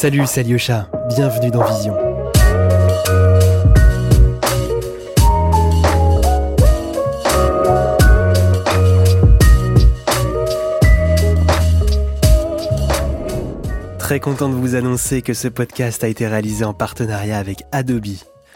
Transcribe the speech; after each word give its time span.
Salut, 0.00 0.22
c'est 0.26 0.40
Alyosha, 0.40 0.88
bienvenue 1.14 1.50
dans 1.50 1.62
Vision. 1.62 1.94
Très 13.98 14.20
content 14.20 14.48
de 14.48 14.54
vous 14.54 14.74
annoncer 14.74 15.20
que 15.20 15.34
ce 15.34 15.48
podcast 15.48 16.02
a 16.02 16.08
été 16.08 16.26
réalisé 16.26 16.64
en 16.64 16.72
partenariat 16.72 17.36
avec 17.36 17.64
Adobe. 17.70 18.06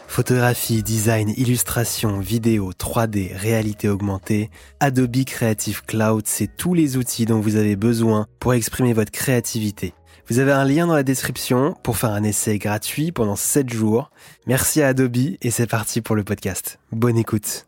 Photographie, 0.07 0.81
design, 0.81 1.31
illustration, 1.37 2.21
vidéo, 2.21 2.71
3D, 2.71 3.35
réalité 3.35 3.87
augmentée, 3.87 4.49
Adobe 4.79 5.23
Creative 5.25 5.83
Cloud, 5.85 6.23
c'est 6.25 6.57
tous 6.57 6.73
les 6.73 6.97
outils 6.97 7.25
dont 7.25 7.39
vous 7.39 7.55
avez 7.55 7.75
besoin 7.75 8.25
pour 8.39 8.55
exprimer 8.55 8.93
votre 8.93 9.11
créativité. 9.11 9.93
Vous 10.27 10.39
avez 10.39 10.51
un 10.51 10.65
lien 10.65 10.87
dans 10.87 10.95
la 10.95 11.03
description 11.03 11.75
pour 11.83 11.97
faire 11.97 12.09
un 12.09 12.23
essai 12.23 12.57
gratuit 12.57 13.11
pendant 13.11 13.35
7 13.35 13.71
jours. 13.71 14.09
Merci 14.47 14.81
à 14.81 14.87
Adobe 14.87 15.17
et 15.39 15.51
c'est 15.51 15.67
parti 15.67 16.01
pour 16.01 16.15
le 16.15 16.23
podcast. 16.23 16.79
Bonne 16.91 17.15
écoute. 17.15 17.67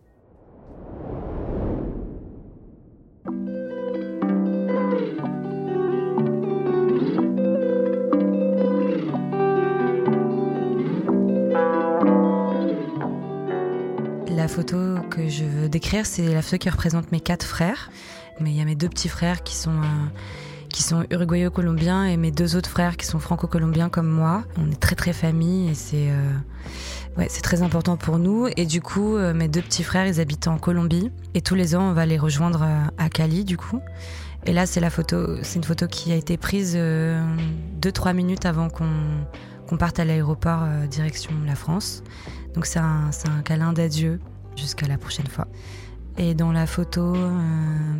La 14.36 14.48
photo 14.48 14.78
que 15.12 15.30
je 15.30 15.44
veux 15.44 15.70
décrire, 15.70 16.08
c'est 16.08 16.34
la 16.34 16.42
photo 16.42 16.58
qui 16.58 16.70
représente 16.72 17.12
mes 17.12 17.20
quatre 17.20 17.46
frères. 17.46 17.92
Mais 18.40 18.50
il 18.50 18.58
y 18.58 18.62
a 18.62 18.66
mes 18.66 18.76
deux 18.76 18.90
petits 18.90 19.10
frères 19.10 19.44
qui 19.44 19.56
sont, 19.56 19.78
euh, 19.78 20.08
qui 20.78 20.84
sont 20.84 21.08
uruguayo-colombiens 21.10 22.06
et 22.06 22.18
mes 22.18 22.30
deux 22.30 22.56
autres 22.56 22.70
frères 22.70 22.98
qui 22.98 23.08
sont 23.08 23.18
franco-colombiens 23.18 23.90
comme 23.90 24.08
moi. 24.08 24.44
On 24.60 24.70
est 24.70 24.80
très 24.80 24.96
très 24.96 25.12
famille 25.12 25.72
et 25.72 25.74
c'est 25.74 26.12
euh, 26.12 26.32
ouais, 27.18 27.26
très 27.42 27.64
important 27.64 27.98
pour 27.98 28.20
nous. 28.20 28.48
Et 28.58 28.68
du 28.68 28.80
coup, 28.80 29.16
euh, 29.16 29.34
mes 29.34 29.48
deux 29.48 29.64
petits 29.64 29.82
frères, 29.82 30.06
ils 30.06 30.22
habitent 30.22 30.48
en 30.48 30.60
Colombie. 30.60 31.12
Et 31.34 31.42
tous 31.42 31.56
les 31.56 31.76
ans, 31.76 31.82
on 31.82 31.94
va 31.94 32.06
les 32.06 32.20
rejoindre 32.20 32.64
à 33.00 33.10
Cali, 33.10 33.44
du 33.44 33.58
coup. 33.58 33.80
Et 34.46 34.54
là, 34.54 34.68
c'est 34.68 34.80
une 34.80 35.64
photo 35.64 35.88
qui 35.88 36.12
a 36.12 36.16
été 36.16 36.38
prise 36.38 36.78
2-3 36.78 38.14
minutes 38.14 38.46
avant 38.46 38.70
qu'on 38.70 38.92
qu'on 39.68 39.78
parte 39.78 40.00
à 40.00 40.06
l'aéroport 40.06 40.64
direction 40.90 41.32
la 41.46 41.56
France. 41.56 42.04
Donc 42.54 42.68
c'est 42.68 42.80
un, 42.80 43.10
un, 43.26 43.42
câlin 43.42 43.74
d'adieu 43.74 44.22
jusqu'à 44.56 44.88
la 44.88 44.98
prochaine 44.98 45.28
fois. 45.28 45.48
Et 46.18 46.34
dans 46.34 46.52
la 46.52 46.66
photo, 46.66 47.16
euh, 47.16 47.30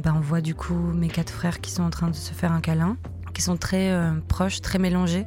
bah, 0.04 0.14
on 0.16 0.20
voit 0.20 0.42
du 0.42 0.56
coup 0.56 0.74
mes 0.74 1.08
quatre 1.08 1.32
frères 1.32 1.62
qui 1.62 1.72
sont 1.72 1.84
en 1.84 1.92
train 1.92 2.10
de 2.10 2.16
se 2.16 2.34
faire 2.34 2.52
un 2.52 2.62
câlin, 2.62 2.98
qui 3.34 3.44
sont 3.44 3.58
très 3.58 3.92
euh, 3.92 4.12
proches, 4.28 4.62
très 4.62 4.80
mélangés. 4.80 5.26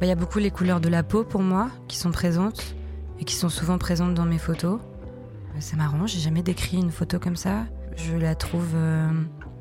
Bah, 0.00 0.06
il 0.06 0.08
y 0.08 0.12
a 0.12 0.16
beaucoup 0.16 0.40
les 0.40 0.50
couleurs 0.50 0.80
de 0.80 0.88
la 0.88 1.04
peau 1.04 1.22
pour 1.22 1.42
moi 1.42 1.70
qui 1.86 1.96
sont 1.96 2.10
présentes 2.10 2.74
et 3.20 3.24
qui 3.24 3.34
sont 3.34 3.48
souvent 3.48 3.78
présentes 3.78 4.14
dans 4.14 4.24
mes 4.24 4.38
photos. 4.38 4.80
Euh, 4.80 5.58
c'est 5.60 5.76
marrant, 5.76 6.08
j'ai 6.08 6.18
jamais 6.18 6.42
décrit 6.42 6.78
une 6.78 6.90
photo 6.90 7.20
comme 7.20 7.36
ça. 7.36 7.66
Je 7.96 8.16
la 8.16 8.34
trouve 8.34 8.76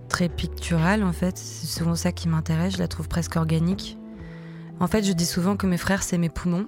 très 0.09 0.27
picturale 0.27 1.03
en 1.03 1.13
fait, 1.13 1.37
c'est 1.37 1.67
souvent 1.67 1.95
ça 1.95 2.11
qui 2.11 2.27
m'intéresse, 2.27 2.73
je 2.73 2.79
la 2.79 2.89
trouve 2.89 3.07
presque 3.07 3.37
organique. 3.37 3.97
En 4.81 4.87
fait, 4.87 5.05
je 5.05 5.13
dis 5.13 5.25
souvent 5.25 5.55
que 5.55 5.67
mes 5.67 5.77
frères 5.77 6.03
c'est 6.03 6.17
mes 6.17 6.27
poumons 6.27 6.67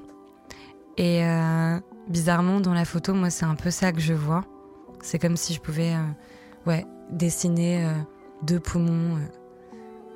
et 0.95 1.21
bizarrement, 2.07 2.59
dans 2.59 2.73
la 2.73 2.85
photo, 2.85 3.13
moi, 3.13 3.29
c'est 3.29 3.45
un 3.45 3.55
peu 3.55 3.69
ça 3.69 3.91
que 3.91 3.99
je 3.99 4.13
vois. 4.13 4.45
C'est 5.01 5.19
comme 5.19 5.37
si 5.37 5.53
je 5.53 5.59
pouvais 5.59 5.93
euh, 5.93 6.81
dessiner 7.09 7.85
euh, 7.85 7.91
deux 8.43 8.59
poumons. 8.59 9.17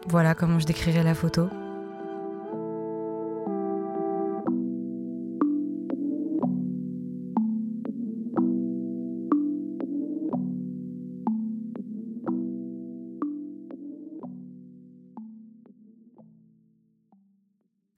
voilà 0.07 0.35
comment 0.35 0.59
je 0.59 0.65
décrirais 0.65 1.03
la 1.03 1.15
photo. 1.15 1.49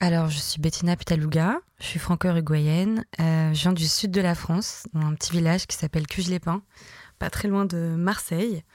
Alors, 0.06 0.30
je 0.30 0.38
suis 0.38 0.60
Bettina 0.60 0.98
Pitaluga, 0.98 1.62
je 1.80 1.86
suis 1.86 1.98
franco-uruguayenne, 1.98 3.06
euh, 3.22 3.54
je 3.54 3.62
viens 3.62 3.72
du 3.72 3.88
sud 3.88 4.12
de 4.12 4.20
la 4.20 4.36
France, 4.36 4.84
dans 4.92 5.08
un 5.08 5.14
petit 5.14 5.32
village 5.32 5.66
qui 5.66 5.78
s'appelle 5.78 6.08
Cuges-les-Pins, 6.08 6.62
pas 7.20 7.30
très 7.30 7.48
loin 7.48 7.64
de 7.64 7.96
Marseille. 7.98 8.66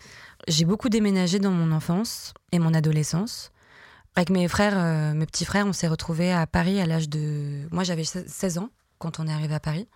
J'ai 0.47 0.65
beaucoup 0.65 0.89
déménagé 0.89 1.39
dans 1.39 1.51
mon 1.51 1.71
enfance 1.71 2.33
et 2.51 2.59
mon 2.59 2.73
adolescence. 2.73 3.53
Avec 4.17 4.31
mes 4.31 4.49
frères, 4.49 4.73
euh, 4.79 5.13
mes 5.13 5.27
petits 5.27 5.45
frères, 5.45 5.67
on 5.67 5.75
s'est 5.75 5.89
retrouvés 5.89 6.33
à 6.33 6.47
Paris 6.47 6.81
à 6.81 6.87
l'âge 6.87 7.11
de... 7.11 7.69
Moi, 7.73 7.85
j'avais 7.85 8.05
16 8.05 8.57
ans 8.57 8.71
quand 8.99 9.21
on 9.21 9.27
est 9.27 9.33
arrivé 9.33 9.55
à 9.55 9.61
Paris. 9.61 9.87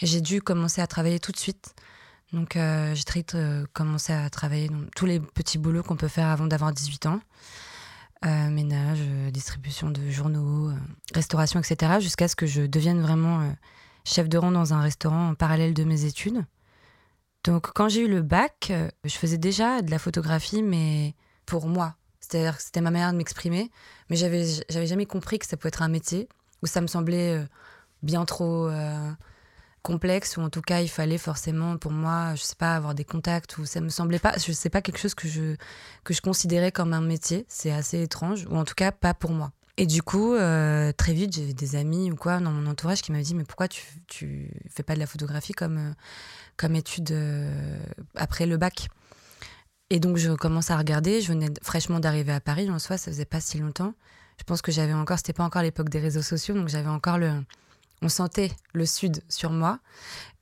Et 0.00 0.06
j'ai 0.06 0.20
dû 0.20 0.42
commencer 0.42 0.80
à 0.80 0.88
travailler 0.88 1.20
tout 1.20 1.30
de 1.30 1.38
suite. 1.38 1.76
Donc, 2.32 2.56
euh, 2.56 2.92
j'ai 2.96 3.04
très 3.04 3.20
vite 3.20 3.36
commencé 3.72 4.12
à 4.12 4.28
travailler 4.30 4.68
dans 4.68 4.82
tous 4.96 5.06
les 5.06 5.20
petits 5.20 5.58
boulots 5.58 5.84
qu'on 5.84 5.94
peut 5.94 6.08
faire 6.08 6.26
avant 6.26 6.48
d'avoir 6.48 6.72
18 6.72 7.06
ans. 7.06 7.20
Euh, 8.24 8.50
ménage, 8.50 9.00
euh, 9.00 9.32
distribution 9.32 9.90
de 9.90 10.08
journaux, 10.08 10.68
euh, 10.68 10.76
restauration, 11.12 11.58
etc., 11.58 11.94
jusqu'à 11.98 12.28
ce 12.28 12.36
que 12.36 12.46
je 12.46 12.62
devienne 12.62 13.02
vraiment 13.02 13.52
chef 14.04 14.28
de 14.28 14.38
rang 14.38 14.52
dans 14.52 14.72
un 14.74 14.80
restaurant 14.80 15.30
en 15.30 15.34
parallèle 15.34 15.74
de 15.74 15.82
mes 15.82 16.04
études. 16.04 16.44
Donc 17.42 17.72
quand 17.72 17.88
j'ai 17.88 18.02
eu 18.02 18.08
le 18.08 18.22
bac, 18.22 18.72
je 19.02 19.14
faisais 19.16 19.38
déjà 19.38 19.82
de 19.82 19.90
la 19.90 19.98
photographie, 19.98 20.62
mais 20.62 21.16
pour 21.46 21.66
moi. 21.66 21.96
C'est-à-dire 22.20 22.56
que 22.56 22.62
c'était 22.62 22.80
ma 22.80 22.92
manière 22.92 23.10
de 23.10 23.16
m'exprimer, 23.16 23.72
mais 24.08 24.14
j'avais, 24.14 24.44
j'avais 24.70 24.86
jamais 24.86 25.06
compris 25.06 25.40
que 25.40 25.46
ça 25.46 25.56
pouvait 25.56 25.70
être 25.70 25.82
un 25.82 25.88
métier, 25.88 26.28
où 26.62 26.66
ça 26.66 26.80
me 26.80 26.86
semblait 26.86 27.44
bien 28.04 28.24
trop 28.24 28.70
complexe 29.82 30.36
ou 30.36 30.40
en 30.40 30.50
tout 30.50 30.62
cas 30.62 30.80
il 30.80 30.88
fallait 30.88 31.18
forcément 31.18 31.76
pour 31.76 31.92
moi 31.92 32.34
je 32.36 32.42
sais 32.42 32.54
pas 32.56 32.74
avoir 32.74 32.94
des 32.94 33.04
contacts 33.04 33.58
ou 33.58 33.66
ça 33.66 33.80
me 33.80 33.88
semblait 33.88 34.18
pas 34.18 34.34
je 34.38 34.52
sais 34.52 34.70
pas 34.70 34.80
quelque 34.80 34.98
chose 34.98 35.14
que 35.14 35.28
je 35.28 35.56
que 36.04 36.14
je 36.14 36.20
considérais 36.20 36.72
comme 36.72 36.92
un 36.92 37.00
métier. 37.00 37.44
C'est 37.48 37.72
assez 37.72 38.00
étrange 38.02 38.46
ou 38.48 38.56
en 38.56 38.64
tout 38.64 38.74
cas 38.74 38.92
pas 38.92 39.14
pour 39.14 39.32
moi. 39.32 39.52
Et 39.76 39.86
du 39.86 40.02
coup 40.02 40.34
euh, 40.34 40.92
très 40.92 41.12
vite 41.12 41.34
j'ai 41.34 41.52
des 41.52 41.76
amis 41.76 42.10
ou 42.10 42.16
quoi 42.16 42.38
dans 42.38 42.52
mon 42.52 42.70
entourage 42.70 43.02
qui 43.02 43.12
m'avaient 43.12 43.24
dit 43.24 43.34
mais 43.34 43.44
pourquoi 43.44 43.68
tu 43.68 43.82
tu 44.06 44.50
fais 44.70 44.82
pas 44.82 44.94
de 44.94 45.00
la 45.00 45.06
photographie 45.06 45.52
comme 45.52 45.78
euh, 45.78 45.92
comme 46.56 46.76
étude 46.76 47.10
euh, 47.10 47.78
après 48.14 48.46
le 48.46 48.56
bac? 48.56 48.88
Et 49.90 50.00
donc 50.00 50.16
je 50.16 50.32
commence 50.32 50.70
à 50.70 50.78
regarder. 50.78 51.20
Je 51.20 51.28
venais 51.28 51.50
fraîchement 51.62 52.00
d'arriver 52.00 52.32
à 52.32 52.40
Paris 52.40 52.70
en 52.70 52.78
soi 52.78 52.98
ça 52.98 53.10
faisait 53.10 53.24
pas 53.24 53.40
si 53.40 53.58
longtemps. 53.58 53.94
Je 54.38 54.44
pense 54.44 54.62
que 54.62 54.72
j'avais 54.72 54.94
encore 54.94 55.18
c'était 55.18 55.32
pas 55.32 55.44
encore 55.44 55.62
l'époque 55.62 55.88
des 55.88 56.00
réseaux 56.00 56.22
sociaux 56.22 56.54
donc 56.54 56.68
j'avais 56.68 56.88
encore 56.88 57.18
le 57.18 57.32
on 58.02 58.08
sentait 58.08 58.52
le 58.74 58.84
sud 58.84 59.22
sur 59.28 59.50
moi. 59.50 59.78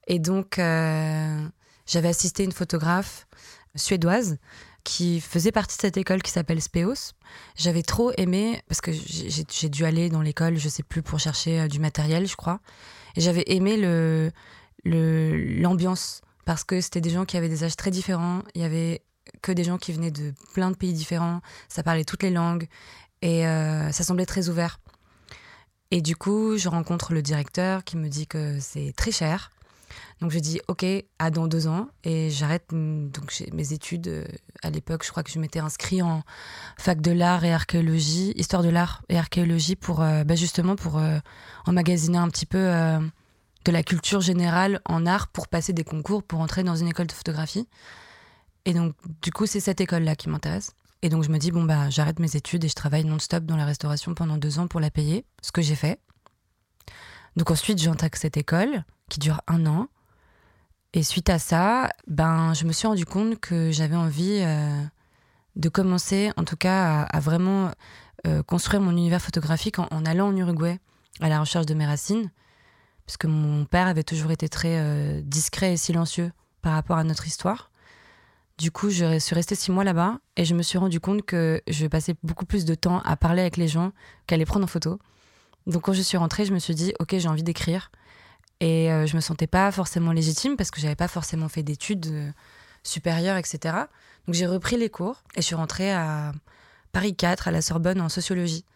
Et 0.07 0.19
donc, 0.19 0.59
euh, 0.59 1.49
j'avais 1.87 2.09
assisté 2.09 2.45
une 2.45 2.53
photographe 2.53 3.27
suédoise 3.77 4.39
qui 4.83 5.21
faisait 5.21 5.53
partie 5.53 5.77
de 5.77 5.83
cette 5.83 5.97
école 5.97 6.23
qui 6.23 6.31
s'appelle 6.31 6.61
Speos. 6.61 7.13
J'avais 7.55 7.83
trop 7.83 8.13
aimé, 8.17 8.63
parce 8.67 8.81
que 8.81 8.91
j'ai 8.93 9.69
dû 9.69 9.85
aller 9.85 10.09
dans 10.09 10.23
l'école, 10.23 10.57
je 10.57 10.69
sais 10.69 10.83
plus, 10.83 11.03
pour 11.03 11.21
chercher 11.21 11.61
euh, 11.61 11.69
du 11.69 11.79
matériel, 11.79 12.27
je 12.27 12.37
crois. 12.37 12.61
Et 13.15 13.21
j'avais 13.21 13.45
aimé 13.47 13.77
l'ambiance, 14.85 16.23
parce 16.45 16.65
que 16.65 16.81
c'était 16.81 17.01
des 17.01 17.11
gens 17.11 17.27
qui 17.27 17.37
avaient 17.37 17.49
des 17.49 17.65
âges 17.65 17.77
très 17.77 17.91
différents. 17.91 18.43
Il 18.55 18.63
y 18.63 18.65
avait 18.65 19.03
que 19.43 19.53
des 19.53 19.65
gens 19.65 19.79
qui 19.79 19.93
venaient 19.93 20.11
de 20.11 20.33
plein 20.55 20.71
de 20.71 20.77
pays 20.77 20.93
différents. 20.93 21.41
Ça 21.69 21.83
parlait 21.83 22.05
toutes 22.05 22.23
les 22.23 22.31
langues. 22.31 22.67
Et 23.23 23.47
euh, 23.47 23.93
ça 23.93 24.03
semblait 24.03 24.27
très 24.27 24.49
ouvert. 24.49 24.81
Et 25.91 26.03
du 26.03 26.15
coup, 26.17 26.57
je 26.57 26.69
rencontre 26.69 27.13
le 27.13 27.23
directeur 27.23 27.85
qui 27.85 27.97
me 27.97 28.09
dit 28.09 28.27
que 28.27 28.59
c'est 28.61 28.93
très 28.97 29.11
cher. 29.11 29.51
Donc 30.21 30.31
je 30.31 30.39
dis 30.39 30.61
ok, 30.69 30.85
à 31.19 31.31
dans 31.31 31.49
deux 31.49 31.67
ans 31.67 31.89
et 32.05 32.31
j'arrête 32.31 32.71
mm, 32.73 33.09
donc 33.11 33.33
mes 33.53 33.73
études. 33.73 34.09
Euh, 34.09 34.25
à 34.63 34.71
l'époque, 34.71 35.05
je 35.05 35.11
crois 35.11 35.23
que 35.23 35.31
je 35.31 35.39
m'étais 35.39 35.59
inscrit 35.59 36.03
en 36.03 36.23
fac 36.79 37.01
de 37.01 37.11
l'art 37.11 37.45
et 37.45 37.53
archéologie, 37.53 38.33
histoire 38.37 38.63
de 38.63 38.69
l'art 38.69 39.03
et 39.09 39.19
archéologie 39.19 39.77
pour 39.77 40.03
euh, 40.03 40.23
bah, 40.25 40.35
justement 40.35 40.77
pour 40.77 40.99
euh, 40.99 41.19
emmagasiner 41.67 42.19
un 42.19 42.29
petit 42.29 42.47
peu 42.47 42.59
de 43.65 43.73
la 43.73 43.83
culture 43.83 44.21
générale 44.21 44.81
en 44.85 45.07
art 45.07 45.29
pour 45.29 45.49
passer 45.49 45.73
des 45.73 45.85
concours 45.85 46.23
pour 46.23 46.41
entrer 46.41 46.63
dans 46.63 46.77
une 46.77 46.89
école 46.89 47.07
de 47.07 47.13
photographie. 47.13 47.67
Et 48.67 48.75
donc 48.75 48.95
du 49.23 49.33
coup, 49.33 49.47
c'est 49.47 49.61
cette 49.61 49.81
école 49.81 50.03
là 50.03 50.15
qui 50.15 50.29
m'intéresse. 50.29 50.75
Et 51.03 51.09
donc 51.09 51.25
je 51.25 51.31
me 51.31 51.39
dis, 51.39 51.51
bon, 51.51 51.65
bah, 51.65 51.89
j'arrête 51.91 52.19
mes 52.19 52.37
études 52.37 52.65
et 52.65 52.69
je 52.69 52.75
travaille 52.75 53.05
non-stop 53.05 53.45
dans 53.45 53.57
la 53.57 53.65
restauration 53.65 54.15
pendant 54.15 54.37
deux 54.37 54.59
ans 54.59 54.67
pour 54.67 54.81
la 54.81 54.91
payer, 54.91 55.25
ce 55.43 55.53
que 55.53 55.63
j'ai 55.63 55.75
fait. 55.75 55.99
Donc 57.37 57.51
ensuite, 57.51 57.79
j'intègre 57.79 58.19
cette 58.19 58.37
école 58.37 58.85
qui 59.09 59.19
dure 59.19 59.41
un 59.47 59.67
an. 59.67 59.89
Et 60.93 61.03
suite 61.03 61.31
à 61.31 61.39
ça, 61.39 61.89
ben, 62.07 62.53
je 62.53 62.65
me 62.65 62.73
suis 62.73 62.89
rendu 62.89 63.05
compte 63.07 63.39
que 63.39 63.71
j'avais 63.71 63.97
envie 63.97 64.41
euh, 64.41 64.83
de 65.57 65.69
commencer, 65.69 66.33
en 66.37 66.45
tout 66.45 66.57
cas, 66.57 67.03
à, 67.03 67.21
vraiment 67.21 67.71
euh, 68.27 68.43
construire 68.43 68.83
mon 68.83 68.91
univers 68.91 69.23
photographique 69.23 69.79
en, 69.79 70.05
allant 70.05 70.29
en 70.29 70.37
Uruguay 70.37 70.81
à 71.21 71.29
la 71.29 71.39
recherche 71.39 71.67
de 71.67 71.75
mes 71.75 71.87
racines. 71.87 72.31
Parce 73.07 73.17
que 73.17 73.27
mon 73.27 73.65
père 73.65 73.87
avait 73.87 74.03
toujours 74.03 74.33
été 74.33 74.49
très 74.49 74.79
euh, 74.79 75.21
discret 75.23 75.75
et 75.75 75.77
silencieux 75.77 76.33
par 76.61 76.73
rapport 76.73 76.97
à 76.97 77.05
notre 77.05 77.27
histoire. 77.27 77.70
Du 78.61 78.71
coup, 78.71 78.91
je 78.91 79.19
suis 79.19 79.35
restée 79.35 79.55
six 79.55 79.71
mois 79.71 79.85
là-bas 79.85 80.19
et 80.37 80.45
je 80.45 80.55
me 80.55 80.63
suis 80.63 80.77
rendu 80.77 81.01
compte 81.01 81.23
que 81.23 81.63
je 81.67 81.87
passais 81.87 82.15
beaucoup 82.23 82.45
plus 82.45 82.67
de 82.67 82.75
temps 82.75 83.01
à 83.07 83.17
parler 83.17 83.41
avec 83.41 83.57
les 83.57 83.69
gens 83.69 83.93
qu'à 84.27 84.37
les 84.37 84.45
prendre 84.45 84.65
en 84.65 84.69
photo. 84.69 84.99
Donc 85.67 85.85
quand 85.85 85.95
je 85.95 86.03
suis 86.03 86.19
rentrée, 86.19 86.45
je 86.45 86.53
me 86.53 86.59
suis 86.59 86.75
dit, 86.75 86.93
ok, 87.01 87.17
j'ai 87.17 87.29
envie 87.29 87.43
d'écrire. 87.43 87.91
Et 88.61 88.93
euh, 88.93 89.07
je 89.07 89.17
me 89.17 89.23
sentais 89.23 89.47
pas 89.47 89.73
forcément 89.73 90.13
légitime 90.13 90.59
parce 90.59 90.71
que 90.71 90.79
j'avais 90.79 90.95
pas 90.95 91.09
forcément 91.09 91.49
fait 91.49 91.63
d'études 91.63 92.07
euh, 92.09 92.31
supérieures, 92.83 93.39
etc. 93.39 93.77
Donc 94.27 94.35
j'ai 94.35 94.47
repris 94.47 94.77
les 94.77 94.91
cours 94.91 95.23
et 95.37 95.41
je 95.41 95.47
suis 95.47 95.55
rentrée 95.55 95.91
à 95.91 96.33
Paris 96.93 97.17
4, 97.17 97.49
à 97.49 97.53
la 97.53 97.63
Sorbonne, 97.63 98.03
en 98.03 98.11
sociologie. 98.11 98.67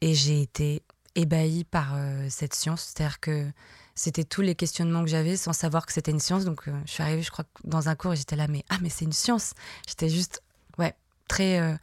Et 0.00 0.14
j'ai 0.14 0.42
été 0.42 0.84
ébahie 1.16 1.64
par 1.64 1.94
euh, 1.96 2.28
cette 2.30 2.54
science. 2.54 2.92
C'est-à-dire 2.94 3.18
que 3.18 3.50
c'était 3.98 4.24
tous 4.24 4.42
les 4.42 4.54
questionnements 4.54 5.02
que 5.02 5.10
j'avais 5.10 5.36
sans 5.36 5.52
savoir 5.52 5.86
que 5.86 5.92
c'était 5.92 6.10
une 6.10 6.20
science. 6.20 6.44
Donc 6.44 6.62
je 6.86 6.90
suis 6.90 7.02
arrivée, 7.02 7.22
je 7.22 7.30
crois, 7.30 7.44
dans 7.64 7.88
un 7.88 7.94
cours 7.94 8.12
et 8.12 8.16
j'étais 8.16 8.36
là, 8.36 8.46
mais 8.48 8.64
ah, 8.70 8.76
mais 8.80 8.88
c'est 8.88 9.04
une 9.04 9.12
science. 9.12 9.54
J'étais 9.86 10.08
juste, 10.08 10.42
ouais, 10.78 10.94
très. 11.28 11.78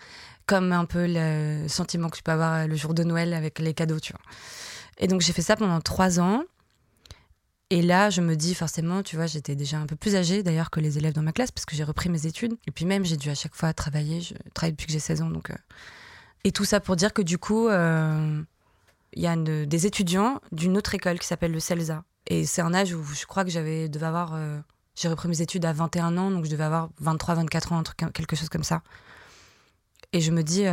comme 0.45 0.71
un 0.71 0.85
peu 0.85 1.05
le 1.07 1.67
sentiment 1.67 2.09
que 2.09 2.17
tu 2.17 2.23
peux 2.23 2.31
avoir 2.31 2.67
le 2.67 2.75
jour 2.75 2.93
de 2.93 3.03
Noël 3.03 3.33
avec 3.33 3.59
les 3.59 3.73
cadeaux, 3.73 3.99
tu 3.99 4.13
vois. 4.13 4.21
Et 4.97 5.07
donc 5.07 5.21
j'ai 5.21 5.33
fait 5.33 5.41
ça 5.41 5.55
pendant 5.55 5.81
trois 5.81 6.19
ans. 6.19 6.43
Et 7.71 7.81
là, 7.81 8.09
je 8.09 8.21
me 8.21 8.35
dis 8.35 8.53
forcément, 8.53 9.01
tu 9.01 9.15
vois, 9.15 9.25
j'étais 9.25 9.55
déjà 9.55 9.77
un 9.79 9.87
peu 9.87 9.95
plus 9.95 10.15
âgée 10.15 10.43
d'ailleurs 10.43 10.69
que 10.69 10.79
les 10.79 10.97
élèves 10.97 11.13
dans 11.13 11.23
ma 11.23 11.31
classe 11.31 11.51
parce 11.51 11.65
que 11.65 11.75
j'ai 11.75 11.83
repris 11.83 12.09
mes 12.09 12.27
études. 12.27 12.55
Et 12.67 12.71
puis 12.71 12.85
même, 12.85 13.03
j'ai 13.03 13.17
dû 13.17 13.29
à 13.29 13.35
chaque 13.35 13.55
fois 13.55 13.73
travailler. 13.73 14.21
Je 14.21 14.35
travaille 14.53 14.73
depuis 14.73 14.85
que 14.85 14.93
j'ai 14.93 14.99
16 14.99 15.23
ans. 15.23 15.29
Donc, 15.29 15.49
euh. 15.49 15.55
Et 16.43 16.51
tout 16.51 16.65
ça 16.65 16.79
pour 16.79 16.95
dire 16.95 17.11
que 17.11 17.23
du 17.23 17.39
coup, 17.39 17.67
euh, 17.67 18.41
il 19.15 19.21
y 19.21 19.27
a 19.27 19.35
des 19.35 19.85
étudiants 19.85 20.41
d'une 20.51 20.77
autre 20.77 20.93
école 20.93 21.19
qui 21.19 21.27
s'appelle 21.27 21.51
le 21.51 21.59
CELSA. 21.59 22.03
Et 22.27 22.45
c'est 22.45 22.61
un 22.61 22.73
âge 22.73 22.93
où 22.93 23.03
je 23.03 23.25
crois 23.25 23.43
que 23.43 23.51
j'avais 23.51 23.87
devais 23.89 24.05
avoir. 24.05 24.33
Euh, 24.33 24.59
j'ai 24.95 25.09
repris 25.09 25.27
mes 25.27 25.41
études 25.41 25.65
à 25.65 25.73
21 25.73 26.17
ans, 26.17 26.31
donc 26.31 26.45
je 26.45 26.49
devais 26.49 26.63
avoir 26.63 26.89
23, 26.99 27.35
24 27.35 27.73
ans, 27.73 27.83
quelque 28.13 28.35
chose 28.35 28.49
comme 28.49 28.63
ça. 28.63 28.81
Et 30.13 30.21
je 30.21 30.31
me 30.31 30.41
dis, 30.41 30.63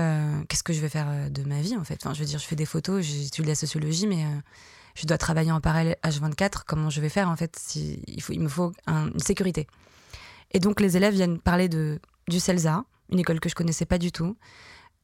qu'est-ce 0.49 0.62
que 0.62 0.73
je 0.73 0.81
vais 0.81 0.89
faire 0.89 1.29
de 1.29 1.43
ma 1.43 1.61
vie 1.61 1.77
en 1.77 1.83
fait? 1.83 1.99
Enfin, 2.00 2.15
Je 2.15 2.21
veux 2.21 2.27
dire, 2.27 2.39
je 2.39 2.47
fais 2.47 2.55
des 2.55 2.65
photos, 2.65 3.03
j'étudie 3.05 3.49
la 3.49 3.56
sociologie, 3.56 4.06
mais 4.06 4.25
je 4.94 5.06
dois 5.06 5.19
travailler 5.19 5.50
en 5.50 5.61
parallèle 5.61 5.97
H24, 6.05 6.62
comment 6.67 6.91
je 6.91 7.00
vais 7.00 7.09
faire 7.09 7.29
en 7.29 7.37
fait 7.37 7.56
si, 7.59 8.03
il, 8.06 8.23
faut, 8.23 8.33
il 8.33 8.41
me 8.41 8.49
faut 8.49 8.73
une 8.87 9.19
sécurité? 9.19 9.67
Et 10.53 10.61
donc 10.61 10.81
les 10.81 10.97
élèves 10.97 11.15
viennent 11.15 11.41
parler 11.41 11.69
de, 11.69 11.99
du 12.29 12.39
CELSA, 12.39 12.85
une 13.11 13.19
école 13.19 13.41
que 13.41 13.49
je 13.49 13.55
connaissais 13.55 13.87
pas 13.87 13.99
du 13.99 14.12
tout 14.12 14.37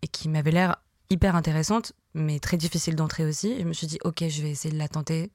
et 0.03 0.09
qui 0.09 0.29
m'avait 0.29 0.51
l'air 0.51 0.77
hyper 1.11 1.37
intéressante, 1.37 1.93
mais 2.19 2.39
très 2.39 2.57
difficile 2.57 2.97
d'entrer 2.97 3.25
aussi. 3.25 3.59
Je 3.59 3.65
me 3.65 3.73
suis 3.73 3.87
dit, 3.87 3.99
ok, 4.05 4.25
je 4.29 4.43
vais 4.43 4.51
essayer 4.51 4.73
de 4.73 4.79
la 4.79 4.89
tenter. 4.89 5.31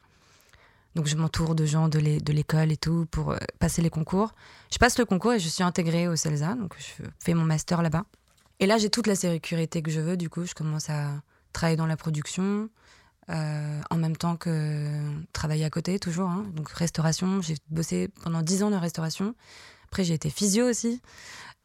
Donc 0.96 1.08
je 1.08 1.16
m'entoure 1.16 1.56
de 1.56 1.66
gens 1.66 1.90
de 1.90 2.00
l'école 2.00 2.72
et 2.72 2.78
tout 2.78 3.08
pour 3.10 3.32
euh, 3.32 3.38
passer 3.60 3.82
les 3.82 3.90
concours. 3.90 4.34
Je 4.72 4.78
passe 4.78 5.00
le 5.00 5.06
concours 5.06 5.34
et 5.34 5.40
je 5.40 5.50
suis 5.50 5.64
intégrée 5.64 6.08
au 6.08 6.16
CELSA, 6.16 6.54
donc 6.54 6.76
je 6.78 7.04
fais 7.20 7.34
mon 7.34 7.44
master 7.44 7.82
là-bas. 7.82 8.06
Et 8.60 8.68
là, 8.68 8.78
j'ai 8.78 8.90
toute 8.90 9.08
la 9.08 9.16
sécurité 9.16 9.82
que 9.82 9.90
je 9.90 10.00
veux, 10.00 10.18
du 10.18 10.30
coup, 10.30 10.46
je 10.46 10.54
commence 10.54 10.90
à 10.90 11.10
travailler 11.52 11.78
dans 11.78 11.88
la 11.88 11.98
production, 11.98 12.70
euh, 13.30 13.82
en 13.90 13.98
même 13.98 14.16
temps 14.16 14.38
que 14.38 14.88
travailler 15.34 15.66
à 15.66 15.70
côté, 15.72 15.98
toujours. 16.00 16.30
Hein. 16.30 16.46
Donc, 16.54 16.70
restauration, 16.70 17.42
j'ai 17.42 17.56
bossé 17.70 18.10
pendant 18.24 18.44
10 18.44 18.64
ans 18.64 18.70
de 18.70 18.76
restauration. 18.76 19.34
Après, 19.86 20.04
j'ai 20.04 20.14
été 20.14 20.30
physio 20.30 20.70
aussi, 20.70 21.02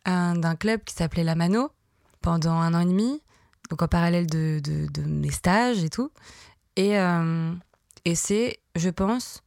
d'un 0.07 0.57
club 0.57 0.83
qui 0.85 0.95
s'appelait 0.95 1.25
La 1.25 1.35
Mano, 1.35 1.71
pendant 2.23 2.53
un 2.53 2.75
an 2.75 2.81
et 2.81 2.87
demi, 2.87 3.23
donc 3.71 3.83
en 3.83 3.89
parallèle 3.89 4.27
de, 4.27 4.61
de, 4.63 5.03
mes 5.03 5.31
stages 5.31 5.83
et 5.85 5.91
tout. 5.91 6.11
Et, 6.77 6.99
euh, 6.99 7.53
et 8.05 8.15
c'est, 8.15 8.61
je 8.77 8.89
pense, 8.89 9.43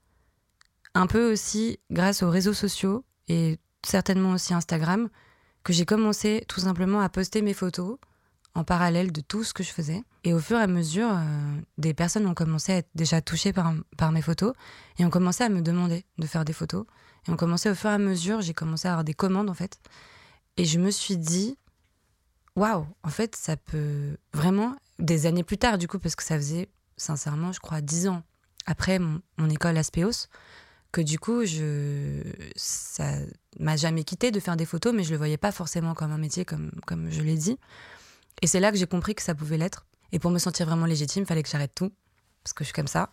un 0.93 1.07
peu 1.07 1.31
aussi 1.31 1.79
grâce 1.89 2.23
aux 2.23 2.29
réseaux 2.29 2.53
sociaux 2.53 3.03
et 3.27 3.57
certainement 3.85 4.31
aussi 4.31 4.53
Instagram, 4.53 5.09
que 5.63 5.73
j'ai 5.73 5.85
commencé 5.85 6.43
tout 6.47 6.59
simplement 6.59 7.01
à 7.01 7.09
poster 7.09 7.41
mes 7.41 7.53
photos 7.53 7.97
en 8.53 8.63
parallèle 8.63 9.11
de 9.11 9.21
tout 9.21 9.43
ce 9.43 9.53
que 9.53 9.63
je 9.63 9.71
faisais. 9.71 10.03
Et 10.23 10.33
au 10.33 10.39
fur 10.39 10.57
et 10.57 10.61
à 10.61 10.67
mesure, 10.67 11.09
euh, 11.11 11.61
des 11.77 11.93
personnes 11.93 12.27
ont 12.27 12.33
commencé 12.33 12.73
à 12.73 12.77
être 12.77 12.89
déjà 12.95 13.21
touchées 13.21 13.53
par, 13.53 13.73
par 13.97 14.11
mes 14.11 14.21
photos 14.21 14.53
et 14.99 15.05
ont 15.05 15.09
commencé 15.09 15.43
à 15.43 15.49
me 15.49 15.61
demander 15.61 16.05
de 16.17 16.27
faire 16.27 16.45
des 16.45 16.53
photos. 16.53 16.85
Et 17.27 17.31
ont 17.31 17.37
commencé 17.37 17.69
au 17.69 17.75
fur 17.75 17.89
et 17.89 17.93
à 17.93 17.97
mesure, 17.97 18.41
j'ai 18.41 18.53
commencé 18.53 18.87
à 18.87 18.91
avoir 18.91 19.03
des 19.03 19.13
commandes 19.13 19.49
en 19.49 19.53
fait. 19.53 19.79
Et 20.57 20.65
je 20.65 20.79
me 20.79 20.91
suis 20.91 21.17
dit, 21.17 21.57
waouh, 22.55 22.85
en 23.03 23.09
fait, 23.09 23.35
ça 23.35 23.57
peut 23.57 24.17
vraiment, 24.33 24.75
des 24.99 25.25
années 25.25 25.43
plus 25.43 25.57
tard 25.57 25.77
du 25.77 25.87
coup, 25.87 25.99
parce 25.99 26.15
que 26.15 26.23
ça 26.23 26.35
faisait 26.35 26.69
sincèrement, 26.97 27.51
je 27.51 27.59
crois, 27.59 27.81
dix 27.81 28.07
ans 28.07 28.23
après 28.65 28.99
mon, 28.99 29.21
mon 29.37 29.49
école 29.49 29.77
Aspeos, 29.77 30.27
que 30.91 31.01
du 31.01 31.19
coup, 31.19 31.45
je, 31.45 32.21
ça 32.55 33.13
m'a 33.59 33.77
jamais 33.77 34.03
quitté 34.03 34.31
de 34.31 34.39
faire 34.39 34.57
des 34.57 34.65
photos, 34.65 34.93
mais 34.93 35.03
je 35.03 35.11
le 35.11 35.17
voyais 35.17 35.37
pas 35.37 35.51
forcément 35.51 35.93
comme 35.93 36.11
un 36.11 36.17
métier, 36.17 36.45
comme, 36.45 36.71
comme 36.85 37.09
je 37.09 37.21
l'ai 37.21 37.37
dit. 37.37 37.57
Et 38.41 38.47
c'est 38.47 38.59
là 38.59 38.71
que 38.71 38.77
j'ai 38.77 38.87
compris 38.87 39.15
que 39.15 39.21
ça 39.21 39.33
pouvait 39.33 39.57
l'être. 39.57 39.85
Et 40.11 40.19
pour 40.19 40.31
me 40.31 40.39
sentir 40.39 40.65
vraiment 40.65 40.85
légitime, 40.85 41.23
il 41.23 41.25
fallait 41.25 41.43
que 41.43 41.49
j'arrête 41.49 41.73
tout, 41.73 41.91
parce 42.43 42.53
que 42.53 42.63
je 42.63 42.67
suis 42.67 42.73
comme 42.73 42.87
ça. 42.87 43.09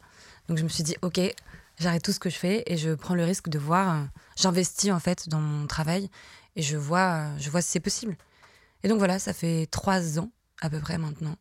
Donc 0.49 0.59
je 0.59 0.65
me 0.65 0.69
suis 0.69 0.83
dit, 0.83 0.97
ok, 1.03 1.21
j'arrête 1.79 2.03
tout 2.03 2.13
ce 2.13 2.19
que 2.19 2.31
je 2.31 2.37
fais 2.37 2.65
et 2.67 2.77
je 2.77 2.95
prends 2.95 3.15
le 3.15 3.25
risque 3.25 3.49
de 3.49 3.59
voir. 3.59 4.09
J'investis 4.37 4.91
en 4.91 4.99
fait 5.01 5.29
dans 5.29 5.41
mon 5.41 5.67
travail 5.67 6.11
et 6.57 6.63
je 6.63 6.77
vois, 6.77 7.37
je 7.39 7.51
vois 7.51 7.63
si 7.63 7.71
c'est 7.71 7.81
possible. 7.81 8.17
Et 8.83 8.89
donc 8.89 8.99
voilà, 8.99 9.19
ça 9.19 9.33
fait 9.33 9.67
trois 9.71 10.19
ans 10.19 10.31
à 10.61 10.71
peu 10.71 10.81
près 10.81 10.99
maintenant 10.99 11.37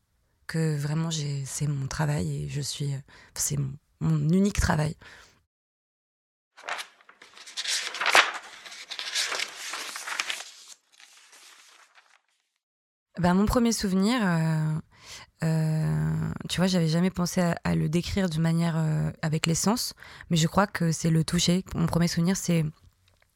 que 0.48 0.78
vraiment 0.78 1.10
c'est 1.45 1.68
mon 1.68 1.88
travail 1.88 2.44
et 2.44 2.50
je 2.50 2.62
suis, 2.62 2.94
euh, 2.94 2.98
c'est 3.36 3.57
mon 4.00 4.30
unique 4.30 4.60
travail. 4.60 4.95
Ben, 13.19 13.34
mon 13.34 13.45
premier 13.45 13.72
souvenir, 13.72 14.19
euh, 14.24 14.80
euh, 15.44 16.31
tu 16.50 16.57
vois, 16.57 16.68
j'avais 16.68 16.88
jamais 16.88 17.10
pensé 17.10 17.42
à, 17.42 17.75
le 17.75 17.89
décrire 17.89 18.30
de 18.30 18.39
manière 18.39 18.78
avec 19.24 19.48
les 19.48 19.56
sens, 19.56 19.95
mais 20.30 20.38
je 20.38 20.48
crois 20.48 20.68
que 20.68 20.92
c'est 20.92 21.10
le 21.10 21.24
toucher. 21.24 21.66
Mon 21.74 21.88
premier 21.88 22.07
souvenir, 22.07 22.38
c'est 22.38 22.63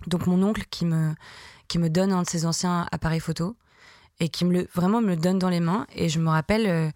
donc 0.05 0.27
mon 0.27 0.43
oncle 0.43 0.65
qui 0.69 0.85
me, 0.85 1.15
qui 1.67 1.79
me 1.79 1.89
donne 1.89 2.11
un 2.11 2.21
de 2.21 2.27
ses 2.27 2.45
anciens 2.45 2.87
appareils 2.91 3.19
photo 3.19 3.57
et 4.21 4.29
qui 4.29 4.45
me 4.45 4.53
le, 4.53 4.67
vraiment 4.73 5.01
me 5.01 5.07
le 5.07 5.17
donne 5.17 5.39
dans 5.39 5.49
les 5.49 5.59
mains. 5.59 5.85
Et 5.93 6.07
je 6.07 6.19
me 6.19 6.29
rappelle 6.29 6.93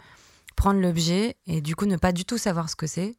prendre 0.56 0.80
l'objet 0.80 1.36
et 1.48 1.60
du 1.60 1.76
coup 1.76 1.86
ne 1.86 1.98
pas 1.98 2.14
du 2.14 2.24
tout 2.24 2.38
savoir 2.38 2.70
ce 2.70 2.78
que 2.78 2.88
c'est. 2.88 3.16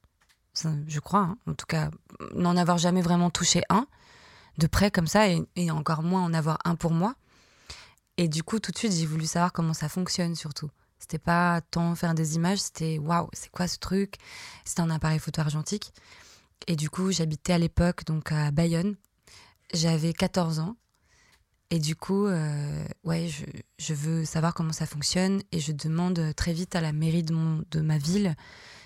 Je 0.87 1.01
crois, 1.01 1.21
hein. 1.21 1.39
en 1.47 1.53
tout 1.53 1.67
cas, 1.67 1.91
n'en 2.35 2.57
avoir 2.57 2.79
jamais 2.79 3.03
vraiment 3.03 3.29
touché 3.29 3.63
un 3.69 3.87
de 4.57 4.67
près 4.67 4.91
comme 4.91 5.07
ça 5.07 5.27
et 5.29 5.71
encore 5.71 6.03
moins 6.03 6.25
en 6.25 6.33
avoir 6.33 6.59
un 6.65 6.77
pour 6.77 6.93
moi. 6.93 7.15
Et 8.17 8.29
du 8.29 8.43
coup, 8.43 8.59
tout 8.59 8.73
de 8.73 8.79
suite, 8.79 8.93
j'ai 8.93 9.05
voulu 9.05 9.27
savoir 9.27 9.53
comment 9.53 9.75
ça 9.75 9.91
fonctionne 9.91 10.35
surtout. 10.35 10.71
C'était 10.99 11.19
pas 11.19 11.61
tant 11.71 11.95
faire 11.95 12.15
des 12.15 12.37
images, 12.37 12.61
c'était 12.61 12.99
waouh, 12.99 13.29
c'est 13.35 13.51
quoi 13.51 13.69
ce 13.69 13.79
truc? 13.79 14.15
C'était 14.65 14.81
un 14.81 14.89
appareil 14.89 15.19
photo 15.19 15.43
argentique. 15.43 15.93
Et 16.67 16.77
du 16.77 16.89
coup, 16.89 17.13
j'habitais 17.13 17.53
à 17.53 17.59
l'époque 17.59 18.05
donc 18.05 18.33
à 18.33 18.51
Bayonne. 18.51 18.97
J'avais 19.75 20.15
14 20.15 20.61
ans. 20.61 20.77
Et 21.71 21.79
du 21.79 21.97
coup, 21.97 22.27
euh, 22.27 22.85
ouais, 23.05 23.29
je, 23.79 23.95
veux 23.95 24.25
savoir 24.25 24.55
comment 24.55 24.73
ça 24.73 24.87
fonctionne 24.87 25.43
et 25.51 25.59
je 25.59 25.73
demande 25.73 26.33
très 26.37 26.53
vite 26.53 26.77
à 26.77 26.81
la 26.81 26.93
mairie 26.93 27.25
de, 27.25 27.35
mon, 27.35 27.65
de 27.71 27.81
ma 27.81 27.99
ville 27.99 28.37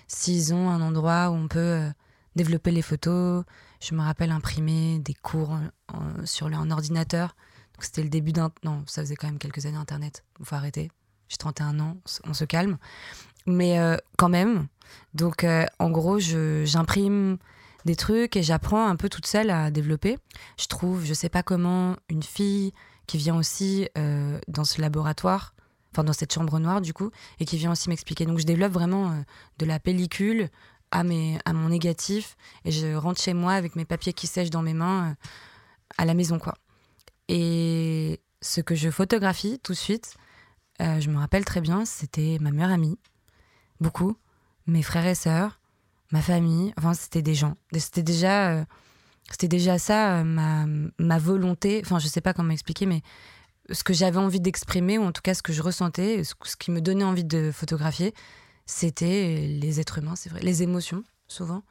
s'ils 0.07 0.53
ont 0.53 0.69
un 0.69 0.81
endroit 0.81 1.29
où 1.29 1.33
on 1.33 1.47
peut 1.47 1.59
euh, 1.59 1.89
développer 2.35 2.71
les 2.71 2.81
photos. 2.81 3.43
Je 3.79 3.93
me 3.93 4.01
rappelle 4.01 4.31
imprimer 4.31 4.99
des 4.99 5.13
cours 5.13 5.57
sur 6.25 6.49
leur 6.49 6.69
ordinateur 6.71 7.35
c'était 7.83 8.03
le 8.03 8.09
début 8.09 8.31
d'un. 8.31 8.51
Non, 8.63 8.83
ça 8.87 9.01
faisait 9.01 9.15
quand 9.15 9.27
même 9.27 9.39
quelques 9.39 9.65
années 9.65 9.77
Internet. 9.77 10.23
Il 10.39 10.45
faut 10.45 10.55
arrêter. 10.55 10.91
J'ai 11.27 11.37
31 11.37 11.79
ans, 11.79 11.97
on 12.25 12.33
se 12.33 12.45
calme. 12.45 12.77
Mais 13.47 13.79
euh, 13.79 13.97
quand 14.17 14.29
même. 14.29 14.67
Donc, 15.13 15.45
en 15.79 15.89
gros, 15.89 16.19
j'imprime 16.19 17.37
des 17.85 17.95
trucs 17.95 18.35
et 18.35 18.43
j'apprends 18.43 18.87
un 18.87 18.95
peu 18.95 19.09
toute 19.09 19.25
seule 19.25 19.49
à 19.49 19.71
développer. 19.71 20.17
Je 20.59 20.67
trouve, 20.67 21.05
je 21.05 21.13
sais 21.13 21.29
pas 21.29 21.43
comment, 21.43 21.95
une 22.09 22.23
fille 22.23 22.73
qui 23.07 23.17
vient 23.17 23.35
aussi 23.35 23.87
euh, 23.97 24.39
dans 24.47 24.63
ce 24.63 24.81
laboratoire, 24.81 25.53
enfin 25.91 26.03
dans 26.03 26.13
cette 26.13 26.33
chambre 26.33 26.59
noire 26.59 26.81
du 26.81 26.93
coup, 26.93 27.11
et 27.39 27.45
qui 27.45 27.57
vient 27.57 27.71
aussi 27.71 27.89
m'expliquer. 27.89 28.25
Donc 28.25 28.39
je 28.39 28.45
développe 28.45 28.71
vraiment 28.71 29.23
de 29.57 29.65
la 29.65 29.79
pellicule 29.79 30.49
à, 30.91 31.03
mes, 31.03 31.39
à 31.45 31.53
mon 31.53 31.69
négatif 31.69 32.35
et 32.65 32.71
je 32.71 32.93
rentre 32.93 33.21
chez 33.21 33.33
moi 33.33 33.53
avec 33.53 33.75
mes 33.75 33.85
papiers 33.85 34.13
qui 34.13 34.27
sèchent 34.27 34.49
dans 34.49 34.61
mes 34.61 34.73
mains 34.73 35.15
à 35.97 36.05
la 36.05 36.13
maison 36.13 36.37
quoi. 36.37 36.55
Et 37.27 38.19
ce 38.41 38.61
que 38.61 38.75
je 38.75 38.89
photographie 38.89 39.59
tout 39.59 39.71
de 39.71 39.77
suite, 39.77 40.15
euh, 40.81 40.99
je 40.99 41.09
me 41.09 41.17
rappelle 41.17 41.45
très 41.45 41.61
bien, 41.61 41.85
c'était 41.85 42.37
ma 42.41 42.51
meilleure 42.51 42.71
amie, 42.71 42.99
beaucoup, 43.79 44.17
mes 44.67 44.83
frères 44.83 45.07
et 45.07 45.15
sœurs, 45.15 45.60
ma 46.11 46.21
famille, 46.21 46.73
enfin 46.77 46.93
c'était 46.93 47.21
des 47.21 47.35
gens. 47.35 47.55
C'était 47.73 48.03
déjà, 48.03 48.51
euh, 48.51 48.65
déjà 49.41 49.77
ça, 49.77 50.19
euh, 50.19 50.23
ma, 50.23 50.65
ma, 50.99 51.17
volonté, 51.17 51.81
enfin 51.83 51.99
je 51.99 52.07
sais 52.07 52.21
pas 52.21 52.33
comment 52.33 52.51
expliquer, 52.51 52.85
mais 52.85 53.01
ce 53.71 53.83
que 53.83 53.93
j'avais 53.93 54.17
envie 54.17 54.41
d'exprimer, 54.41 54.97
ou 54.97 55.03
en 55.03 55.11
tout 55.11 55.21
cas 55.21 55.33
ce 55.33 55.41
que 55.41 55.53
je 55.53 55.61
ressentais, 55.61 56.23
ce 56.23 56.55
qui 56.57 56.71
me 56.71 56.81
donnait 56.81 57.03
envie 57.03 57.23
de 57.23 57.51
photographier, 57.51 58.13
c'était 58.65 59.47
les 59.47 59.79
êtres 59.79 59.99
humains, 59.99 60.15
c'est 60.15 60.29
vrai, 60.29 60.41
les 60.41 60.63
émotions 60.63 61.03
souvent, 61.27 61.63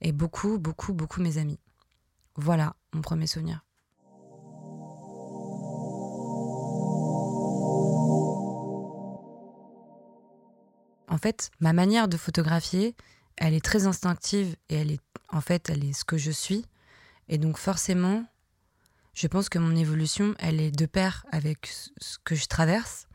et 0.00 0.12
beaucoup, 0.12 0.58
beaucoup, 0.58 0.92
beaucoup 0.92 1.20
mes 1.20 1.38
amis. 1.38 1.60
Voilà 2.36 2.74
mon 2.92 3.00
premier 3.00 3.26
souvenir. 3.26 3.64
En 11.08 11.18
fait, 11.18 11.50
ma 11.60 11.72
manière 11.72 12.08
de 12.08 12.16
photographier, 12.16 12.96
elle 13.36 13.54
est 13.54 13.64
très 13.64 13.86
instinctive 13.86 14.56
et 14.68 14.76
elle 14.76 14.90
est, 14.90 15.00
en 15.30 15.40
fait, 15.40 15.70
elle 15.70 15.84
est 15.84 15.92
ce 15.92 16.04
que 16.04 16.16
je 16.16 16.30
suis. 16.30 16.64
Et 17.28 17.38
donc, 17.38 17.56
forcément, 17.56 18.24
je 19.14 19.26
pense 19.26 19.48
que 19.48 19.58
mon 19.58 19.74
évolution, 19.76 20.34
elle 20.38 20.60
est 20.60 20.70
de 20.70 20.86
pair 20.86 21.24
avec 21.30 21.72
ce 21.98 22.18
que 22.24 22.34
je 22.34 22.46
traverse. 22.46 23.06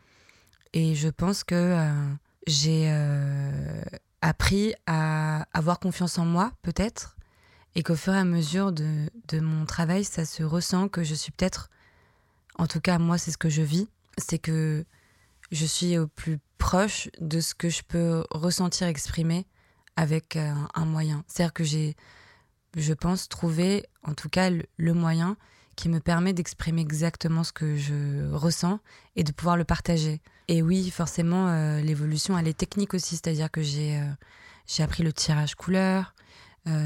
Et 0.73 0.95
je 0.95 1.09
pense 1.09 1.43
que 1.43 1.55
euh, 1.55 2.13
j'ai 2.47 2.85
euh, 2.89 3.81
appris 4.21 4.73
à 4.87 5.47
avoir 5.57 5.79
confiance 5.79 6.17
en 6.17 6.25
moi, 6.25 6.51
peut-être, 6.61 7.17
et 7.75 7.83
qu'au 7.83 7.95
fur 7.95 8.13
et 8.13 8.17
à 8.17 8.25
mesure 8.25 8.71
de, 8.71 9.09
de, 9.27 9.39
mon 9.39 9.65
travail, 9.65 10.03
ça 10.03 10.25
se 10.25 10.43
ressent 10.43 10.89
que 10.89 11.03
je 11.03 11.15
suis 11.15 11.31
peut-être, 11.31 11.69
en 12.57 12.67
tout 12.67 12.81
cas, 12.81 12.97
moi, 12.97 13.17
c'est 13.17 13.31
ce 13.31 13.37
que 13.37 13.49
je 13.49 13.61
vis, 13.61 13.87
c'est 14.17 14.39
que 14.39 14.85
je 15.51 15.65
suis 15.65 15.97
au 15.97 16.07
plus 16.07 16.39
proche 16.57 17.09
de 17.19 17.39
ce 17.39 17.53
que 17.55 17.69
je 17.69 17.81
peux 17.83 18.23
ressentir, 18.31 18.87
exprimer 18.87 19.45
avec 19.99 20.37
un, 20.37 20.55
euh, 20.55 20.67
un 20.75 20.85
moyen. 20.85 21.25
C'est-à-dire 21.27 21.53
que 21.53 21.65
j'ai, 21.65 21.97
je 22.75 22.93
pense, 22.93 23.27
trouvé, 23.27 23.85
en 24.03 24.13
tout 24.13 24.29
cas, 24.29 24.49
le, 24.49 24.93
moyen 24.93 25.35
qui 25.75 25.89
me 25.89 25.99
permet 25.99 26.31
d'exprimer 26.31 26.81
exactement 26.81 27.43
ce 27.43 27.51
que 27.51 27.75
je 27.75 28.31
ressens 28.31 28.79
et 29.17 29.25
de 29.25 29.33
pouvoir 29.33 29.57
le 29.57 29.65
partager. 29.65 30.21
Et 30.47 30.61
oui, 30.61 30.89
forcément, 30.89 31.49
euh, 31.49 31.81
l'évolution, 31.81 32.37
elle 32.37 32.47
est 32.47 32.57
technique 32.57 32.93
aussi, 32.93 33.15
c'est-à-dire 33.17 33.51
que 33.51 33.61
j'ai 33.61 33.99
euh, 33.99 34.83
appris 34.83 35.03
le 35.03 35.11
tirage 35.11 35.55
couleur, 35.55 36.15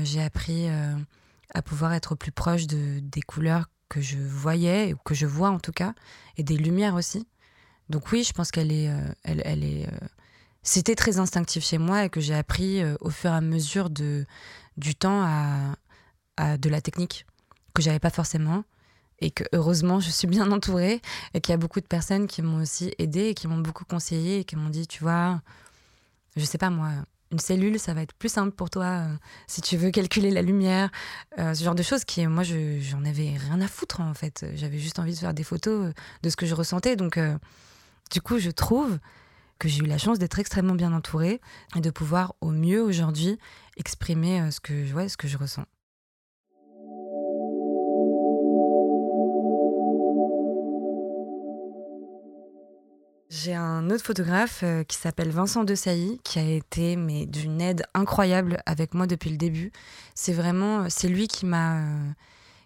j'ai 0.03 0.23
appris 0.23 0.69
à 1.53 1.61
pouvoir 1.61 1.91
être 1.91 2.15
plus 2.15 2.31
proche 2.31 2.67
de, 2.67 2.99
des 3.01 3.21
couleurs 3.21 3.65
que 3.89 3.99
je 3.99 4.17
voyais, 4.17 4.93
ou 4.93 4.97
que 5.03 5.13
je 5.13 5.25
vois 5.25 5.49
en 5.49 5.59
tout 5.59 5.73
cas, 5.73 5.93
et 6.37 6.43
des 6.43 6.55
lumières 6.55 6.95
aussi. 6.95 7.27
Donc 7.89 8.09
oui, 8.13 8.23
je 8.23 8.31
pense 8.31 8.49
qu'elle 8.49 8.71
est... 8.71 8.89
elle 9.23 9.63
est 9.65 9.89
C'était 10.63 10.95
très 10.95 11.19
instinctif 11.19 11.63
chez 11.63 11.77
moi 11.77 12.05
et 12.05 12.09
que 12.09 12.21
j'ai 12.21 12.35
appris 12.35 12.81
au 13.01 13.09
fur 13.09 13.29
et 13.29 13.33
à 13.33 13.41
mesure 13.41 13.89
de, 13.89 14.25
du 14.77 14.95
temps 14.95 15.23
à, 16.37 16.57
de 16.57 16.69
la 16.69 16.81
technique 16.81 17.25
que 17.73 17.81
j'avais 17.81 17.99
pas 17.99 18.09
forcément 18.09 18.63
et 19.19 19.31
que 19.31 19.43
heureusement 19.53 19.99
je 19.99 20.09
suis 20.09 20.27
bien 20.27 20.51
entourée 20.51 21.01
et 21.33 21.41
qu'il 21.41 21.51
y 21.51 21.55
a 21.55 21.57
beaucoup 21.57 21.79
de 21.79 21.85
personnes 21.85 22.27
qui 22.27 22.41
m'ont 22.41 22.61
aussi 22.61 22.93
aidée 22.97 23.29
et 23.29 23.33
qui 23.33 23.47
m'ont 23.47 23.59
beaucoup 23.59 23.85
conseillé 23.85 24.39
et 24.39 24.43
qui 24.43 24.55
m'ont 24.55 24.69
dit 24.69 24.87
tu 24.87 25.03
vois 25.03 25.41
je 26.35 26.43
sais 26.43 26.57
pas 26.57 26.69
moi 26.69 26.89
une 27.31 27.39
cellule 27.39 27.79
ça 27.79 27.93
va 27.93 28.01
être 28.01 28.13
plus 28.13 28.29
simple 28.29 28.51
pour 28.51 28.69
toi 28.69 28.85
euh, 28.85 29.15
si 29.47 29.61
tu 29.61 29.77
veux 29.77 29.91
calculer 29.91 30.29
la 30.29 30.41
lumière 30.41 30.91
euh, 31.39 31.53
ce 31.53 31.63
genre 31.63 31.75
de 31.75 31.83
choses 31.83 32.05
qui 32.05 32.25
moi 32.27 32.43
j'en 32.43 33.03
avais 33.05 33.35
rien 33.37 33.59
à 33.61 33.67
foutre 33.67 34.01
en 34.01 34.13
fait. 34.13 34.45
J'avais 34.55 34.77
juste 34.77 34.99
envie 34.99 35.13
de 35.13 35.19
faire 35.19 35.33
des 35.33 35.43
photos 35.43 35.87
euh, 35.87 35.93
de 36.21 36.29
ce 36.29 36.35
que 36.35 36.45
je 36.45 36.53
ressentais. 36.53 36.95
Donc 36.95 37.19
du 38.11 38.21
coup 38.21 38.37
je 38.37 38.51
trouve 38.51 38.99
que 39.59 39.67
j'ai 39.67 39.79
eu 39.83 39.87
la 39.87 39.97
chance 39.97 40.19
d'être 40.19 40.39
extrêmement 40.39 40.75
bien 40.75 40.93
entourée 40.93 41.39
et 41.75 41.81
de 41.81 41.89
pouvoir 41.89 42.35
au 42.41 42.51
mieux 42.51 42.81
aujourd'hui 42.81 43.37
exprimer 43.77 44.51
ce 44.51 44.59
que 44.59 44.93
ouais, 44.93 45.09
ce 45.09 45.17
que 45.17 45.27
je 45.27 45.37
ressens 45.37 45.65
J'ai 53.35 53.55
un 53.55 53.89
autre 53.89 54.05
photographe 54.05 54.61
euh, 54.61 54.83
qui 54.83 54.95
s'appelle 54.95 55.31
Vincent 55.31 55.63
de 55.63 55.73
Sailly, 55.73 56.19
qui 56.23 56.37
a 56.37 56.43
été 56.43 56.95
mais 56.95 57.25
d'une 57.25 57.61
aide 57.61 57.83
incroyable 57.95 58.61
avec 58.67 58.93
moi 58.93 59.07
depuis 59.07 59.31
le 59.31 59.37
début. 59.37 59.71
C'est 60.13 60.33
vraiment, 60.33 60.81
euh, 60.81 60.85
c'est 60.89 61.07
lui 61.07 61.27
qui 61.27 61.47
m'a 61.47 61.79
euh, 61.79 62.11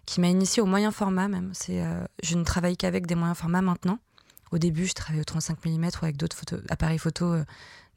qui 0.04 0.20
m'a 0.20 0.28
initié 0.28 0.62
au 0.62 0.66
moyen 0.66 0.90
format 0.90 1.26
même. 1.26 1.50
C'est, 1.54 1.82
je 2.22 2.36
ne 2.36 2.44
travaille 2.44 2.76
qu'avec 2.76 3.06
des 3.06 3.14
moyens 3.14 3.36
formats 3.36 3.60
maintenant. 3.60 3.98
Au 4.52 4.58
début, 4.58 4.86
je 4.86 4.92
travaillais 4.94 5.20
au 5.20 5.24
35 5.24 5.64
mm 5.64 5.90
ou 6.00 6.04
avec 6.04 6.16
d'autres 6.16 6.36
appareils 6.68 6.98
photo 6.98 7.36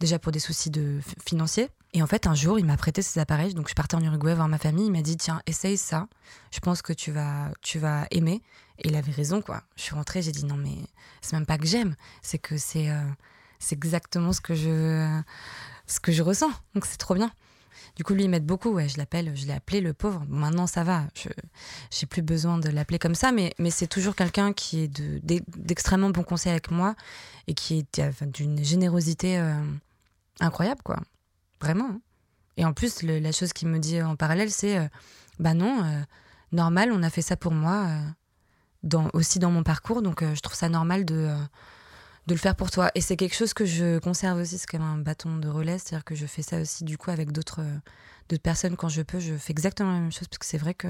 déjà 0.01 0.19
pour 0.19 0.33
des 0.33 0.39
soucis 0.39 0.69
de 0.69 0.99
financiers. 1.25 1.69
Et 1.93 2.01
en 2.01 2.07
fait, 2.07 2.27
un 2.27 2.35
jour, 2.35 2.59
il 2.59 2.65
m'a 2.65 2.75
prêté 2.75 3.01
ses 3.01 3.19
appareils. 3.19 3.53
Donc, 3.53 3.69
je 3.69 3.75
partais 3.75 3.95
en 3.95 4.01
Uruguay 4.01 4.33
voir 4.33 4.47
ma 4.47 4.57
famille. 4.57 4.87
Il 4.87 4.91
m'a 4.91 5.01
dit 5.01 5.15
Tiens, 5.15 5.41
essaye 5.45 5.77
ça. 5.77 6.07
Je 6.51 6.59
pense 6.59 6.81
que 6.81 6.91
tu 6.93 7.11
vas, 7.11 7.51
tu 7.61 7.79
vas 7.79 8.07
aimer. 8.11 8.41
Et 8.79 8.89
il 8.89 8.95
avait 8.95 9.11
raison, 9.11 9.41
quoi. 9.41 9.63
Je 9.75 9.83
suis 9.83 9.95
rentrée, 9.95 10.21
j'ai 10.21 10.31
dit 10.31 10.45
Non, 10.45 10.57
mais 10.57 10.75
c'est 11.21 11.33
même 11.33 11.45
pas 11.45 11.57
que 11.57 11.65
j'aime. 11.65 11.95
C'est 12.21 12.39
que 12.39 12.57
c'est 12.57 12.89
euh, 12.89 13.03
exactement 13.71 14.33
ce 14.33 14.41
que, 14.41 14.55
je, 14.55 15.21
ce 15.85 15.99
que 15.99 16.11
je 16.11 16.23
ressens. 16.23 16.51
Donc, 16.75 16.85
c'est 16.85 16.97
trop 16.97 17.15
bien. 17.15 17.31
Du 17.95 18.03
coup, 18.03 18.13
lui, 18.13 18.23
il 18.23 18.29
m'aide 18.29 18.45
beaucoup. 18.45 18.79
Je 18.79 18.97
l'appelle, 18.97 19.35
je 19.35 19.45
l'ai 19.45 19.53
appelé 19.53 19.81
le 19.81 19.93
pauvre. 19.93 20.23
maintenant, 20.27 20.67
ça 20.67 20.83
va. 20.83 21.07
Je 21.13 21.29
j'ai 21.91 22.05
plus 22.05 22.21
besoin 22.21 22.57
de 22.57 22.69
l'appeler 22.69 22.99
comme 22.99 23.15
ça, 23.15 23.31
mais, 23.31 23.53
mais 23.59 23.71
c'est 23.71 23.87
toujours 23.87 24.15
quelqu'un 24.15 24.53
qui 24.53 24.81
est 24.81 25.01
d'extrêmement 25.57 26.07
de, 26.07 26.13
bon 26.13 26.23
conseil 26.23 26.51
avec 26.51 26.71
moi 26.71 26.95
et 27.47 27.53
qui 27.53 27.79
est 27.79 28.01
d'une 28.25 28.63
générosité 28.63 29.37
euh, 29.39 29.53
incroyable, 30.39 30.81
quoi. 30.83 30.99
Vraiment. 31.59 31.89
Hein. 31.91 32.01
Et 32.57 32.65
en 32.65 32.73
plus, 32.73 33.03
la 33.03 33.31
chose 33.31 33.53
qu'il 33.53 33.67
me 33.67 33.79
dit 33.79 34.01
en 34.01 34.15
parallèle, 34.15 34.51
c'est 34.51 34.77
euh, 34.77 34.87
bah 35.39 35.53
non, 35.53 35.83
euh, 35.83 36.01
normal, 36.51 36.91
on 36.91 37.03
a 37.03 37.09
fait 37.09 37.21
ça 37.21 37.35
pour 37.35 37.53
moi, 37.53 37.87
aussi 39.13 39.39
dans 39.39 39.51
mon 39.51 39.63
parcours, 39.63 40.01
donc 40.01 40.23
je 40.23 40.39
trouve 40.41 40.55
ça 40.55 40.69
normal 40.69 41.05
de 41.05 41.29
de 42.27 42.33
le 42.33 42.39
faire 42.39 42.55
pour 42.55 42.71
toi. 42.71 42.91
Et 42.95 43.01
c'est 43.01 43.17
quelque 43.17 43.35
chose 43.35 43.53
que 43.53 43.65
je 43.65 43.99
conserve 43.99 44.39
aussi, 44.39 44.57
c'est 44.57 44.69
comme 44.69 44.81
un 44.81 44.97
bâton 44.97 45.37
de 45.37 45.47
relais, 45.47 45.77
c'est-à-dire 45.77 46.03
que 46.03 46.15
je 46.15 46.25
fais 46.25 46.41
ça 46.41 46.61
aussi 46.61 46.83
du 46.83 46.97
coup 46.97 47.11
avec 47.11 47.31
d'autres 47.31 47.63
d'autres 48.29 48.43
personnes 48.43 48.75
quand 48.75 48.89
je 48.89 49.01
peux. 49.01 49.19
Je 49.19 49.35
fais 49.35 49.51
exactement 49.51 49.91
la 49.91 49.99
même 49.99 50.11
chose 50.11 50.27
parce 50.27 50.39
que 50.39 50.45
c'est 50.45 50.57
vrai 50.57 50.73
que 50.73 50.87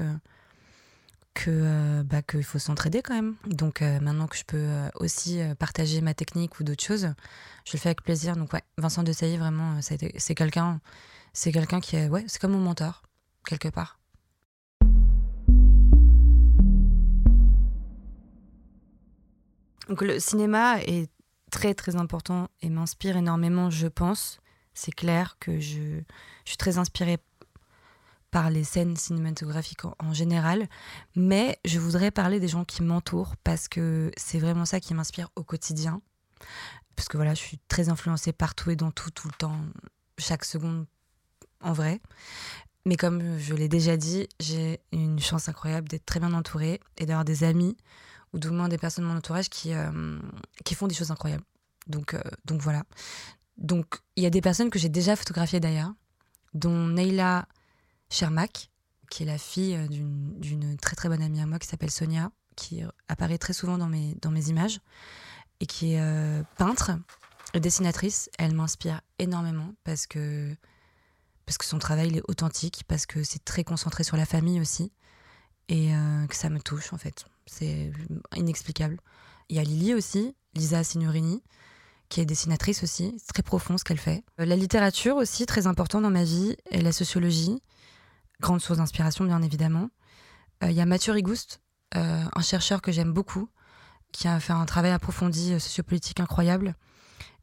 que 1.34 1.50
euh, 1.50 2.02
bah, 2.04 2.22
qu'il 2.22 2.44
faut 2.44 2.58
s'entraider 2.58 3.02
quand 3.02 3.14
même. 3.14 3.36
Donc 3.46 3.82
euh, 3.82 4.00
maintenant 4.00 4.26
que 4.26 4.36
je 4.36 4.44
peux 4.44 4.56
euh, 4.58 4.88
aussi 4.96 5.40
partager 5.58 6.00
ma 6.00 6.14
technique 6.14 6.60
ou 6.60 6.64
d'autres 6.64 6.84
choses, 6.84 7.08
je 7.64 7.72
le 7.72 7.78
fais 7.78 7.88
avec 7.88 8.02
plaisir. 8.02 8.36
Donc 8.36 8.52
ouais, 8.52 8.62
Vincent 8.78 9.02
de 9.02 9.12
Sailly, 9.12 9.38
vraiment, 9.38 9.80
c'est 9.80 10.34
quelqu'un, 10.34 10.80
c'est 11.32 11.52
quelqu'un 11.52 11.80
qui 11.80 11.96
est 11.96 12.08
ouais, 12.08 12.24
c'est 12.28 12.40
comme 12.40 12.52
mon 12.52 12.58
mentor 12.58 13.02
quelque 13.46 13.68
part. 13.68 13.98
Donc 19.88 20.00
le 20.00 20.20
cinéma 20.20 20.80
est 20.82 21.10
très 21.52 21.74
très 21.74 21.94
important 21.94 22.48
et 22.62 22.70
m'inspire 22.70 23.16
énormément, 23.16 23.70
je 23.70 23.86
pense. 23.86 24.40
C'est 24.74 24.90
clair 24.90 25.36
que 25.38 25.60
je, 25.60 26.00
je, 26.44 26.48
suis 26.48 26.56
très 26.56 26.78
inspirée 26.78 27.18
par 28.30 28.48
les 28.48 28.64
scènes 28.64 28.96
cinématographiques 28.96 29.84
en, 29.84 30.14
général, 30.14 30.66
mais 31.14 31.58
je 31.66 31.78
voudrais 31.78 32.10
parler 32.10 32.40
des 32.40 32.48
gens 32.48 32.64
qui 32.64 32.82
m'entourent 32.82 33.36
parce 33.44 33.68
que 33.68 34.10
c'est 34.16 34.38
vraiment 34.38 34.64
ça 34.64 34.80
qui 34.80 34.94
m'inspire 34.94 35.28
au 35.36 35.44
quotidien. 35.44 36.00
Parce 36.96 37.08
que 37.08 37.18
voilà, 37.18 37.34
je 37.34 37.40
suis 37.40 37.58
très 37.68 37.90
influencée 37.90 38.32
partout 38.32 38.70
et 38.70 38.76
dans 38.76 38.90
tout, 38.90 39.10
tout 39.10 39.28
le 39.28 39.34
temps, 39.34 39.60
chaque 40.18 40.46
seconde 40.46 40.86
en 41.60 41.74
vrai. 41.74 42.00
Mais 42.86 42.96
comme 42.96 43.38
je 43.38 43.54
l'ai 43.54 43.68
déjà 43.68 43.98
dit, 43.98 44.26
j'ai 44.40 44.80
une 44.90 45.20
chance 45.20 45.50
incroyable 45.50 45.88
d'être 45.88 46.06
très 46.06 46.18
bien 46.18 46.32
entourée 46.32 46.80
et 46.96 47.04
d'avoir 47.04 47.26
des 47.26 47.44
amis 47.44 47.76
ou 48.32 48.38
du 48.38 48.50
moins 48.50 48.68
des 48.68 48.78
personnes 48.78 49.04
de 49.04 49.10
mon 49.10 49.16
entourage 49.16 49.48
qui, 49.48 49.74
euh, 49.74 50.18
qui 50.64 50.74
font 50.74 50.86
des 50.86 50.94
choses 50.94 51.10
incroyables. 51.10 51.44
Donc, 51.86 52.14
euh, 52.14 52.20
donc 52.44 52.60
voilà. 52.60 52.84
Donc 53.56 54.00
il 54.16 54.22
y 54.22 54.26
a 54.26 54.30
des 54.30 54.40
personnes 54.40 54.70
que 54.70 54.78
j'ai 54.78 54.88
déjà 54.88 55.16
photographiées 55.16 55.60
d'ailleurs, 55.60 55.92
dont 56.54 56.88
Neila 56.88 57.46
Shermak, 58.10 58.70
qui 59.10 59.24
est 59.24 59.26
la 59.26 59.38
fille 59.38 59.76
euh, 59.76 59.86
d'une 59.88 60.76
très 60.78 60.96
très 60.96 61.08
bonne 61.08 61.22
amie 61.22 61.40
à 61.40 61.46
moi 61.46 61.58
qui 61.58 61.68
s'appelle 61.68 61.90
Sonia, 61.90 62.30
qui 62.56 62.82
apparaît 63.08 63.38
très 63.38 63.52
souvent 63.54 63.78
dans 63.78 63.88
mes, 63.88 64.14
dans 64.20 64.30
mes 64.30 64.48
images, 64.48 64.80
et 65.60 65.66
qui 65.66 65.94
est 65.94 66.44
peintre 66.58 66.90
dessinatrice. 67.54 68.28
Elle 68.38 68.54
m'inspire 68.54 69.00
énormément 69.18 69.72
parce 69.84 70.06
que, 70.06 70.54
parce 71.46 71.56
que 71.56 71.64
son 71.64 71.78
travail 71.78 72.08
il 72.08 72.18
est 72.18 72.22
authentique, 72.28 72.84
parce 72.86 73.06
que 73.06 73.22
c'est 73.22 73.42
très 73.42 73.64
concentré 73.64 74.04
sur 74.04 74.18
la 74.18 74.26
famille 74.26 74.60
aussi, 74.60 74.92
et 75.70 75.92
que 76.28 76.36
ça 76.36 76.50
me 76.50 76.60
touche 76.60 76.92
en 76.92 76.98
fait. 76.98 77.24
C'est 77.46 77.92
inexplicable. 78.36 78.98
Il 79.48 79.56
y 79.56 79.58
a 79.58 79.62
Lily 79.62 79.94
aussi, 79.94 80.34
Lisa 80.54 80.84
Signorini, 80.84 81.42
qui 82.08 82.20
est 82.20 82.26
dessinatrice 82.26 82.82
aussi. 82.82 83.14
C'est 83.18 83.32
très 83.32 83.42
profond 83.42 83.78
ce 83.78 83.84
qu'elle 83.84 83.98
fait. 83.98 84.24
Euh, 84.40 84.44
la 84.44 84.56
littérature 84.56 85.16
aussi, 85.16 85.46
très 85.46 85.66
important 85.66 86.00
dans 86.00 86.10
ma 86.10 86.24
vie, 86.24 86.56
et 86.70 86.80
la 86.80 86.92
sociologie. 86.92 87.62
Grande 88.40 88.60
source 88.60 88.78
d'inspiration, 88.78 89.24
bien 89.24 89.42
évidemment. 89.42 89.88
Euh, 90.62 90.70
il 90.70 90.76
y 90.76 90.80
a 90.80 90.86
Mathieu 90.86 91.12
Rigouste, 91.12 91.60
euh, 91.96 92.24
un 92.34 92.42
chercheur 92.42 92.82
que 92.82 92.92
j'aime 92.92 93.12
beaucoup, 93.12 93.48
qui 94.12 94.28
a 94.28 94.38
fait 94.40 94.52
un 94.52 94.66
travail 94.66 94.90
approfondi 94.90 95.58
sociopolitique 95.58 96.20
incroyable, 96.20 96.74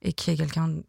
et 0.02 0.14
qui 0.14 0.30
est 0.30 0.38
quelqu'un 0.38 0.82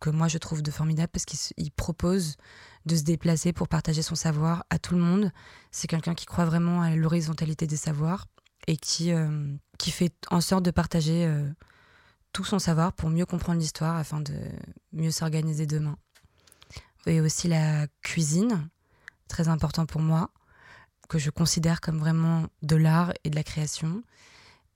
que 0.00 0.10
moi 0.10 0.28
je 0.28 0.38
trouve 0.38 0.62
de 0.62 0.70
formidable 0.70 1.08
parce 1.12 1.24
qu'il 1.24 1.70
propose 1.72 2.36
de 2.84 2.96
se 2.96 3.02
déplacer 3.02 3.52
pour 3.52 3.68
partager 3.68 4.02
son 4.02 4.14
savoir 4.14 4.64
à 4.70 4.78
tout 4.78 4.94
le 4.94 5.00
monde. 5.00 5.32
C'est 5.70 5.88
quelqu'un 5.88 6.14
qui 6.14 6.26
croit 6.26 6.44
vraiment 6.44 6.82
à 6.82 6.94
l'horizontalité 6.94 7.66
des 7.66 7.76
savoirs 7.76 8.26
et 8.66 8.76
qui, 8.76 9.12
euh, 9.12 9.54
qui 9.78 9.90
fait 9.90 10.14
en 10.30 10.40
sorte 10.40 10.64
de 10.64 10.70
partager 10.70 11.26
euh, 11.26 11.48
tout 12.32 12.44
son 12.44 12.58
savoir 12.58 12.92
pour 12.92 13.10
mieux 13.10 13.26
comprendre 13.26 13.60
l'histoire 13.60 13.96
afin 13.96 14.20
de 14.20 14.34
mieux 14.92 15.10
s'organiser 15.10 15.66
demain. 15.66 15.96
Et 17.06 17.20
aussi 17.20 17.48
la 17.48 17.86
cuisine, 18.02 18.68
très 19.28 19.48
important 19.48 19.86
pour 19.86 20.00
moi, 20.00 20.30
que 21.08 21.18
je 21.18 21.30
considère 21.30 21.80
comme 21.80 21.98
vraiment 21.98 22.46
de 22.62 22.76
l'art 22.76 23.12
et 23.24 23.30
de 23.30 23.36
la 23.36 23.44
création. 23.44 24.02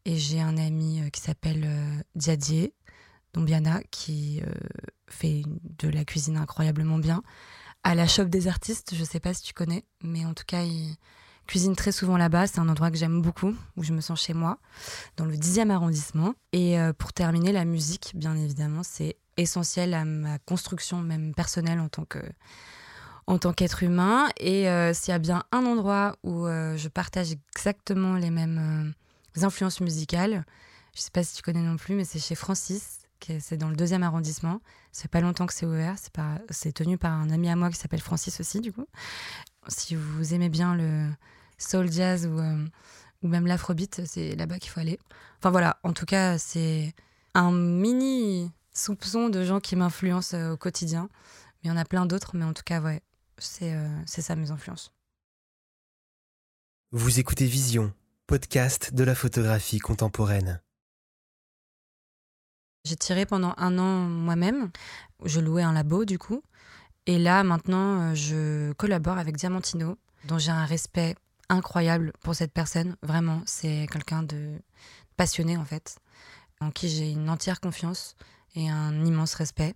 Et 0.05 0.17
j'ai 0.17 0.41
un 0.41 0.57
ami 0.59 1.01
euh, 1.01 1.09
qui 1.09 1.21
s'appelle 1.21 1.67
Diadier, 2.15 2.75
Dombiana, 3.33 3.83
qui 3.91 4.43
fait 5.07 5.43
de 5.79 5.89
la 5.89 6.05
cuisine 6.05 6.39
incroyablement 6.39 6.99
bien, 6.99 7.23
à 7.85 7.95
la 7.95 8.07
Shop 8.07 8.25
des 8.25 8.49
artistes, 8.49 8.95
je 8.95 9.05
sais 9.05 9.21
pas 9.21 9.35
si 9.35 9.43
tu 9.43 9.53
connais, 9.53 9.85
mais 10.03 10.25
en 10.25 10.35
tout 10.35 10.45
cas, 10.47 10.63
il 10.63 10.97
cuisine 11.49 11.75
très 11.75 11.91
souvent 11.91 12.17
là-bas. 12.17 12.47
C'est 12.47 12.61
un 12.61 12.69
endroit 12.69 12.93
que 12.93 12.97
j'aime 12.97 13.21
beaucoup, 13.21 13.57
où 13.77 13.83
je 13.83 13.93
me 13.93 14.01
sens 14.01 14.23
chez 14.23 14.35
moi, 14.35 14.59
dans 15.17 15.25
le 15.25 15.35
10e 15.35 15.71
arrondissement. 15.71 16.35
Et 16.53 16.77
pour 16.99 17.13
terminer, 17.13 17.51
la 17.51 17.65
musique, 17.65 18.13
bien 18.15 18.37
évidemment, 18.37 18.83
c'est 18.85 19.17
essentiel 19.37 19.95
à 19.95 20.05
ma 20.05 20.39
construction, 20.39 21.01
même 21.01 21.35
personnelle 21.35 21.81
en 21.81 21.89
tant 21.89 22.05
que 22.05 22.21
en 23.29 23.39
tant 23.39 23.53
qu'être 23.53 23.83
humain. 23.83 24.29
Et 24.39 24.69
euh, 24.69 24.93
s'il 24.95 25.13
y 25.13 25.15
a 25.15 25.19
bien 25.19 25.45
un 25.53 25.67
endroit 25.67 26.17
où 26.25 26.47
euh, 26.47 26.77
je 26.77 26.89
partage 26.89 27.33
exactement 27.55 28.15
les 28.15 28.31
mêmes 28.31 28.95
euh, 29.37 29.45
influences 29.45 29.81
musicales, 29.81 30.45
je 30.95 31.03
sais 31.03 31.11
pas 31.11 31.23
si 31.23 31.37
tu 31.37 31.43
connais 31.43 31.61
non 31.61 31.77
plus, 31.77 31.95
mais 31.95 32.05
c'est 32.05 32.19
chez 32.19 32.35
Francis, 32.35 33.01
c'est 33.41 33.59
dans 33.59 33.69
le 33.69 33.77
deuxième 33.77 34.03
arrondissement. 34.03 34.61
Ça 34.93 35.03
fait 35.03 35.09
pas 35.09 35.21
longtemps 35.21 35.47
que 35.47 35.53
c'est 35.53 35.67
ouvert. 35.67 35.97
C'est 35.99 36.13
pas, 36.13 36.39
c'est 36.49 36.73
tenu 36.73 36.97
par 36.97 37.13
un 37.13 37.29
ami 37.29 37.51
à 37.51 37.57
moi 37.57 37.69
qui 37.69 37.77
s'appelle 37.77 38.01
Francis 38.01 38.41
aussi, 38.41 38.61
du 38.61 38.73
coup. 38.73 38.87
Si 39.67 39.95
vous 39.95 40.33
aimez 40.33 40.49
bien 40.49 40.75
le 40.75 41.11
soul 41.59 41.91
jazz 41.91 42.27
ou, 42.27 42.41
ou 43.23 43.29
même 43.29 43.47
l'afrobeat, 43.47 44.03
c'est 44.07 44.35
là-bas 44.37 44.59
qu'il 44.59 44.71
faut 44.71 44.81
aller. 44.81 44.99
Enfin 45.39 45.51
voilà, 45.51 45.79
en 45.83 45.93
tout 45.93 46.07
cas, 46.07 46.39
c'est 46.39 46.95
un 47.35 47.53
mini 47.53 48.51
soupçon 48.73 49.29
de 49.29 49.45
gens 49.45 49.61
qui 49.61 49.77
m'influencent 49.77 50.53
au 50.53 50.57
quotidien. 50.57 51.09
Mais 51.63 51.65
il 51.65 51.69
y 51.69 51.71
en 51.71 51.77
a 51.77 51.85
plein 51.85 52.07
d'autres, 52.07 52.37
mais 52.37 52.45
en 52.45 52.53
tout 52.53 52.63
cas, 52.65 52.81
ouais, 52.81 53.03
euh, 53.63 54.03
c'est 54.07 54.23
ça 54.23 54.37
mes 54.37 54.51
influences. 54.51 54.93
Vous 56.91 57.21
écoutez 57.21 57.47
Vision, 57.47 57.93
podcast 58.27 58.95
de 58.95 59.05
la 59.05 59.15
photographie 59.15 59.79
contemporaine. 59.79 60.61
J'ai 62.85 62.97
tiré 62.97 63.27
pendant 63.27 63.55
un 63.59 63.79
an 63.79 64.01
moi-même. 64.01 64.71
Je 65.25 65.41
louais 65.41 65.63
un 65.63 65.73
labo 65.73 66.05
du 66.05 66.19
coup. 66.19 66.43
Et 67.07 67.19
là, 67.19 67.43
maintenant, 67.43 68.01
euh, 68.01 68.15
je 68.15 68.73
collabore 68.73 69.19
avec 69.19 69.37
Diamantino, 69.37 69.99
dont 70.25 70.39
j'ai 70.39 70.51
un 70.51 70.65
respect 70.65 71.15
incroyable 71.49 72.13
pour 72.21 72.35
cette 72.35 72.53
personne. 72.53 72.97
Vraiment, 73.03 73.43
c'est 73.47 73.87
quelqu'un 73.91 74.23
de 74.23 74.61
passionné 75.17 75.57
en 75.57 75.65
fait, 75.65 75.99
en 76.61 76.71
qui 76.71 76.89
j'ai 76.89 77.11
une 77.11 77.29
entière 77.31 77.61
confiance 77.61 78.17
et 78.55 78.69
un 78.69 79.05
immense 79.05 79.35
respect. 79.35 79.75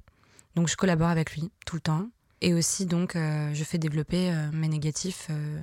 Donc 0.55 0.69
je 0.69 0.77
collabore 0.77 1.09
avec 1.09 1.35
lui 1.35 1.51
tout 1.67 1.77
le 1.77 1.81
temps. 1.81 2.09
Et 2.43 2.55
aussi, 2.55 2.87
donc, 2.87 3.15
euh, 3.15 3.55
je 3.55 3.63
fais 3.63 3.79
développer 3.79 4.33
euh, 4.33 4.51
mes 4.53 4.67
négatifs 4.67 5.29
euh, 5.31 5.63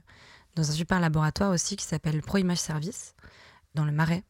dans 0.56 0.70
un 0.70 0.74
super 0.74 1.01
laboratoire 1.01 1.51
aussi 1.51 1.75
qui 1.75 1.84
s'appelle 1.84 2.22
Pro 2.22 2.38
Image 2.38 2.60
Service, 2.60 3.16
dans 3.75 3.84
le 3.84 3.92
Marais, 3.92 4.24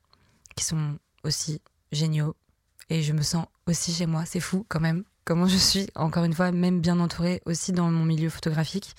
qui 0.56 0.64
sont 0.64 0.98
aussi 1.24 1.62
géniaux. 1.92 2.36
Et 2.90 3.04
je 3.04 3.14
me 3.14 3.22
sens 3.22 3.46
aussi 3.68 3.94
chez 3.94 4.08
moi. 4.08 4.26
C'est 4.26 4.40
fou 4.40 4.66
quand 4.68 4.80
même 4.80 5.04
comment 5.30 5.46
je 5.46 5.58
suis, 5.58 5.86
encore 5.94 6.24
une 6.24 6.34
fois, 6.34 6.52
même 6.52 6.82
bien 6.82 7.00
entourée 7.00 7.44
aussi 7.46 7.72
dans 7.72 7.92
mon 7.92 8.04
milieu 8.04 8.32
photographique. 8.32 8.96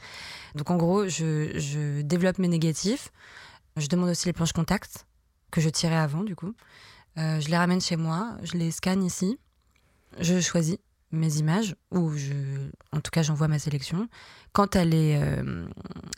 Donc 0.55 0.71
en 0.71 0.77
gros, 0.77 1.09
je, 1.09 2.03
développe 2.03 2.39
mes 2.39 2.47
négatifs. 2.47 3.11
Je 3.77 3.89
demande 3.89 4.11
aussi 4.11 4.27
les 4.27 4.33
planches 4.33 4.53
contact 4.53 5.07
que 5.51 5.61
je 5.61 5.69
tirais 5.69 5.97
avant, 5.97 6.23
du 6.23 6.37
coup. 6.37 6.55
je 7.17 7.49
les 7.49 7.57
ramène 7.57 7.81
chez 7.81 7.97
moi, 7.97 8.37
je 8.45 8.53
les 8.53 8.71
scanne 8.71 9.03
ici. 9.03 9.41
Je 10.21 10.39
choisis 10.41 10.77
mes 11.11 11.39
images, 11.39 11.75
ou 11.91 12.13
en 12.93 13.01
tout 13.01 13.11
cas 13.11 13.23
j'envoie 13.25 13.49
ma 13.49 13.59
sélection. 13.59 14.09
Quand 14.53 14.77
elle 14.77 14.95
est 14.95 15.21
euh, 15.21 15.67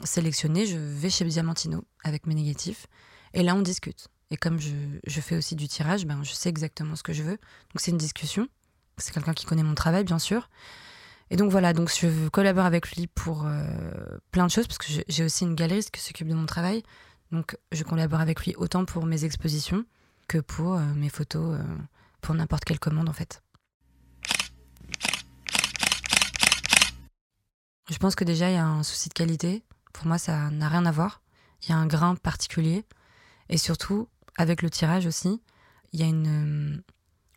sélectionnée, 0.05 0.67
je 0.67 0.77
vais 0.77 1.09
chez 1.09 1.25
Diamantino 1.25 1.85
avec 2.05 2.27
mes 2.27 2.35
négatifs, 2.35 2.87
et 3.33 3.43
là 3.43 3.55
on 3.55 3.63
discute. 3.63 4.09
Et 4.31 4.37
comme 4.37 4.61
je, 4.61 4.75
je 5.07 5.21
fais 5.23 5.39
aussi 5.39 5.57
du 5.57 5.69
tirage, 5.69 6.05
ben, 6.05 6.23
je 6.23 6.33
sais 6.33 6.51
exactement 6.51 6.97
ce 6.97 7.03
que 7.03 7.15
je 7.15 7.23
veux. 7.23 7.39
Donc 7.39 7.79
c'est 7.79 7.93
une 7.93 7.97
discussion. 7.97 8.47
C'est 9.03 9.13
quelqu'un 9.13 9.35
qui 9.35 9.47
connaît 9.47 9.63
mon 9.63 9.75
travail, 9.75 10.05
bien 10.05 10.19
sûr. 10.19 10.49
Et 11.31 11.37
donc 11.37 11.51
voilà, 11.51 11.73
donc 11.73 11.91
je 11.91 12.29
collabore 12.29 12.67
avec 12.67 12.95
lui 12.95 13.07
pour 13.07 13.47
euh, 13.47 13.65
plein 14.31 14.47
de 14.47 14.51
choses, 14.51 14.67
parce 14.67 14.79
que 14.79 14.87
j'ai 15.09 15.25
aussi 15.25 15.45
une 15.45 15.55
galeriste 15.55 15.91
qui 15.91 16.01
s'occupe 16.01 16.29
de 16.29 16.35
mon 16.35 16.47
travail. 16.47 16.83
Donc 17.31 17.57
je 17.73 17.83
collabore 17.85 18.21
avec 18.21 18.45
lui 18.45 18.55
autant 18.57 18.85
pour 18.85 19.07
mes 19.07 19.25
expositions 19.25 19.85
que 20.29 20.39
pour 20.39 20.75
euh, 20.75 20.83
mes 20.95 21.09
photos, 21.09 21.59
pour 22.21 22.35
n'importe 22.35 22.65
quelle 22.65 22.79
commande 22.79 23.09
en 23.09 23.15
fait. 23.15 23.43
Je 27.91 27.99
pense 27.99 28.15
que 28.15 28.25
déjà, 28.25 28.49
il 28.49 28.55
y 28.55 28.59
a 28.59 28.67
un 28.67 28.83
souci 28.83 29.09
de 29.09 29.15
qualité. 29.15 29.63
Pour 29.93 30.07
moi, 30.07 30.17
ça 30.17 30.51
n'a 30.51 30.69
rien 30.69 30.87
à 30.87 30.93
voir. 30.93 31.21
Il 31.63 31.71
y 31.71 31.73
a 31.73 31.77
un 31.77 31.87
grain 31.87 32.15
particulier. 32.15 32.85
Et 33.49 33.59
surtout, 33.59 34.09
avec 34.37 34.63
le 34.63 34.71
tirage 34.71 35.07
aussi, 35.07 35.43
il 35.93 36.01
y 36.01 36.03
a 36.03 36.07
euh, 36.07 36.77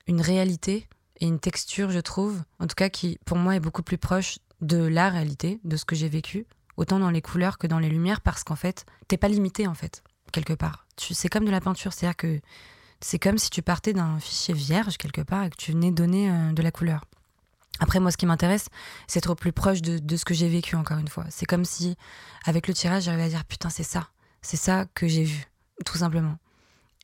une 0.07 0.21
réalité 0.21 0.87
et 1.19 1.27
une 1.27 1.39
texture, 1.39 1.91
je 1.91 1.99
trouve, 1.99 2.43
en 2.59 2.67
tout 2.67 2.75
cas, 2.75 2.89
qui 2.89 3.19
pour 3.25 3.37
moi 3.37 3.55
est 3.55 3.59
beaucoup 3.59 3.83
plus 3.83 3.97
proche 3.97 4.39
de 4.61 4.77
la 4.77 5.09
réalité, 5.09 5.59
de 5.63 5.77
ce 5.77 5.85
que 5.85 5.95
j'ai 5.95 6.09
vécu, 6.09 6.45
autant 6.77 6.99
dans 6.99 7.09
les 7.09 7.21
couleurs 7.21 7.57
que 7.57 7.67
dans 7.67 7.79
les 7.79 7.89
lumières, 7.89 8.21
parce 8.21 8.43
qu'en 8.43 8.55
fait, 8.55 8.85
t'es 9.07 9.17
pas 9.17 9.27
limité, 9.27 9.67
en 9.67 9.73
fait, 9.73 10.03
quelque 10.31 10.53
part. 10.53 10.85
C'est 10.97 11.29
comme 11.29 11.45
de 11.45 11.51
la 11.51 11.61
peinture, 11.61 11.93
c'est-à-dire 11.93 12.17
que 12.17 12.39
c'est 13.01 13.19
comme 13.19 13.37
si 13.37 13.49
tu 13.49 13.61
partais 13.61 13.93
d'un 13.93 14.19
fichier 14.19 14.53
vierge, 14.53 14.97
quelque 14.97 15.21
part, 15.21 15.43
et 15.43 15.49
que 15.49 15.57
tu 15.57 15.71
venais 15.71 15.91
donner 15.91 16.31
euh, 16.31 16.53
de 16.53 16.61
la 16.61 16.71
couleur. 16.71 17.05
Après, 17.79 17.99
moi, 17.99 18.09
ce 18.11 18.17
qui 18.17 18.25
m'intéresse, 18.25 18.67
c'est 19.07 19.19
être 19.19 19.35
plus 19.35 19.51
proche 19.51 19.81
de, 19.81 20.15
ce 20.15 20.23
que 20.23 20.33
j'ai 20.33 20.47
vécu, 20.47 20.75
encore 20.75 20.97
une 20.97 21.09
fois. 21.09 21.25
C'est 21.29 21.45
comme 21.45 21.65
si, 21.65 21.97
avec 22.45 22.67
le 22.67 22.73
tirage, 22.73 23.03
j'arrivais 23.03 23.23
à 23.23 23.29
dire 23.29 23.45
Putain, 23.45 23.69
c'est 23.69 23.83
ça. 23.83 24.09
C'est 24.41 24.57
ça 24.57 24.85
que 24.93 25.07
j'ai 25.07 25.23
vu, 25.23 25.45
tout 25.85 25.97
simplement. 25.97 26.37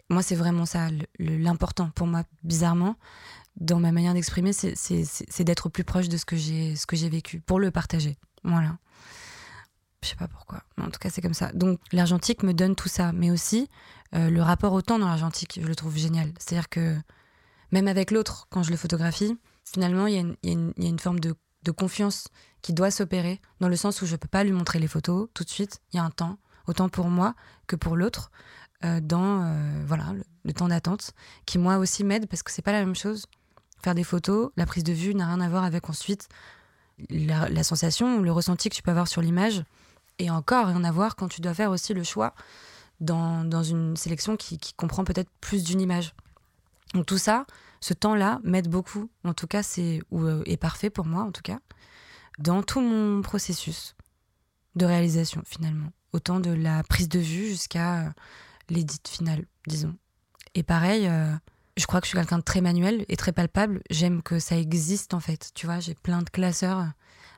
Moi, 0.09 0.21
c'est 0.21 0.35
vraiment 0.35 0.65
ça, 0.65 0.87
l'important 1.19 1.89
pour 1.89 2.07
moi, 2.07 2.23
bizarrement, 2.43 2.95
dans 3.57 3.79
ma 3.79 3.91
manière 3.91 4.13
d'exprimer, 4.13 4.53
c'est 4.53 5.43
d'être 5.43 5.69
plus 5.69 5.83
proche 5.83 6.09
de 6.09 6.17
ce 6.17 6.25
que 6.25 6.35
j'ai 6.35 7.09
vécu, 7.09 7.41
pour 7.41 7.59
le 7.59 7.71
partager. 7.71 8.17
Voilà. 8.43 8.77
Je 10.03 10.09
sais 10.09 10.15
pas 10.15 10.27
pourquoi, 10.27 10.63
mais 10.77 10.83
en 10.83 10.89
tout 10.89 10.99
cas, 10.99 11.09
c'est 11.11 11.21
comme 11.21 11.35
ça. 11.35 11.51
Donc, 11.53 11.79
l'argentique 11.91 12.41
me 12.41 12.53
donne 12.53 12.75
tout 12.75 12.89
ça, 12.89 13.11
mais 13.11 13.29
aussi 13.29 13.69
euh, 14.15 14.29
le 14.29 14.41
rapport 14.41 14.73
au 14.73 14.81
temps 14.81 14.97
dans 14.97 15.07
l'argentique, 15.07 15.59
je 15.61 15.67
le 15.67 15.75
trouve 15.75 15.95
génial. 15.95 16.33
C'est-à-dire 16.39 16.69
que, 16.69 16.97
même 17.71 17.87
avec 17.87 18.09
l'autre, 18.09 18.47
quand 18.49 18.63
je 18.63 18.71
le 18.71 18.77
photographie, 18.77 19.37
finalement, 19.63 20.07
il 20.07 20.15
y, 20.15 20.17
a 20.17 20.87
une 20.87 20.99
forme 20.99 21.19
de, 21.19 21.35
confiance 21.77 22.27
qui 22.63 22.73
doit 22.73 22.89
s'opérer, 22.89 23.39
dans 23.59 23.69
le 23.69 23.75
sens 23.75 24.01
où 24.01 24.07
je 24.07 24.13
ne 24.13 24.17
peux 24.17 24.27
pas 24.27 24.43
lui 24.43 24.51
montrer 24.51 24.79
les 24.79 24.87
photos 24.87 25.29
tout 25.35 25.43
de 25.43 25.49
suite. 25.49 25.79
Il 25.93 25.97
y 25.97 25.99
a 25.99 26.03
un 26.03 26.09
temps, 26.09 26.37
autant 26.67 26.89
pour 26.89 27.07
moi 27.07 27.35
que 27.67 27.75
pour 27.75 27.95
l'autre, 27.95 28.31
euh, 28.83 28.99
dans 28.99 29.43
euh, 29.43 29.83
voilà 29.85 30.13
le, 30.43 30.53
temps 30.53 30.67
d'attente, 30.67 31.11
qui 31.45 31.59
moi 31.59 31.77
aussi 31.77 32.03
m'aide 32.03 32.27
parce 32.27 32.41
que 32.41 32.51
c'est 32.51 32.63
pas 32.63 32.71
la 32.71 32.79
même 32.79 32.95
chose. 32.95 33.27
Faire 33.83 33.95
des 33.95 34.03
photos, 34.03 34.51
la 34.57 34.65
prise 34.65 34.83
de 34.83 34.93
vue 34.93 35.15
n'a 35.15 35.27
rien 35.27 35.41
à 35.41 35.49
voir 35.49 35.63
avec 35.63 35.89
ensuite 35.89 36.29
la, 37.09 37.63
sensation 37.63 38.17
ou 38.17 38.23
le 38.23 38.31
ressenti 38.31 38.69
que 38.69 38.75
tu 38.75 38.83
peux 38.83 38.91
avoir 38.91 39.07
sur 39.07 39.21
l'image, 39.21 39.63
et 40.19 40.29
encore 40.29 40.67
rien 40.67 40.83
à 40.83 40.91
voir 40.91 41.15
quand 41.15 41.27
tu 41.27 41.41
dois 41.41 41.53
faire 41.53 41.71
aussi 41.71 41.93
le 41.93 42.03
choix 42.03 42.35
dans, 42.99 43.63
une 43.63 43.95
sélection 43.95 44.37
qui 44.37 44.59
comprend 44.75 45.03
peut-être 45.03 45.29
plus 45.41 45.63
d'une 45.63 45.81
image. 45.81 46.13
Donc 46.93 47.05
tout 47.05 47.17
ça, 47.17 47.45
ce 47.79 47.93
temps-là 47.93 48.39
m'aide 48.43 48.69
beaucoup. 48.69 49.09
En 49.23 49.33
tout 49.33 49.47
cas, 49.47 49.63
c'est 49.63 50.01
ou 50.11 50.23
euh, 50.23 50.43
est 50.45 50.57
parfait 50.57 50.89
pour 50.89 51.05
moi, 51.05 51.23
en 51.23 51.31
tout 51.31 51.41
cas, 51.41 51.59
dans 52.39 52.63
tout 52.63 52.81
mon 52.81 53.21
processus 53.21 53.95
de 54.75 54.85
réalisation 54.85 55.41
finalement, 55.45 55.91
autant 56.13 56.39
de 56.39 56.51
la 56.51 56.83
prise 56.83 57.09
de 57.09 57.19
vue 57.19 57.47
jusqu'à 57.47 58.01
euh, 58.01 58.09
l'édite 58.69 59.07
finale, 59.07 59.45
disons. 59.67 59.95
Et 60.53 60.63
pareil, 60.63 61.07
euh, 61.07 61.33
je 61.77 61.85
crois 61.85 62.01
que 62.01 62.05
je 62.05 62.09
suis 62.09 62.17
quelqu'un 62.17 62.39
de 62.39 62.43
très 62.43 62.61
manuel 62.61 63.05
et 63.07 63.17
très 63.17 63.31
palpable. 63.31 63.81
J'aime 63.89 64.21
que 64.21 64.39
ça 64.39 64.57
existe 64.57 65.13
en 65.13 65.19
fait. 65.19 65.51
Tu 65.53 65.65
vois, 65.65 65.79
j'ai 65.79 65.93
plein 65.93 66.21
de 66.21 66.29
classeurs 66.29 66.87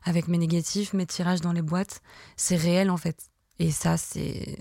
avec 0.03 0.27
mes 0.27 0.37
négatifs, 0.37 0.93
mes 0.93 1.05
tirages 1.05 1.41
dans 1.41 1.53
les 1.53 1.61
boîtes. 1.61 2.01
C'est 2.35 2.55
réel 2.55 2.89
en 2.89 2.97
fait. 2.97 3.29
Et 3.59 3.71
ça, 3.71 3.97
c'est, 3.97 4.57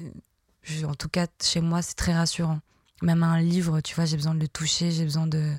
en 0.85 0.95
tout 0.95 1.09
cas, 1.09 1.27
chez 1.43 1.61
moi, 1.61 1.83
c'est 1.83 1.95
très 1.95 2.15
rassurant. 2.15 2.61
Même 3.01 3.23
un 3.23 3.41
livre, 3.41 3.81
tu 3.81 3.95
vois, 3.95 4.05
j'ai 4.05 4.17
besoin 4.17 4.35
de 4.35 4.41
le 4.41 4.49
toucher, 4.49 4.91
j'ai 4.91 5.05
besoin 5.05 5.27
de 5.27 5.55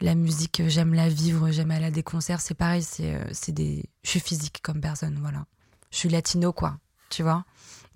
la 0.00 0.14
musique, 0.14 0.62
j'aime 0.66 0.94
la 0.94 1.08
vivre, 1.08 1.50
j'aime 1.50 1.70
aller 1.70 1.86
à 1.86 1.90
des 1.90 2.02
concerts. 2.02 2.40
C'est 2.40 2.54
pareil, 2.54 2.82
c'est, 2.82 3.14
euh, 3.14 3.52
des, 3.52 3.84
je 4.02 4.10
suis 4.10 4.20
physique 4.20 4.60
comme 4.62 4.80
personne, 4.80 5.18
voilà. 5.20 5.46
Je 5.90 5.98
suis 5.98 6.08
latino, 6.08 6.52
quoi, 6.52 6.78
tu 7.08 7.22
vois. 7.22 7.44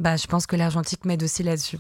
Bah, 0.01 0.17
je 0.17 0.27
pense 0.27 0.47
que 0.47 0.57
l'argentique 0.57 1.05
m'aide 1.05 1.23
aussi 1.23 1.43
là-dessus. 1.43 1.79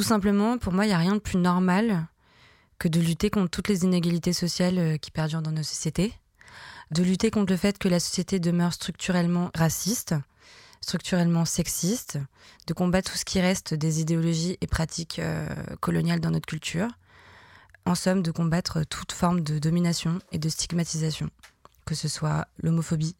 Tout 0.00 0.06
simplement, 0.06 0.56
pour 0.56 0.72
moi, 0.72 0.86
il 0.86 0.88
n'y 0.88 0.94
a 0.94 0.98
rien 0.98 1.12
de 1.12 1.18
plus 1.18 1.36
normal 1.36 2.06
que 2.78 2.88
de 2.88 2.98
lutter 3.00 3.28
contre 3.28 3.50
toutes 3.50 3.68
les 3.68 3.84
inégalités 3.84 4.32
sociales 4.32 4.78
euh, 4.78 4.96
qui 4.96 5.10
perdurent 5.10 5.42
dans 5.42 5.52
nos 5.52 5.62
sociétés 5.62 6.14
de 6.90 7.02
lutter 7.02 7.30
contre 7.30 7.52
le 7.52 7.58
fait 7.58 7.76
que 7.76 7.86
la 7.86 8.00
société 8.00 8.40
demeure 8.40 8.72
structurellement 8.72 9.50
raciste, 9.54 10.14
structurellement 10.80 11.44
sexiste, 11.44 12.18
de 12.66 12.72
combattre 12.72 13.12
tout 13.12 13.18
ce 13.18 13.26
qui 13.26 13.42
reste 13.42 13.74
des 13.74 14.00
idéologies 14.00 14.56
et 14.62 14.66
pratiques 14.66 15.18
euh, 15.18 15.46
coloniales 15.80 16.20
dans 16.20 16.30
notre 16.30 16.46
culture, 16.46 16.88
en 17.84 17.94
somme 17.94 18.22
de 18.22 18.30
combattre 18.30 18.84
toute 18.84 19.12
forme 19.12 19.42
de 19.42 19.58
domination 19.58 20.18
et 20.32 20.38
de 20.38 20.48
stigmatisation, 20.48 21.28
que 21.84 21.94
ce 21.94 22.08
soit 22.08 22.48
l'homophobie, 22.62 23.16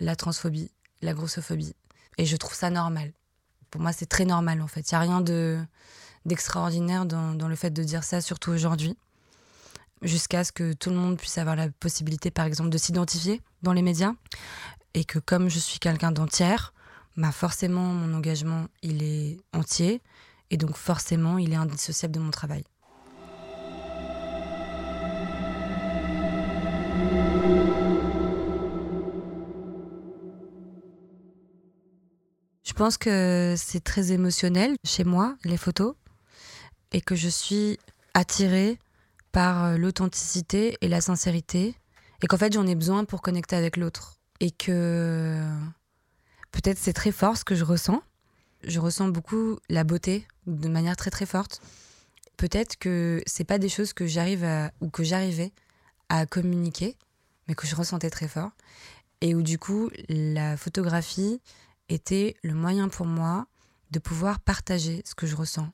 la 0.00 0.16
transphobie, 0.16 0.70
la 1.02 1.12
grossophobie. 1.12 1.76
Et 2.16 2.24
je 2.24 2.36
trouve 2.38 2.54
ça 2.54 2.70
normal. 2.70 3.12
Pour 3.68 3.82
moi, 3.82 3.92
c'est 3.92 4.06
très 4.06 4.24
normal 4.24 4.62
en 4.62 4.68
fait. 4.68 4.90
Il 4.90 4.94
n'y 4.94 4.96
a 4.96 5.00
rien 5.00 5.20
de 5.20 5.62
d'extraordinaire 6.24 7.06
dans, 7.06 7.48
le 7.48 7.56
fait 7.56 7.70
de 7.70 7.82
dire 7.82 8.04
ça, 8.04 8.20
surtout 8.20 8.50
aujourd'hui. 8.50 8.96
Jusqu'à 10.02 10.44
ce 10.44 10.52
que 10.52 10.72
tout 10.72 10.90
le 10.90 10.96
monde 10.96 11.16
puisse 11.16 11.38
avoir 11.38 11.56
la 11.56 11.68
possibilité, 11.68 12.30
par 12.30 12.44
exemple, 12.46 12.70
de 12.70 12.78
s'identifier 12.78 13.40
dans 13.62 13.72
les 13.72 13.82
médias. 13.82 14.12
Et 14.94 15.04
que 15.04 15.18
comme 15.18 15.48
je 15.48 15.58
suis 15.58 15.78
quelqu'un 15.78 16.12
d'entière, 16.12 16.72
bah 17.16 17.32
forcément, 17.32 17.92
mon 17.92 18.14
engagement, 18.14 18.66
il 18.82 19.02
est 19.02 19.38
entier. 19.52 20.02
Et 20.50 20.56
donc 20.56 20.76
forcément, 20.76 21.38
il 21.38 21.52
est 21.52 21.56
indissociable 21.56 22.14
de 22.14 22.20
mon 22.20 22.30
travail. 22.30 22.64
Je 32.64 32.72
pense 32.72 32.98
que 32.98 33.54
c'est 33.56 33.84
très 33.84 34.10
émotionnel 34.10 34.74
chez 34.84 35.04
moi, 35.04 35.36
les 35.44 35.56
photos, 35.56 35.94
et 36.94 37.00
que 37.00 37.16
je 37.16 37.28
suis 37.28 37.78
attirée 38.14 38.78
par 39.32 39.64
euh, 39.64 39.76
l'authenticité 39.76 40.78
et 40.80 40.88
la 40.88 41.00
sincérité, 41.00 41.74
et 42.22 42.26
qu'en 42.28 42.38
fait 42.38 42.52
j'en 42.52 42.66
ai 42.66 42.76
besoin 42.76 43.04
pour 43.04 43.20
connecter 43.20 43.56
avec 43.56 43.76
l'autre. 43.76 44.16
Et 44.40 44.52
que 44.52 45.42
peut-être 46.52 46.78
c'est 46.78 46.92
très 46.92 47.12
fort 47.12 47.36
ce 47.36 47.44
que 47.44 47.56
je 47.56 47.64
ressens. 47.64 48.02
Je 48.62 48.78
ressens 48.80 49.08
beaucoup 49.08 49.58
la 49.68 49.84
beauté 49.84 50.26
de 50.46 50.68
manière 50.68 50.96
très 50.96 51.10
très 51.10 51.26
forte. 51.26 51.60
Peut-être 52.36 52.76
que 52.76 53.22
c'est 53.26 53.44
pas 53.44 53.58
des 53.58 53.68
choses 53.68 53.92
que 53.92 54.06
j'arrive 54.06 54.46
ou 54.80 54.88
que 54.88 55.02
j'arrivais 55.02 55.52
à 56.08 56.26
communiquer, 56.26 56.96
mais 57.48 57.54
que 57.54 57.66
je 57.66 57.74
ressentais 57.74 58.10
très 58.10 58.28
fort. 58.28 58.50
Et 59.20 59.34
où 59.34 59.42
du 59.42 59.58
coup, 59.58 59.90
la 60.08 60.56
photographie 60.56 61.40
était 61.88 62.36
le 62.42 62.54
moyen 62.54 62.88
pour 62.88 63.06
moi 63.06 63.46
de 63.90 63.98
pouvoir 63.98 64.40
partager 64.40 65.02
ce 65.04 65.14
que 65.14 65.26
je 65.26 65.36
ressens. 65.36 65.68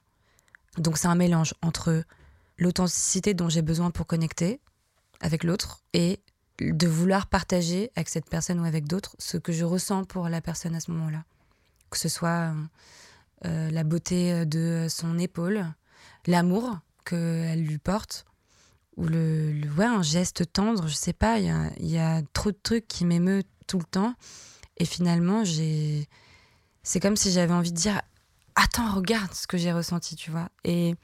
Donc 0.78 0.98
c'est 0.98 1.08
un 1.08 1.14
mélange 1.14 1.54
entre 1.62 2.04
l'authenticité 2.58 3.34
dont 3.34 3.48
j'ai 3.48 3.62
besoin 3.62 3.90
pour 3.90 4.06
connecter 4.06 4.60
avec 5.20 5.44
l'autre 5.44 5.82
et 5.92 6.20
de 6.60 6.86
vouloir 6.86 7.26
partager 7.26 7.90
avec 7.96 8.08
cette 8.08 8.28
personne 8.28 8.60
ou 8.60 8.64
avec 8.64 8.86
d'autres 8.86 9.16
ce 9.18 9.36
que 9.36 9.52
je 9.52 9.64
ressens 9.64 10.04
pour 10.04 10.28
la 10.28 10.40
personne 10.40 10.74
à 10.74 10.80
ce 10.80 10.90
moment-là. 10.90 11.24
Que 11.90 11.98
ce 11.98 12.08
soit 12.08 12.52
euh, 13.46 13.70
la 13.70 13.84
beauté 13.84 14.44
de 14.46 14.86
son 14.88 15.18
épaule, 15.18 15.64
l'amour 16.26 16.78
qu'elle 17.04 17.64
lui 17.64 17.78
porte, 17.78 18.26
ou 18.96 19.06
le, 19.06 19.54
ouais, 19.78 19.86
un 19.86 20.02
geste 20.02 20.52
tendre, 20.52 20.86
je 20.86 20.94
sais 20.94 21.12
pas, 21.12 21.38
il 21.38 21.46
y 21.46 21.50
a, 21.50 21.70
y 21.78 21.98
a, 21.98 22.22
trop 22.32 22.50
de 22.50 22.58
trucs 22.62 22.86
qui 22.86 23.04
m'émeut 23.04 23.42
tout 23.66 23.78
le 23.78 23.84
temps. 23.84 24.14
Et 24.76 24.84
finalement, 24.84 25.44
j'ai. 25.44 26.08
C'est 26.82 27.00
comme 27.00 27.16
si 27.16 27.30
j'avais 27.30 27.52
envie 27.52 27.72
de 27.72 27.76
dire 27.76 28.00
Attends, 28.54 28.94
regarde 28.94 29.32
ce 29.34 29.46
que 29.46 29.56
j'ai 29.56 29.72
ressenti, 29.72 30.16
tu 30.16 30.30
vois. 30.30 30.48
Et 30.64 30.94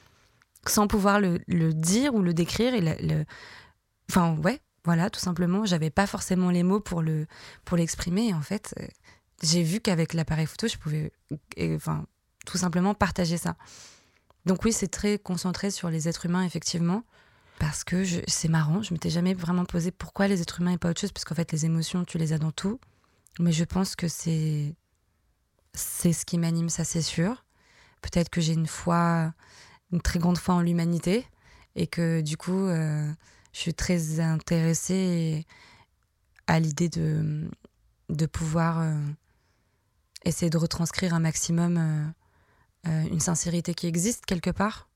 sans 0.67 0.87
pouvoir 0.87 1.21
le, 1.21 1.39
dire 1.73 2.15
ou 2.15 2.23
le 2.23 2.35
décrire. 2.35 2.75
Et 2.75 2.81
le, 2.81 3.25
Enfin, 4.11 4.37
ouais, 4.45 4.61
voilà, 4.85 5.11
tout 5.11 5.21
simplement. 5.21 5.65
J'avais 5.65 5.91
pas 5.91 6.07
forcément 6.07 6.51
les 6.51 6.63
mots 6.63 6.81
pour 6.81 7.03
le 7.03 7.27
pour 7.65 7.77
l'exprimer. 7.77 8.33
En 8.35 8.41
fait, 8.41 8.75
j'ai 9.43 9.63
vu 9.63 9.81
qu'avec 9.81 10.15
l'appareil 10.15 10.47
photo, 10.47 10.69
je 10.69 10.77
pouvais. 10.77 11.13
Enfin, 11.75 12.07
tout 12.47 12.59
simplement 12.59 12.95
partager 12.95 13.37
ça. 13.37 13.57
Donc, 14.45 14.65
oui, 14.65 14.73
c'est 14.73 14.89
très 14.89 15.19
concentré 15.19 15.71
sur 15.71 15.91
les 15.91 16.09
êtres 16.09 16.27
humains, 16.27 16.45
effectivement 16.45 17.03
parce 17.59 17.85
que 17.85 18.05
c'est 18.27 18.49
marrant, 18.49 18.83
je 18.83 18.93
m'étais 18.93 19.11
jamais 19.11 19.35
vraiment 19.35 19.65
posé 19.65 19.91
pourquoi 19.91 20.29
les 20.29 20.43
êtres 20.43 20.61
humains 20.61 20.73
et 20.73 20.79
pas 20.79 20.91
autre 20.91 21.01
chose, 21.01 21.13
parce 21.13 21.25
qu'en 21.25 21.35
fait 21.35 21.53
les 21.53 21.65
émotions, 21.65 22.05
tu 22.05 22.19
les 22.19 22.33
as 22.33 22.39
dans 22.39 22.53
tout. 22.53 22.79
Mais 23.39 23.53
je 23.53 23.65
pense 23.65 23.97
que 23.97 24.09
c'est 24.09 24.75
c'est 25.77 26.13
ce 26.13 26.25
qui 26.25 26.39
m'anime, 26.39 26.69
ça 26.69 26.85
c'est 26.85 27.03
sûr. 27.03 27.45
Peut-être 28.03 28.31
que 28.31 28.41
j'ai 28.41 28.55
une 28.55 28.67
foi, 28.67 29.33
une 29.93 30.01
très 30.01 30.19
grande 30.19 30.39
foi 30.39 30.55
en 30.55 30.61
l'humanité, 30.61 31.27
et 31.77 31.87
que 31.87 32.21
du 32.21 32.37
coup, 32.37 32.67
euh, 32.67 33.13
je 33.53 33.59
suis 33.61 33.75
très 33.75 34.21
intéressée 34.21 35.47
à 36.47 36.59
l'idée 36.61 36.89
de, 36.89 37.49
pouvoir 38.27 38.81
euh, 38.81 38.95
essayer 40.25 40.51
de 40.51 40.59
retranscrire 40.59 41.15
un 41.15 41.21
maximum 41.21 42.13
euh, 42.87 43.03
une 43.11 43.21
sincérité 43.21 43.75
qui 43.75 43.87
existe 43.87 44.27
quelque 44.27 44.51
part 44.51 44.89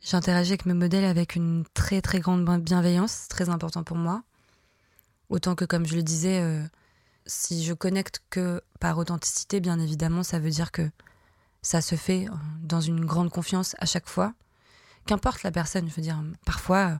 J'interagis 0.00 0.52
avec 0.52 0.66
mes 0.66 0.74
modèles 0.74 1.06
avec 1.06 1.34
une 1.34 1.64
très 1.72 2.02
très 2.02 2.20
grande 2.20 2.44
bienveillance, 2.62 3.26
très 3.28 3.48
important 3.48 3.84
pour 3.84 3.96
moi. 3.96 4.22
Autant 5.30 5.54
que 5.54 5.64
comme 5.64 5.86
je 5.86 5.96
le 5.96 6.02
disais, 6.02 6.40
euh, 6.40 6.62
si 7.26 7.64
je 7.64 7.72
connecte 7.72 8.22
que 8.30 8.62
par 8.80 8.98
authenticité, 8.98 9.60
bien 9.60 9.78
évidemment, 9.78 10.22
ça 10.22 10.38
veut 10.38 10.50
dire 10.50 10.70
que 10.72 10.90
ça 11.62 11.80
se 11.80 11.94
fait 11.94 12.26
euh, 12.28 12.32
dans 12.62 12.80
une 12.80 13.04
grande 13.04 13.30
confiance 13.30 13.74
à 13.78 13.86
chaque 13.86 14.08
fois. 14.08 14.34
Qu'importe 15.06 15.42
la 15.42 15.50
personne, 15.50 15.88
je 15.88 15.94
veux 15.94 16.02
dire, 16.02 16.22
parfois 16.46 16.76
euh, 16.76 16.96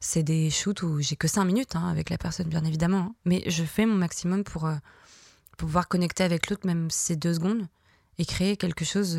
c'est 0.00 0.22
des 0.22 0.50
shoots 0.50 0.82
où 0.82 1.00
j'ai 1.00 1.16
que 1.16 1.28
cinq 1.28 1.44
minutes 1.44 1.76
hein, 1.76 1.88
avec 1.88 2.10
la 2.10 2.18
personne, 2.18 2.48
bien 2.48 2.64
évidemment, 2.64 2.98
hein. 2.98 3.14
mais 3.24 3.42
je 3.46 3.64
fais 3.64 3.86
mon 3.86 3.96
maximum 3.96 4.44
pour, 4.44 4.70
pouvoir 5.58 5.86
connecter 5.86 6.24
avec 6.24 6.48
l'autre, 6.50 6.66
même 6.66 6.90
ces 6.90 7.14
deux 7.14 7.34
secondes, 7.34 7.68
et 8.18 8.24
créer 8.24 8.56
quelque 8.56 8.84
chose 8.84 9.18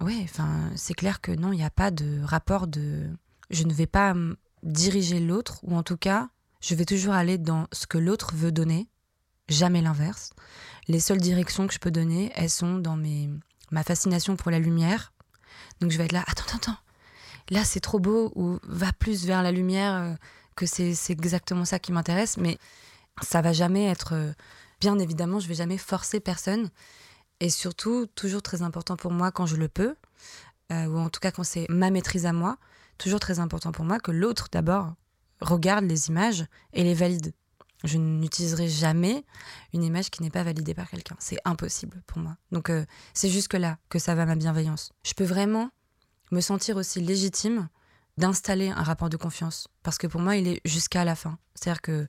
Ouais, 0.00 0.20
enfin, 0.24 0.70
c'est 0.76 0.94
clair 0.94 1.20
que 1.20 1.32
non, 1.32 1.52
il 1.52 1.56
n'y 1.56 1.64
a 1.64 1.70
pas 1.70 1.90
de 1.90 2.20
rapport 2.22 2.66
de. 2.66 3.08
Je 3.48 3.64
ne 3.64 3.72
vais 3.72 3.86
pas 3.86 4.14
diriger 4.62 5.20
l'autre, 5.20 5.60
ou 5.62 5.74
en 5.74 5.82
tout 5.82 5.96
cas, 5.96 6.28
je 6.60 6.74
vais 6.74 6.84
toujours 6.84 7.14
aller 7.14 7.38
dans 7.38 7.66
ce 7.72 7.86
que 7.86 7.98
l'autre 7.98 8.34
veut 8.34 8.52
donner, 8.52 8.88
jamais 9.48 9.82
l'inverse. 9.82 10.30
Les 10.88 11.00
seules 11.00 11.20
directions 11.20 11.66
que 11.66 11.74
je 11.74 11.78
peux 11.78 11.90
donner, 11.90 12.32
elles 12.34 12.50
sont 12.50 12.78
dans 12.78 12.96
mes... 12.96 13.28
ma 13.70 13.82
fascination 13.82 14.36
pour 14.36 14.50
la 14.50 14.58
lumière. 14.58 15.12
Donc 15.80 15.90
je 15.90 15.98
vais 15.98 16.04
être 16.04 16.12
là, 16.12 16.24
attends, 16.26 16.44
attends, 16.44 16.56
attends, 16.56 16.78
là 17.50 17.64
c'est 17.64 17.80
trop 17.80 17.98
beau, 17.98 18.32
ou 18.34 18.58
va 18.62 18.92
plus 18.92 19.26
vers 19.26 19.42
la 19.42 19.52
lumière, 19.52 19.94
euh, 19.94 20.14
que 20.54 20.66
c'est 20.66 20.94
exactement 21.10 21.64
ça 21.64 21.78
qui 21.78 21.92
m'intéresse, 21.92 22.36
mais 22.36 22.58
ça 23.22 23.42
va 23.42 23.52
jamais 23.52 23.86
être. 23.86 24.14
Euh, 24.14 24.32
bien 24.80 24.98
évidemment, 24.98 25.40
je 25.40 25.48
vais 25.48 25.54
jamais 25.54 25.78
forcer 25.78 26.20
personne. 26.20 26.70
Et 27.40 27.50
surtout, 27.50 28.06
toujours 28.14 28.42
très 28.42 28.62
important 28.62 28.96
pour 28.96 29.12
moi 29.12 29.30
quand 29.30 29.46
je 29.46 29.56
le 29.56 29.68
peux, 29.68 29.94
euh, 30.72 30.86
ou 30.86 30.98
en 30.98 31.10
tout 31.10 31.20
cas 31.20 31.30
quand 31.30 31.44
c'est 31.44 31.66
ma 31.68 31.90
maîtrise 31.90 32.24
à 32.24 32.32
moi, 32.32 32.56
toujours 32.96 33.20
très 33.20 33.38
important 33.38 33.72
pour 33.72 33.84
moi 33.84 34.00
que 34.00 34.10
l'autre 34.10 34.48
d'abord 34.50 34.94
regarde 35.40 35.84
les 35.84 36.08
images 36.08 36.46
et 36.72 36.82
les 36.82 36.94
valide. 36.94 37.32
Je 37.84 37.98
n'utiliserai 37.98 38.68
jamais 38.68 39.24
une 39.72 39.84
image 39.84 40.10
qui 40.10 40.22
n'est 40.22 40.30
pas 40.30 40.42
validée 40.42 40.74
par 40.74 40.88
quelqu'un. 40.88 41.16
C'est 41.18 41.38
impossible 41.44 42.02
pour 42.06 42.18
moi. 42.18 42.36
Donc 42.50 42.70
euh, 42.70 42.84
c'est 43.12 43.28
jusque-là 43.28 43.78
que 43.88 43.98
ça 43.98 44.14
va 44.14 44.26
ma 44.26 44.34
bienveillance. 44.34 44.92
Je 45.04 45.12
peux 45.12 45.24
vraiment 45.24 45.70
me 46.32 46.40
sentir 46.40 46.76
aussi 46.76 47.00
légitime 47.00 47.68
d'installer 48.16 48.70
un 48.70 48.82
rapport 48.82 49.10
de 49.10 49.16
confiance. 49.16 49.68
Parce 49.82 49.98
que 49.98 50.06
pour 50.06 50.20
moi, 50.20 50.36
il 50.36 50.48
est 50.48 50.60
jusqu'à 50.64 51.04
la 51.04 51.14
fin. 51.14 51.38
C'est-à-dire 51.54 51.82
que 51.82 52.08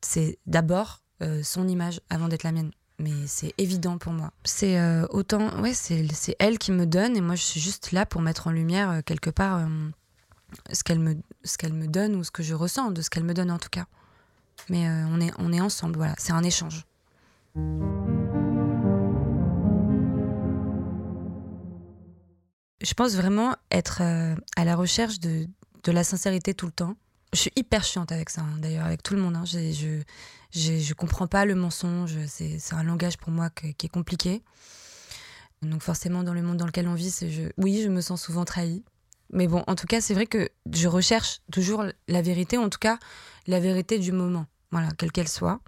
c'est 0.00 0.38
d'abord 0.46 1.02
euh, 1.22 1.42
son 1.42 1.68
image 1.68 2.00
avant 2.10 2.28
d'être 2.28 2.42
la 2.42 2.52
mienne 2.52 2.72
mais 3.00 3.26
c'est 3.26 3.52
évident 3.58 3.98
pour 3.98 4.12
moi. 4.12 4.32
C'est 4.44 4.78
euh, 4.78 5.04
autant, 5.10 5.60
ouais, 5.60 5.74
c'est 5.74 6.36
elle 6.38 6.58
qui 6.58 6.70
me 6.70 6.86
donne 6.86 7.16
et 7.16 7.20
moi 7.20 7.34
je 7.34 7.42
suis 7.42 7.60
juste 7.60 7.90
là 7.90 8.06
pour 8.06 8.20
mettre 8.20 8.46
en 8.46 8.52
lumière 8.52 9.02
quelque 9.04 9.30
part 9.30 9.66
ce 10.72 10.82
qu'elle 10.82 10.98
me, 10.98 11.16
ce 11.44 11.58
qu'elle 11.58 11.72
me 11.72 11.86
donne 11.86 12.16
ou 12.16 12.24
ce 12.24 12.30
que 12.30 12.42
je 12.42 12.54
ressens 12.54 12.90
de 12.90 13.02
ce 13.02 13.10
qu'elle 13.10 13.24
me 13.24 13.34
donne 13.34 13.50
en 13.50 13.58
tout 13.58 13.68
cas. 13.70 13.86
Mais 14.68 14.88
on, 14.88 15.20
est, 15.20 15.32
on 15.38 15.52
est 15.52 15.60
ensemble, 15.60 15.96
voilà, 15.96 16.14
c'est 16.18 16.32
un 16.32 16.44
échange. 16.44 16.84
Je 22.80 22.94
pense 22.94 23.14
vraiment 23.14 23.56
être 23.70 24.02
à 24.02 24.64
la 24.64 24.76
recherche 24.76 25.18
de, 25.20 25.48
de 25.82 25.92
la 25.92 26.04
sincérité 26.04 26.54
tout 26.54 26.66
le 26.66 26.72
temps 26.72 26.96
je 27.34 27.40
suis 27.40 27.52
hyper 27.56 27.84
chiante 27.84 28.12
avec 28.12 28.30
ça, 28.30 28.42
hein, 28.42 28.58
d'ailleurs, 28.58 28.86
avec 28.86 29.02
tout 29.02 29.14
le 29.14 29.20
monde. 29.20 29.36
Hein. 29.36 29.44
Je, 29.44 29.72
je, 30.52 30.78
je, 30.78 30.94
comprends 30.94 31.26
pas 31.26 31.44
le 31.44 31.54
mensonge. 31.54 32.16
C'est 32.26 32.58
un 32.72 32.82
langage 32.82 33.18
pour 33.18 33.30
moi 33.30 33.50
qui 33.50 33.86
est 33.86 33.88
compliqué. 33.88 34.42
Donc 35.62 35.82
forcément, 35.82 36.22
dans 36.22 36.34
le 36.34 36.42
monde 36.42 36.58
dans 36.58 36.66
lequel 36.66 36.88
on 36.88 36.94
vit, 36.94 37.10
je, 37.10 37.50
oui, 37.56 37.82
je 37.82 37.88
me 37.88 38.00
sens 38.00 38.22
souvent 38.22 38.44
trahie. 38.44 38.82
Mais 39.32 39.48
bon, 39.48 39.64
en 39.66 39.74
tout 39.74 39.86
cas, 39.86 40.00
c'est 40.00 40.14
vrai 40.14 40.26
que 40.26 40.48
je 40.72 40.88
recherche 40.88 41.40
toujours 41.50 41.84
la 42.08 42.22
vérité, 42.22 42.58
en 42.58 42.68
tout 42.68 42.78
cas, 42.78 42.98
la 43.46 43.60
vérité 43.60 43.98
du 43.98 44.12
moment, 44.12 44.46
voilà, 44.70 44.88
quelle 44.96 45.12
qu'elle 45.12 45.28
soit, 45.28 45.60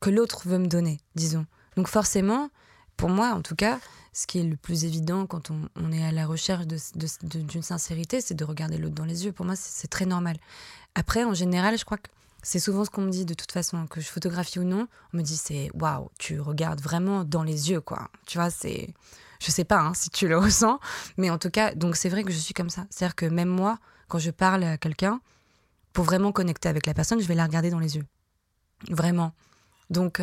que 0.00 0.10
l'autre 0.10 0.48
veut 0.48 0.58
me 0.58 0.66
donner, 0.66 1.00
disons. 1.14 1.46
Donc 1.76 1.88
forcément, 1.88 2.50
pour 2.96 3.08
moi, 3.08 3.30
en 3.30 3.42
tout 3.42 3.56
cas, 3.56 3.78
ce 4.12 4.26
qui 4.26 4.38
est 4.38 4.44
le 4.44 4.56
plus 4.56 4.84
évident 4.84 5.26
quand 5.26 5.50
on, 5.50 5.92
est 5.92 6.04
à 6.04 6.12
la 6.12 6.26
recherche 6.26 6.66
d'une 6.66 7.62
sincérité, 7.62 8.20
c'est 8.20 8.34
de 8.34 8.44
regarder 8.44 8.78
l'autre 8.78 8.94
dans 8.94 9.04
les 9.04 9.24
yeux. 9.24 9.32
Pour 9.32 9.44
moi, 9.44 9.56
c'est 9.56 9.88
très 9.88 10.06
normal. 10.06 10.36
Après, 10.94 11.24
en 11.24 11.34
général, 11.34 11.76
je 11.76 11.84
crois 11.84 11.98
que 11.98 12.08
c'est 12.42 12.60
souvent 12.60 12.84
ce 12.84 12.90
qu'on 12.90 13.02
me 13.02 13.10
dit 13.10 13.24
de 13.24 13.34
toute 13.34 13.50
façon, 13.50 13.86
que 13.86 14.00
je 14.00 14.06
photographie 14.06 14.60
ou 14.60 14.64
non. 14.64 14.86
On 15.12 15.16
me 15.16 15.22
dit 15.22 15.36
c'est 15.36 15.70
waouh, 15.74 16.10
tu 16.18 16.40
regardes 16.40 16.80
vraiment 16.80 17.24
dans 17.24 17.42
les 17.42 17.70
yeux, 17.70 17.80
quoi. 17.80 18.08
Tu 18.26 18.38
vois, 18.38 18.50
c'est. 18.50 18.94
Je 19.44 19.50
sais 19.50 19.64
pas 19.64 19.80
hein, 19.80 19.94
si 19.94 20.10
tu 20.10 20.28
le 20.28 20.38
ressens, 20.46 20.80
mais 21.16 21.30
en 21.30 21.38
tout 21.38 21.50
cas, 21.50 21.74
donc 21.74 21.96
c'est 21.96 22.08
vrai 22.08 22.24
que 22.24 22.32
je 22.32 22.38
suis 22.38 22.54
comme 22.54 22.70
ça. 22.70 22.86
C'est-à-dire 22.90 23.14
que 23.14 23.26
même 23.26 23.48
moi, 23.48 23.78
quand 24.08 24.18
je 24.18 24.30
parle 24.30 24.64
à 24.64 24.78
quelqu'un, 24.78 25.20
pour 25.92 26.04
vraiment 26.04 26.32
connecter 26.32 26.68
avec 26.68 26.86
la 26.86 26.94
personne, 26.94 27.20
je 27.20 27.26
vais 27.26 27.34
la 27.34 27.44
regarder 27.44 27.70
dans 27.70 27.78
les 27.78 27.96
yeux. 27.96 28.04
Vraiment. 28.90 29.32
Donc, 29.90 30.20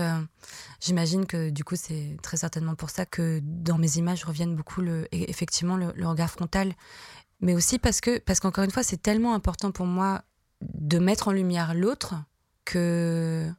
j'imagine 0.81 1.25
que 1.25 1.49
du 1.49 1.63
coup, 1.63 1.75
c'est 1.75 2.17
très 2.21 2.37
certainement 2.37 2.75
pour 2.75 2.89
ça 2.89 3.05
que 3.05 3.39
dans 3.43 3.77
mes 3.77 3.97
images 3.97 4.23
reviennent 4.23 4.55
beaucoup 4.55 4.81
le, 4.81 5.07
effectivement 5.11 5.77
le, 5.77 5.93
le 5.95 6.07
regard 6.07 6.29
frontal, 6.29 6.73
mais 7.39 7.55
aussi 7.55 7.79
parce 7.79 8.01
que, 8.01 8.19
parce 8.19 8.39
qu'encore 8.39 8.63
une 8.63 8.71
fois, 8.71 8.83
c'est 8.83 9.01
tellement 9.01 9.33
important 9.33 9.71
pour 9.71 9.85
moi 9.85 10.23
de 10.61 10.99
mettre 10.99 11.27
en 11.27 11.31
lumière 11.31 11.73
l'autre 11.73 12.15
que 12.65 13.51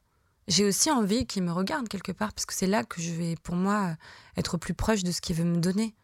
j'ai 0.48 0.64
aussi 0.64 0.90
envie 0.90 1.26
qu'il 1.26 1.42
me 1.42 1.52
regarde 1.52 1.88
quelque 1.88 2.12
part, 2.12 2.33
parce 2.33 2.46
que 2.46 2.55
c'est 2.55 2.66
là 2.66 2.85
que 2.85 3.00
je 3.00 3.12
vais, 3.12 3.37
pour 3.42 3.55
moi, 3.55 3.96
être 4.37 4.57
plus 4.57 4.74
proche 4.74 5.05
de 5.05 5.12
ce 5.12 5.20
qu'il 5.20 5.37
veut 5.37 5.44
me 5.44 5.59
donner. 5.59 5.94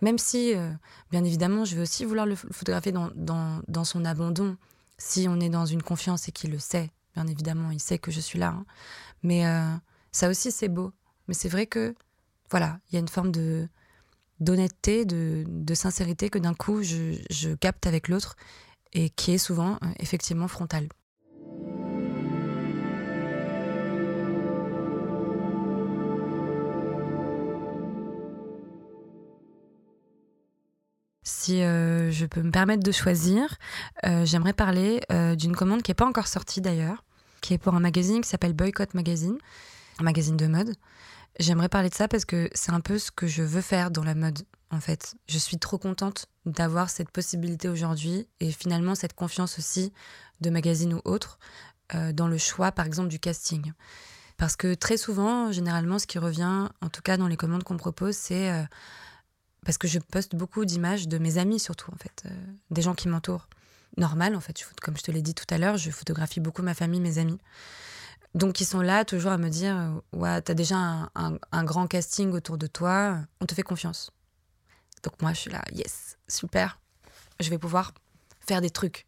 Même 0.00 0.18
si, 0.18 0.54
euh, 0.54 0.72
bien 1.10 1.22
évidemment, 1.22 1.64
je 1.64 1.76
vais 1.76 1.82
aussi 1.82 2.04
vouloir 2.04 2.26
le 2.26 2.34
photographier 2.34 2.90
dans, 2.90 3.10
dans, 3.14 3.84
son 3.84 4.04
abandon, 4.04 4.56
si 4.98 5.26
on 5.28 5.38
est 5.38 5.48
dans 5.48 5.64
une 5.64 5.82
confiance 5.82 6.28
et 6.28 6.32
qu'il 6.32 6.50
le 6.50 6.58
sait, 6.58 6.90
bien 7.14 7.26
évidemment, 7.28 7.70
il 7.70 7.80
sait 7.80 7.98
que 7.98 8.10
je 8.10 8.20
suis 8.20 8.38
là. 8.38 8.48
Hein. 8.48 8.66
Mais 9.22 9.46
euh, 9.46 9.72
ça 10.10 10.28
aussi, 10.28 10.50
c'est 10.50 10.68
beau. 10.68 10.92
Mais 11.28 11.34
c'est 11.34 11.48
vrai 11.48 11.66
que, 11.66 11.94
voilà, 12.50 12.80
il 12.88 12.94
y 12.94 12.96
a 12.96 13.00
une 13.00 13.08
forme 13.08 13.30
de 13.32 13.68
d'honnêteté, 14.40 15.04
de, 15.04 15.44
de, 15.46 15.74
sincérité 15.74 16.28
que 16.28 16.38
d'un 16.38 16.54
coup, 16.54 16.82
je, 16.82 17.16
je 17.30 17.54
capte 17.54 17.86
avec 17.86 18.08
l'autre 18.08 18.34
et 18.92 19.08
qui 19.08 19.30
est 19.30 19.38
souvent, 19.38 19.78
euh, 19.84 19.88
effectivement, 20.00 20.48
frontale. 20.48 20.88
Si 31.22 31.62
euh, 31.62 32.10
je 32.10 32.26
peux 32.26 32.42
me 32.42 32.50
permettre 32.50 32.82
de 32.82 32.90
choisir, 32.90 33.56
euh, 34.04 34.24
j'aimerais 34.24 34.52
parler 34.52 35.00
euh, 35.12 35.36
d'une 35.36 35.54
commande 35.54 35.82
qui 35.82 35.90
n'est 35.90 35.96
pas 35.96 36.06
encore 36.06 36.26
sortie 36.26 36.60
d'ailleurs, 36.60 37.04
qui 37.40 37.54
est 37.54 37.58
pour 37.58 37.74
un 37.74 37.80
magazine 37.80 38.20
qui 38.20 38.28
s'appelle 38.28 38.54
Boycott 38.54 38.94
Magazine, 38.94 39.38
un 40.00 40.02
magazine 40.02 40.36
de 40.36 40.48
mode. 40.48 40.74
J'aimerais 41.38 41.68
parler 41.68 41.90
de 41.90 41.94
ça 41.94 42.08
parce 42.08 42.24
que 42.24 42.50
c'est 42.54 42.72
un 42.72 42.80
peu 42.80 42.98
ce 42.98 43.12
que 43.12 43.28
je 43.28 43.42
veux 43.42 43.60
faire 43.60 43.92
dans 43.92 44.02
la 44.02 44.16
mode, 44.16 44.40
en 44.70 44.80
fait. 44.80 45.14
Je 45.28 45.38
suis 45.38 45.58
trop 45.58 45.78
contente 45.78 46.26
d'avoir 46.44 46.90
cette 46.90 47.10
possibilité 47.10 47.68
aujourd'hui 47.68 48.26
et 48.40 48.50
finalement 48.50 48.96
cette 48.96 49.14
confiance 49.14 49.58
aussi 49.58 49.92
de 50.40 50.50
magazine 50.50 50.94
ou 50.94 51.00
autre 51.04 51.38
dans 52.14 52.26
le 52.26 52.38
choix, 52.38 52.72
par 52.72 52.86
exemple, 52.86 53.08
du 53.08 53.18
casting. 53.18 53.72
Parce 54.38 54.56
que 54.56 54.72
très 54.72 54.96
souvent, 54.96 55.52
généralement, 55.52 55.98
ce 55.98 56.06
qui 56.06 56.18
revient, 56.18 56.68
en 56.80 56.88
tout 56.88 57.02
cas 57.02 57.18
dans 57.18 57.28
les 57.28 57.36
commandes 57.36 57.64
qu'on 57.64 57.76
propose, 57.76 58.16
c'est 58.16 58.66
parce 59.64 59.78
que 59.78 59.88
je 59.88 59.98
poste 59.98 60.34
beaucoup 60.34 60.64
d'images 60.64 61.08
de 61.08 61.18
mes 61.18 61.38
amis 61.38 61.60
surtout 61.60 61.90
en 61.92 61.96
fait, 61.96 62.24
euh, 62.26 62.30
des 62.70 62.82
gens 62.82 62.94
qui 62.94 63.08
m'entourent. 63.08 63.48
Normal 63.96 64.34
en 64.34 64.40
fait, 64.40 64.64
comme 64.80 64.96
je 64.96 65.02
te 65.02 65.10
l'ai 65.10 65.22
dit 65.22 65.34
tout 65.34 65.44
à 65.50 65.58
l'heure, 65.58 65.76
je 65.76 65.90
photographie 65.90 66.40
beaucoup 66.40 66.62
ma 66.62 66.74
famille, 66.74 67.00
mes 67.00 67.18
amis. 67.18 67.38
Donc 68.34 68.60
ils 68.60 68.64
sont 68.64 68.80
là 68.80 69.04
toujours 69.04 69.32
à 69.32 69.38
me 69.38 69.50
dire 69.50 69.76
euh, 69.76 70.18
ouais 70.18 70.40
t'as 70.40 70.54
déjà 70.54 71.10
un, 71.14 71.64
grand 71.64 71.86
casting 71.86 72.32
autour 72.32 72.56
de 72.56 72.66
toi, 72.66 73.18
on 73.40 73.46
te 73.46 73.54
fait 73.54 73.62
confiance. 73.62 74.10
Donc 75.02 75.20
moi 75.20 75.32
je 75.32 75.40
suis 75.40 75.50
là 75.50 75.62
yes 75.72 76.16
super, 76.28 76.80
je 77.40 77.50
vais 77.50 77.58
pouvoir 77.58 77.92
faire 78.40 78.60
des 78.60 78.70
trucs. 78.70 79.06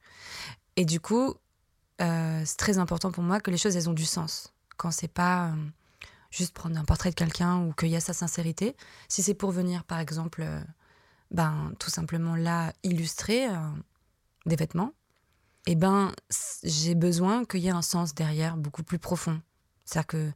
Et 0.77 0.85
du 0.85 1.01
coup 1.01 1.35
euh, 2.03 2.43
c'est 2.45 2.57
très 2.57 2.79
important 2.79 3.11
pour 3.11 3.23
moi 3.23 3.41
que 3.41 3.51
les 3.51 3.57
choses 3.57 3.77
elles 3.77 3.89
ont 3.89 3.95
du 3.95 4.05
sens. 4.05 4.53
Quand 4.77 4.91
c'est 4.91 5.09
pas 5.09 5.55
juste 6.35 6.53
prendre 6.53 6.79
un 6.79 6.85
portrait 6.85 7.11
de 7.11 7.15
quelqu'un 7.15 7.59
ou 7.59 7.73
a 7.95 8.01
sa 8.01 8.13
sincérité. 8.13 8.77
Si 9.09 9.23
c'est 9.23 9.35
pour 9.35 9.53
venir, 9.53 9.85
par 9.85 10.01
exemple, 10.01 10.43
euh, 10.43 10.61
ben, 11.31 11.73
tout 11.79 11.91
simplement 11.91 12.35
là, 12.35 12.73
illustrer 12.83 13.49
euh, 13.49 13.57
des 14.47 14.57
vêtements, 14.57 14.93
eh 15.67 15.77
ben, 15.77 16.13
j'ai 16.63 16.95
besoin 16.95 17.45
qu'il 17.45 17.61
y 17.61 17.69
ait 17.69 17.71
un 17.71 17.83
sens 17.83 18.15
derrière 18.15 18.57
beaucoup 18.57 18.83
plus 18.83 18.99
profond. 18.99 19.41
C'est-à-dire 19.85 20.07
que 20.07 20.33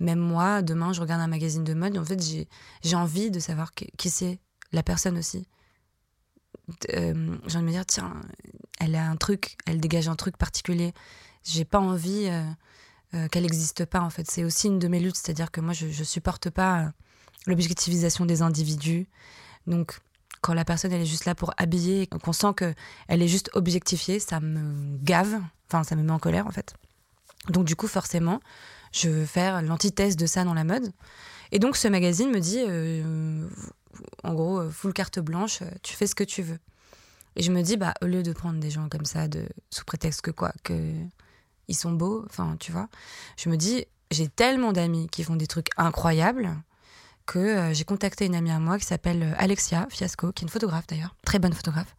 même 0.00 0.20
moi, 0.20 0.62
demain, 0.62 0.92
je 0.92 1.00
regarde 1.00 1.22
un 1.22 1.28
magazine 1.28 1.64
de 1.64 1.74
mode, 1.74 1.96
en 1.96 2.04
fait, 2.04 2.22
j'ai 2.82 2.96
envie 2.96 3.30
de 3.30 3.40
savoir 3.40 3.72
qui, 3.72 4.10
c'est, 4.10 4.38
la 4.72 4.82
personne 4.82 5.16
aussi. 5.16 5.46
Euh, 6.92 7.38
j'ai 7.46 7.56
envie 7.56 7.64
de 7.64 7.68
me 7.68 7.70
dire, 7.70 7.86
tiens, 7.86 8.20
elle 8.78 8.94
a 8.94 9.08
un 9.08 9.16
truc, 9.16 9.56
elle 9.66 9.80
dégage 9.80 10.08
un 10.08 10.16
truc 10.16 10.36
particulier. 10.36 10.92
J'ai 11.42 11.64
pas 11.64 11.80
envie 11.80 12.28
qu'elle 13.30 13.42
n'existe 13.42 13.84
pas 13.84 14.00
en 14.00 14.10
fait. 14.10 14.30
C'est 14.30 14.44
aussi 14.44 14.66
une 14.66 14.78
de 14.78 14.88
mes 14.88 15.00
luttes, 15.00 15.16
c'est-à-dire 15.16 15.50
que 15.50 15.60
moi 15.60 15.72
je, 15.72 15.86
ne 15.86 16.04
supporte 16.04 16.50
pas 16.50 16.80
euh, 16.80 16.88
l'objectivisation 17.46 18.26
des 18.26 18.42
individus. 18.42 19.06
Donc 19.66 19.98
quand 20.40 20.54
la 20.54 20.64
personne 20.64 20.92
elle 20.92 21.02
est 21.02 21.06
juste 21.06 21.24
là 21.24 21.34
pour 21.34 21.52
habiller, 21.56 22.06
qu'on 22.06 22.32
sent 22.32 22.54
que 22.56 22.74
elle 23.08 23.22
est 23.22 23.28
juste 23.28 23.50
objectifiée, 23.54 24.20
ça 24.20 24.40
me 24.40 24.98
gave, 25.02 25.40
enfin 25.68 25.84
ça 25.84 25.96
me 25.96 26.02
met 26.02 26.12
en 26.12 26.18
colère 26.18 26.46
en 26.46 26.52
fait. 26.52 26.74
Donc 27.48 27.64
du 27.64 27.76
coup 27.76 27.88
forcément, 27.88 28.40
je 28.92 29.08
veux 29.08 29.26
faire 29.26 29.62
l'antithèse 29.62 30.16
de 30.16 30.26
ça 30.26 30.44
dans 30.44 30.54
la 30.54 30.64
mode. 30.64 30.92
Et 31.50 31.58
donc 31.58 31.76
ce 31.76 31.88
magazine 31.88 32.30
me 32.30 32.40
dit, 32.40 32.62
euh, 32.68 33.48
en 34.22 34.34
gros, 34.34 34.70
full 34.70 34.92
carte 34.92 35.18
blanche, 35.18 35.60
tu 35.82 35.94
fais 35.94 36.06
ce 36.06 36.14
que 36.14 36.24
tu 36.24 36.42
veux. 36.42 36.58
Et 37.36 37.42
je 37.42 37.52
me 37.52 37.62
dis, 37.62 37.76
bah 37.76 37.94
au 38.02 38.06
lieu 38.06 38.22
de 38.22 38.32
prendre 38.32 38.60
des 38.60 38.70
gens 38.70 38.88
comme 38.88 39.06
ça, 39.06 39.28
de 39.28 39.48
sous 39.70 39.84
prétexte 39.84 40.20
que 40.20 40.30
quoi, 40.30 40.52
que 40.62 40.92
ils 41.68 41.76
sont 41.76 41.92
beaux, 41.92 42.24
enfin, 42.26 42.56
tu 42.58 42.72
vois. 42.72 42.88
Je 43.36 43.48
me 43.48 43.56
dis, 43.56 43.84
j'ai 44.10 44.28
tellement 44.28 44.72
d'amis 44.72 45.08
qui 45.08 45.22
font 45.22 45.36
des 45.36 45.46
trucs 45.46 45.68
incroyables 45.76 46.56
que 47.26 47.38
euh, 47.38 47.74
j'ai 47.74 47.84
contacté 47.84 48.24
une 48.24 48.34
amie 48.34 48.50
à 48.50 48.58
moi 48.58 48.78
qui 48.78 48.86
s'appelle 48.86 49.22
euh, 49.22 49.34
Alexia 49.36 49.86
Fiasco, 49.90 50.32
qui 50.32 50.42
est 50.42 50.46
une 50.46 50.48
photographe 50.48 50.86
d'ailleurs, 50.86 51.14
très 51.24 51.38
bonne 51.38 51.52
photographe, 51.52 51.94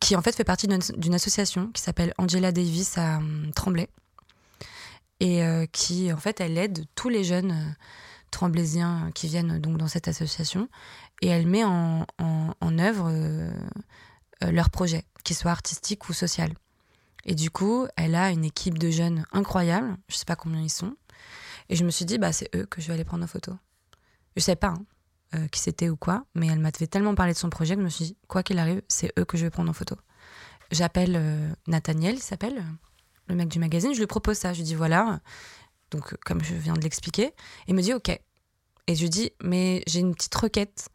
qui 0.00 0.16
en 0.16 0.22
fait 0.22 0.34
fait 0.34 0.44
partie 0.44 0.66
d'une 0.66 1.14
association 1.14 1.68
qui 1.68 1.80
s'appelle 1.80 2.12
Angela 2.18 2.50
Davis 2.50 2.98
à 2.98 3.18
hum, 3.18 3.52
Tremblay, 3.54 3.88
et 5.20 5.44
euh, 5.44 5.66
qui 5.70 6.12
en 6.12 6.16
fait 6.16 6.40
elle 6.40 6.58
aide 6.58 6.84
tous 6.96 7.08
les 7.08 7.22
jeunes 7.22 7.76
tremblésiens 8.30 9.10
qui 9.14 9.28
viennent 9.28 9.58
donc 9.60 9.76
dans 9.76 9.88
cette 9.88 10.08
association, 10.08 10.68
et 11.22 11.28
elle 11.28 11.46
met 11.46 11.64
en, 11.64 12.06
œuvre 12.78 13.12
leurs 14.40 14.70
projets, 14.70 15.04
qu'ils 15.22 15.36
soient 15.36 15.50
artistiques 15.50 16.08
ou 16.08 16.12
sociaux. 16.12 16.44
Et 17.24 17.34
du 17.34 17.50
coup, 17.50 17.86
elle 17.96 18.14
a 18.14 18.30
une 18.30 18.44
équipe 18.44 18.78
de 18.78 18.90
jeunes 18.90 19.24
incroyable. 19.32 19.96
Je 20.08 20.16
sais 20.16 20.24
pas 20.24 20.36
combien 20.36 20.60
ils 20.60 20.70
sont. 20.70 20.96
Et 21.68 21.76
je 21.76 21.84
me 21.84 21.90
suis 21.90 22.04
dit, 22.04 22.18
bah, 22.18 22.32
c'est 22.32 22.54
eux 22.56 22.66
que 22.66 22.80
je 22.80 22.88
vais 22.88 22.94
aller 22.94 23.04
prendre 23.04 23.24
en 23.24 23.28
photo. 23.28 23.52
Je 24.36 24.42
sais 24.42 24.56
pas 24.56 24.68
hein, 24.68 24.84
euh, 25.34 25.46
qui 25.48 25.60
c'était 25.60 25.88
ou 25.88 25.96
quoi, 25.96 26.24
mais 26.34 26.46
elle 26.46 26.58
m'a 26.58 26.70
fait 26.72 26.86
tellement 26.86 27.14
parler 27.14 27.32
de 27.32 27.38
son 27.38 27.50
projet 27.50 27.74
que 27.74 27.80
je 27.80 27.84
me 27.84 27.90
suis 27.90 28.04
dit, 28.06 28.16
quoi 28.26 28.42
qu'il 28.42 28.58
arrive, 28.58 28.82
c'est 28.88 29.12
eux 29.18 29.24
que 29.24 29.36
je 29.36 29.44
vais 29.44 29.50
prendre 29.50 29.70
en 29.70 29.74
photo. 29.74 29.96
J'appelle 30.70 31.14
euh, 31.16 31.52
Nathaniel, 31.66 32.16
il 32.16 32.22
s'appelle, 32.22 32.64
le 33.30 33.34
mec 33.34 33.48
du 33.48 33.58
magazine. 33.58 33.94
Je 33.94 33.98
lui 33.98 34.06
propose 34.06 34.36
ça. 34.36 34.52
Je 34.52 34.58
lui 34.58 34.64
dis, 34.64 34.74
voilà. 34.74 35.20
Donc, 35.90 36.14
comme 36.24 36.42
je 36.42 36.54
viens 36.54 36.74
de 36.74 36.80
l'expliquer. 36.80 37.32
Il 37.66 37.74
me 37.74 37.82
dit, 37.82 37.94
OK. 37.94 38.08
Et 38.08 38.94
je 38.94 39.02
lui 39.02 39.10
dis, 39.10 39.30
mais 39.42 39.82
j'ai 39.86 40.00
une 40.00 40.14
petite 40.14 40.34
requête. 40.34 40.88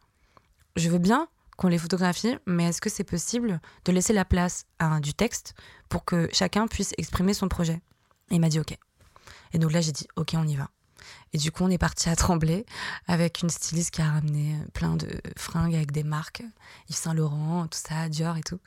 Je 0.76 0.88
veux 0.88 0.98
bien 0.98 1.28
qu'on 1.56 1.68
les 1.68 1.78
photographie, 1.78 2.36
mais 2.46 2.64
est-ce 2.64 2.80
que 2.80 2.90
c'est 2.90 3.04
possible 3.04 3.60
de 3.84 3.92
laisser 3.92 4.12
la 4.12 4.24
place 4.24 4.66
à 4.78 5.00
du 5.00 5.14
texte 5.14 5.54
pour 5.88 6.04
que 6.04 6.28
chacun 6.32 6.66
puisse 6.66 6.92
exprimer 6.98 7.34
son 7.34 7.48
projet? 7.48 7.80
Et 8.30 8.36
il 8.36 8.40
m'a 8.40 8.48
dit 8.48 8.60
OK. 8.60 8.76
Et 9.52 9.58
donc 9.58 9.72
là, 9.72 9.80
j'ai 9.80 9.92
dit 9.92 10.06
OK, 10.16 10.34
on 10.34 10.46
y 10.46 10.56
va. 10.56 10.70
Et 11.32 11.38
du 11.38 11.52
coup, 11.52 11.64
on 11.64 11.70
est 11.70 11.78
parti 11.78 12.08
à 12.08 12.16
Tremblay 12.16 12.64
avec 13.06 13.42
une 13.42 13.50
styliste 13.50 13.92
qui 13.92 14.02
a 14.02 14.10
ramené 14.10 14.56
plein 14.72 14.96
de 14.96 15.08
fringues 15.36 15.74
avec 15.74 15.92
des 15.92 16.02
marques, 16.02 16.42
Yves 16.88 16.96
Saint 16.96 17.14
Laurent, 17.14 17.66
tout 17.68 17.78
ça, 17.78 18.08
Dior 18.08 18.36
et 18.36 18.42
tout. 18.42 18.58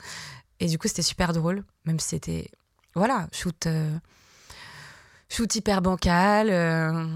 Et 0.60 0.67
du 0.67 0.78
coup, 0.78 0.88
c'était 0.88 1.02
super 1.02 1.34
drôle, 1.34 1.63
même 1.86 1.99
si 1.99 2.10
c'était, 2.10 2.52
voilà, 2.95 3.28
shoot, 3.32 3.65
euh, 3.65 3.97
shoot 5.30 5.54
hyper 5.56 5.82
bancal. 5.82 6.49
Euh, 6.49 7.08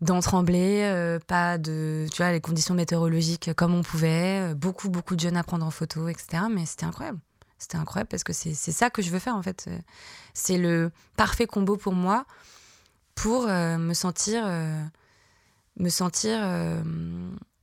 dans 0.00 0.20
Tremblay, 0.20 0.84
euh, 0.84 1.18
pas 1.18 1.58
de, 1.58 2.06
tu 2.12 2.18
vois, 2.18 2.32
les 2.32 2.40
conditions 2.40 2.74
météorologiques 2.74 3.54
comme 3.54 3.74
on 3.74 3.82
pouvait, 3.82 4.50
euh, 4.50 4.54
beaucoup, 4.54 4.90
beaucoup 4.90 5.16
de 5.16 5.20
jeunes 5.20 5.36
à 5.36 5.42
prendre 5.42 5.64
en 5.64 5.70
photo, 5.70 6.08
etc. 6.08 6.44
Mais 6.50 6.66
c'était 6.66 6.84
incroyable. 6.84 7.18
C'était 7.58 7.76
incroyable 7.76 8.08
parce 8.08 8.24
que 8.24 8.32
c'est 8.32 8.54
ça 8.54 8.90
que 8.90 9.00
je 9.00 9.10
veux 9.10 9.18
faire 9.18 9.36
en 9.36 9.42
fait. 9.42 9.70
C'est 10.34 10.58
le 10.58 10.90
parfait 11.16 11.46
combo 11.46 11.76
pour 11.76 11.94
moi 11.94 12.26
pour 13.14 13.46
euh, 13.48 13.78
me 13.78 13.94
sentir, 13.94 14.44
me 15.76 15.88
sentir 15.88 16.40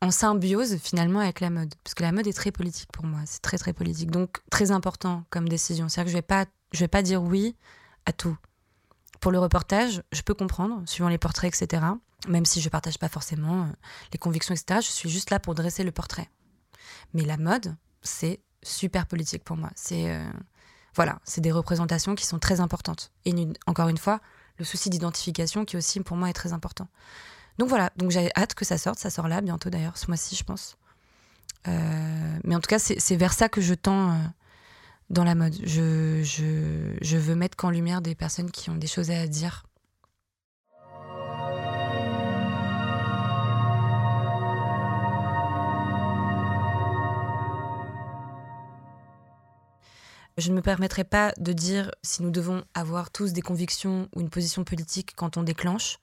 en 0.01 0.09
symbiose 0.09 0.77
finalement 0.77 1.19
avec 1.19 1.39
la 1.39 1.51
mode. 1.51 1.75
Parce 1.83 1.93
que 1.93 2.01
la 2.01 2.11
mode 2.11 2.25
est 2.25 2.33
très 2.33 2.51
politique 2.51 2.89
pour 2.91 3.05
moi. 3.05 3.19
C'est 3.25 3.41
très, 3.41 3.59
très 3.59 3.73
politique. 3.73 4.09
Donc, 4.09 4.39
très 4.49 4.71
important 4.71 5.23
comme 5.29 5.47
décision. 5.47 5.87
C'est-à-dire 5.87 6.13
que 6.13 6.17
je 6.17 6.79
vais 6.79 6.79
vais 6.79 6.87
pas 6.87 7.01
dire 7.03 7.21
oui 7.21 7.55
à 8.07 8.13
tout. 8.13 8.37
Pour 9.19 9.31
le 9.31 9.37
reportage, 9.37 10.01
je 10.13 10.21
peux 10.23 10.33
comprendre, 10.33 10.81
suivant 10.87 11.09
les 11.09 11.19
portraits, 11.19 11.53
etc 11.53 11.81
même 12.27 12.45
si 12.45 12.61
je 12.61 12.69
partage 12.69 12.97
pas 12.97 13.09
forcément 13.09 13.63
euh, 13.63 13.71
les 14.13 14.19
convictions, 14.19 14.53
etc. 14.53 14.79
Je 14.81 14.91
suis 14.91 15.09
juste 15.09 15.29
là 15.29 15.39
pour 15.39 15.55
dresser 15.55 15.83
le 15.83 15.91
portrait. 15.91 16.29
Mais 17.13 17.23
la 17.23 17.37
mode, 17.37 17.75
c'est 18.01 18.41
super 18.63 19.05
politique 19.07 19.43
pour 19.43 19.57
moi. 19.57 19.69
C'est 19.75 20.11
euh, 20.11 20.29
voilà, 20.95 21.19
des 21.37 21.51
représentations 21.51 22.15
qui 22.15 22.25
sont 22.25 22.39
très 22.39 22.59
importantes. 22.59 23.11
Et 23.25 23.33
encore 23.65 23.89
une 23.89 23.97
fois, 23.97 24.21
le 24.57 24.65
souci 24.65 24.89
d'identification 24.89 25.65
qui 25.65 25.77
aussi 25.77 25.99
pour 26.01 26.17
moi 26.17 26.29
est 26.29 26.33
très 26.33 26.53
important. 26.53 26.87
Donc 27.57 27.69
voilà, 27.69 27.91
donc 27.97 28.11
j'ai 28.11 28.31
hâte 28.35 28.53
que 28.53 28.65
ça 28.65 28.77
sorte. 28.77 28.99
Ça 28.99 29.09
sort 29.09 29.27
là 29.27 29.41
bientôt 29.41 29.69
d'ailleurs, 29.69 29.97
ce 29.97 30.07
mois-ci, 30.07 30.35
je 30.35 30.43
pense. 30.43 30.77
Euh, 31.67 32.39
mais 32.43 32.55
en 32.55 32.59
tout 32.59 32.67
cas, 32.67 32.79
c'est 32.79 33.15
vers 33.15 33.33
ça 33.33 33.49
que 33.49 33.61
je 33.61 33.73
tends 33.73 34.17
dans 35.09 35.23
la 35.23 35.35
mode. 35.35 35.55
Je, 35.63 36.23
je, 36.23 37.17
veux 37.17 37.35
mettre 37.35 37.55
qu'en 37.57 37.69
lumière 37.69 38.01
des 38.01 38.15
personnes 38.15 38.49
qui 38.49 38.69
ont 38.69 38.75
des 38.75 38.87
choses 38.87 39.11
à 39.11 39.27
dire 39.27 39.65
Je 50.37 50.49
ne 50.49 50.55
me 50.55 50.61
permettrai 50.61 51.03
pas 51.03 51.33
de 51.37 51.53
dire 51.53 51.91
si 52.03 52.23
nous 52.23 52.31
devons 52.31 52.63
avoir 52.73 53.11
tous 53.11 53.33
des 53.33 53.41
convictions 53.41 54.07
ou 54.15 54.21
une 54.21 54.29
position 54.29 54.63
politique 54.63 55.13
quand 55.15 55.37
on 55.37 55.43
déclenche. 55.43 55.99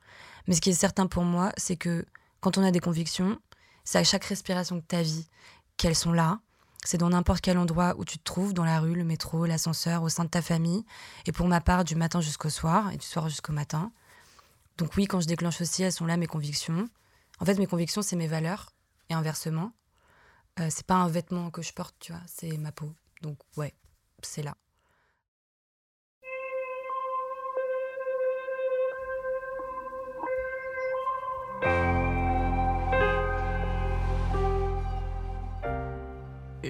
Mais 0.46 0.54
ce 0.54 0.60
qui 0.60 0.70
est 0.70 0.74
certain 0.74 1.06
pour 1.06 1.24
moi, 1.24 1.52
c'est 1.56 1.76
que 1.76 2.04
quand 2.40 2.58
on 2.58 2.62
a 2.62 2.70
des 2.70 2.80
convictions, 2.80 3.38
c'est 3.84 3.98
à 3.98 4.04
chaque 4.04 4.24
respiration 4.24 4.76
de 4.76 4.82
ta 4.82 5.02
vie 5.02 5.28
qu'elles 5.76 5.96
sont 5.96 6.12
là. 6.12 6.40
C'est 6.84 6.98
dans 6.98 7.08
n'importe 7.08 7.40
quel 7.40 7.58
endroit 7.58 7.94
où 7.98 8.04
tu 8.04 8.18
te 8.18 8.24
trouves, 8.24 8.54
dans 8.54 8.64
la 8.64 8.80
rue, 8.80 8.94
le 8.94 9.04
métro, 9.04 9.46
l'ascenseur, 9.46 10.02
au 10.02 10.08
sein 10.08 10.24
de 10.24 10.28
ta 10.28 10.42
famille. 10.42 10.84
Et 11.26 11.32
pour 11.32 11.48
ma 11.48 11.60
part, 11.60 11.84
du 11.84 11.96
matin 11.96 12.20
jusqu'au 12.20 12.50
soir 12.50 12.92
et 12.92 12.96
du 12.96 13.06
soir 13.06 13.28
jusqu'au 13.28 13.52
matin. 13.52 13.90
Donc 14.76 14.96
oui, 14.96 15.06
quand 15.06 15.20
je 15.20 15.26
déclenche 15.26 15.60
aussi, 15.60 15.82
elles 15.82 15.92
sont 15.92 16.06
là 16.06 16.16
mes 16.16 16.26
convictions. 16.26 16.88
En 17.40 17.44
fait, 17.44 17.54
mes 17.54 17.66
convictions, 17.66 18.02
c'est 18.02 18.16
mes 18.16 18.28
valeurs 18.28 18.72
et 19.10 19.14
inversement. 19.14 19.72
Euh, 20.60 20.68
c'est 20.70 20.86
pas 20.86 20.96
un 20.96 21.08
vêtement 21.08 21.50
que 21.50 21.62
je 21.62 21.72
porte, 21.72 21.94
tu 21.98 22.12
vois, 22.12 22.22
c'est 22.26 22.56
ma 22.58 22.72
peau. 22.72 22.92
Donc 23.22 23.38
ouais, 23.56 23.74
c'est 24.22 24.42
là. 24.42 24.54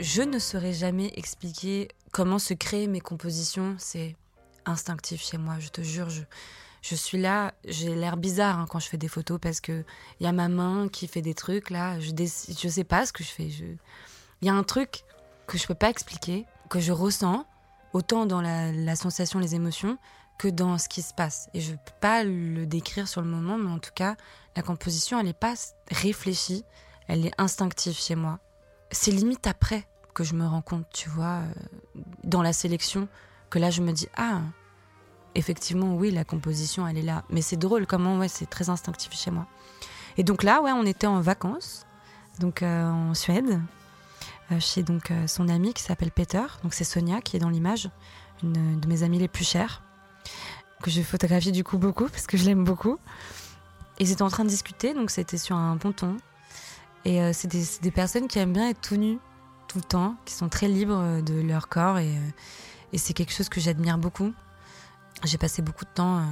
Je 0.01 0.23
ne 0.23 0.39
saurais 0.39 0.73
jamais 0.73 1.13
expliquer 1.17 1.89
comment 2.13 2.39
se 2.39 2.55
créent 2.55 2.87
mes 2.87 3.01
compositions. 3.01 3.75
C'est 3.79 4.17
instinctif 4.65 5.23
chez 5.23 5.39
moi, 5.39 5.59
je 5.59 5.69
te 5.69 5.81
jure. 5.83 6.09
Je, 6.09 6.23
je 6.83 6.95
suis 6.95 7.19
là, 7.19 7.53
j'ai 7.65 7.95
l'air 7.95 8.17
bizarre 8.17 8.59
hein, 8.59 8.67
quand 8.69 8.79
je 8.79 8.89
fais 8.89 8.97
des 8.97 9.09
photos 9.09 9.39
parce 9.41 9.61
que 9.61 9.85
il 10.21 10.25
y 10.25 10.27
a 10.27 10.33
ma 10.33 10.49
main 10.49 10.89
qui 10.89 11.09
fait 11.09 11.23
des 11.23 11.35
trucs 11.35 11.71
là. 11.71 11.99
Je 12.01 12.11
je 12.11 12.69
sais 12.69 12.85
pas 12.85 13.07
ce 13.07 13.13
que 13.13 13.25
je 13.25 13.29
fais. 13.29 13.49
Il 13.49 14.47
y 14.47 14.49
a 14.49 14.55
un 14.55 14.63
truc 14.63 15.05
que 15.47 15.59
je 15.59 15.67
peux 15.67 15.75
pas 15.75 15.91
expliquer, 15.91 16.47
que 16.69 16.81
je 16.81 16.93
ressens 16.93 17.47
autant 17.93 18.27
dans 18.27 18.41
la, 18.41 18.97
sensation, 18.97 19.39
les 19.39 19.55
émotions, 19.55 19.99
que 20.39 20.49
dans 20.49 20.79
ce 20.79 20.89
qui 20.89 21.03
se 21.03 21.15
passe. 21.15 21.49
Et 21.55 21.61
je 21.61 21.73
peux 21.73 21.93
pas 22.01 22.23
le 22.23 22.67
décrire 22.67 23.09
sur 23.09 23.23
le 23.23 23.29
moment, 23.29 23.59
mais 23.59 23.71
en 23.71 23.79
tout 23.79 23.91
cas, 23.95 24.17
la 24.57 24.63
composition, 24.63 25.19
elle 25.19 25.27
n'est 25.27 25.33
pas 25.33 25.55
réfléchie, 25.91 26.65
elle 27.09 27.27
est 27.27 27.33
instinctive 27.39 27.99
chez 27.99 28.15
moi. 28.15 28.39
C'est 28.91 29.11
limite 29.11 29.47
après 29.47 29.87
que 30.15 30.25
je 30.25 30.35
me 30.35 30.47
rends 30.47 30.63
compte, 30.63 30.87
tu 30.93 31.09
vois, 31.09 31.41
euh, 31.43 32.01
dans 32.25 32.43
la 32.43 32.53
sélection, 32.53 33.09
que 33.51 33.59
là 33.59 33.71
je 33.71 33.83
me 33.83 33.93
dis 33.93 34.09
ah 34.17 34.41
effectivement, 35.35 35.95
oui, 35.95 36.11
la 36.11 36.25
composition, 36.25 36.87
elle 36.87 36.99
est 36.99 37.03
là. 37.03 37.25
Mais 37.31 37.43
c'est 37.43 37.57
drôle 37.57 37.87
comment, 37.87 38.19
ouais, 38.19 38.29
c'est 38.29 38.47
très 38.47 38.71
instinctif 38.71 39.13
chez 39.13 39.31
moi. 39.31 39.47
Et 40.17 40.25
donc 40.25 40.43
là, 40.43 40.61
ouais, 40.61 40.73
on 40.73 40.85
était 40.85 41.07
en 41.07 41.21
vacances, 41.21 41.87
donc 42.41 42.63
euh, 42.63 42.91
en 42.91 43.15
Suède, 43.15 43.61
chez 44.59 44.83
donc 44.83 45.11
euh, 45.11 45.27
son 45.27 45.49
ami 45.49 45.75
qui 45.75 45.83
s'appelle 45.83 46.11
Peter. 46.11 46.45
Donc 46.63 46.75
c'est 46.75 46.85
Sonia 46.85 47.21
qui 47.21 47.37
est 47.37 47.41
dans 47.41 47.51
l'image, 47.51 47.91
une 48.43 48.81
de 48.81 48.89
mes 48.89 49.03
amies 49.03 49.19
les 49.19 49.29
plus 49.29 49.45
chères, 49.45 49.83
que 50.83 50.91
je 50.91 51.03
photographie 51.03 51.53
du 51.53 51.65
coup 51.65 51.79
beaucoup 51.79 52.09
parce 52.09 52.27
que 52.27 52.37
je 52.37 52.45
l'aime 52.45 52.65
beaucoup. 52.65 52.99
Ils 53.99 54.13
étaient 54.13 54.23
en 54.23 54.31
train 54.31 54.45
de 54.45 54.49
discuter, 54.49 54.95
donc 54.95 55.11
c'était 55.11 55.39
sur 55.39 55.57
un 55.57 55.77
ponton. 55.77 56.17
Et 57.05 57.33
c'est 57.33 57.49
des, 57.49 57.65
des, 57.83 57.91
personnes 57.91 58.29
qui 58.29 58.39
aiment 58.39 58.53
bien 58.53 58.69
être 58.69 58.81
tout 58.81 58.97
nues 58.97 59.19
tout 59.67 59.79
le 59.79 59.85
temps, 59.85 60.17
qui 60.25 60.35
sont 60.35 60.49
très 60.49 60.69
libres 60.69 61.21
de 61.21 61.41
leur 61.41 61.69
corps 61.69 61.99
et, 61.99 62.15
et 62.93 62.99
c'est 62.99 63.13
quelque 63.13 63.33
chose 63.33 63.49
que 63.49 63.61
j'admire 63.61 63.99
beaucoup. 63.99 64.33
J'ai 65.25 65.39
passé 65.39 65.63
beaucoup 65.63 65.85
de 65.85 65.91
temps 65.91 66.19
à 66.19 66.27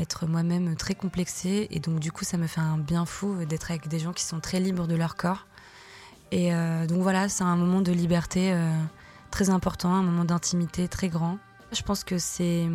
être 0.00 0.26
moi-même 0.26 0.76
très 0.76 0.94
complexée 0.94 1.66
et 1.70 1.80
donc 1.80 1.98
du 2.00 2.12
coup 2.12 2.24
ça 2.24 2.36
me 2.36 2.46
fait 2.46 2.60
un 2.60 2.78
bien 2.78 3.04
fou 3.04 3.44
d'être 3.44 3.70
avec 3.70 3.88
des 3.88 3.98
gens 3.98 4.12
qui 4.12 4.24
sont 4.24 4.40
très 4.40 4.60
libres 4.60 4.86
de 4.86 4.94
leur 4.94 5.16
corps. 5.16 5.46
Et 6.32 6.52
euh, 6.52 6.86
donc 6.86 7.02
voilà, 7.02 7.28
c'est 7.28 7.44
un 7.44 7.56
moment 7.56 7.80
de 7.80 7.92
liberté 7.92 8.52
euh, 8.52 8.70
très 9.30 9.50
important, 9.50 9.92
un 9.92 10.02
moment 10.02 10.24
d'intimité 10.24 10.88
très 10.88 11.08
grand. 11.08 11.38
Je 11.72 11.82
pense 11.82 12.04
que 12.04 12.18
c'est 12.18 12.66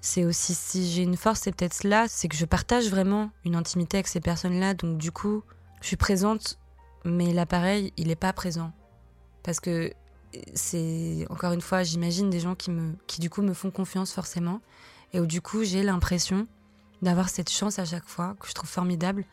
c'est 0.00 0.24
aussi 0.24 0.54
si 0.54 0.90
j'ai 0.90 1.02
une 1.02 1.16
force, 1.16 1.40
c'est 1.40 1.52
peut-être 1.52 1.72
cela, 1.72 2.06
c'est 2.08 2.28
que 2.28 2.36
je 2.36 2.44
partage 2.44 2.90
vraiment 2.90 3.30
une 3.44 3.56
intimité 3.56 3.96
avec 3.96 4.08
ces 4.08 4.20
personnes-là. 4.20 4.74
Donc 4.74 4.98
du 4.98 5.10
coup, 5.10 5.42
je 5.80 5.86
suis 5.86 5.96
présente, 5.96 6.58
mais 7.04 7.32
l'appareil, 7.32 7.92
il 7.96 8.08
n'est 8.08 8.16
pas 8.16 8.32
présent. 8.32 8.72
Parce 9.42 9.60
que 9.60 9.92
c'est 10.54 11.26
encore 11.30 11.52
une 11.52 11.60
fois, 11.60 11.84
j'imagine 11.84 12.28
des 12.28 12.40
gens 12.40 12.54
qui 12.54 12.70
me, 12.70 12.94
qui 13.06 13.20
du 13.20 13.30
coup 13.30 13.42
me 13.42 13.54
font 13.54 13.70
confiance 13.70 14.12
forcément, 14.12 14.60
et 15.12 15.20
où 15.20 15.26
du 15.26 15.40
coup 15.40 15.64
j'ai 15.64 15.82
l'impression 15.82 16.46
d'avoir 17.02 17.28
cette 17.28 17.50
chance 17.50 17.78
à 17.78 17.84
chaque 17.84 18.06
fois 18.06 18.34
que 18.40 18.48
je 18.48 18.52
trouve 18.52 18.68
formidable 18.68 19.24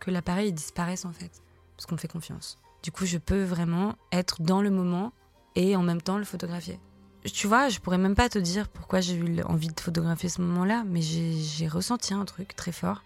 que 0.00 0.10
l'appareil 0.10 0.52
disparaisse 0.52 1.04
en 1.04 1.12
fait, 1.12 1.42
parce 1.76 1.86
qu'on 1.86 1.94
me 1.94 2.00
fait 2.00 2.08
confiance. 2.08 2.58
Du 2.86 2.92
coup, 2.92 3.04
je 3.04 3.18
peux 3.18 3.42
vraiment 3.42 3.96
être 4.12 4.42
dans 4.42 4.62
le 4.62 4.70
moment 4.70 5.12
et 5.56 5.74
en 5.74 5.82
même 5.82 6.00
temps 6.00 6.18
le 6.18 6.24
photographier. 6.24 6.78
Tu 7.24 7.48
vois, 7.48 7.68
je 7.68 7.80
pourrais 7.80 7.98
même 7.98 8.14
pas 8.14 8.28
te 8.28 8.38
dire 8.38 8.68
pourquoi 8.68 9.00
j'ai 9.00 9.16
eu 9.16 9.42
envie 9.42 9.66
de 9.66 9.80
photographier 9.80 10.28
ce 10.28 10.40
moment-là, 10.42 10.84
mais 10.86 11.00
j'ai 11.02 11.66
ressenti 11.66 12.14
un 12.14 12.24
truc 12.24 12.54
très 12.54 12.70
fort. 12.70 13.02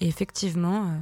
Et 0.00 0.08
effectivement, 0.08 0.86
euh, 0.86 0.98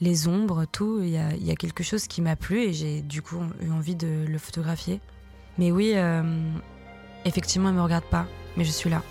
les 0.00 0.28
ombres, 0.28 0.66
tout, 0.70 1.00
il 1.02 1.08
y 1.08 1.18
a, 1.18 1.56
quelque 1.56 1.82
chose 1.82 2.06
qui 2.06 2.22
m'a 2.22 2.36
plu 2.36 2.60
et 2.60 2.72
j'ai 2.72 3.02
du 3.02 3.22
coup 3.22 3.42
eu 3.60 3.72
envie 3.72 3.96
de 3.96 4.24
le 4.24 4.38
photographier. 4.38 5.00
Mais 5.58 5.72
oui, 5.72 5.94
euh, 5.96 6.22
effectivement, 7.24 7.70
elle 7.70 7.74
me 7.74 7.82
regarde 7.82 8.04
pas, 8.04 8.28
mais 8.56 8.62
je 8.64 8.70
suis 8.70 8.88
là. 8.88 9.02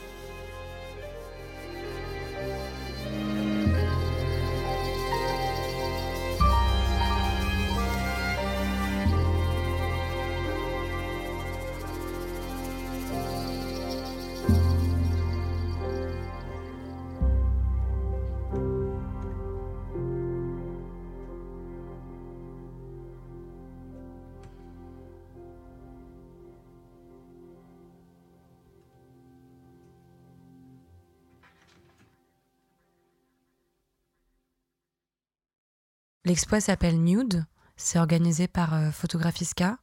L'expo 36.32 36.62
s'appelle 36.62 36.98
Nude. 36.98 37.46
C'est 37.76 38.00
organisé 38.00 38.48
par 38.48 38.74
euh, 38.74 38.92
Photographiska. 38.92 39.78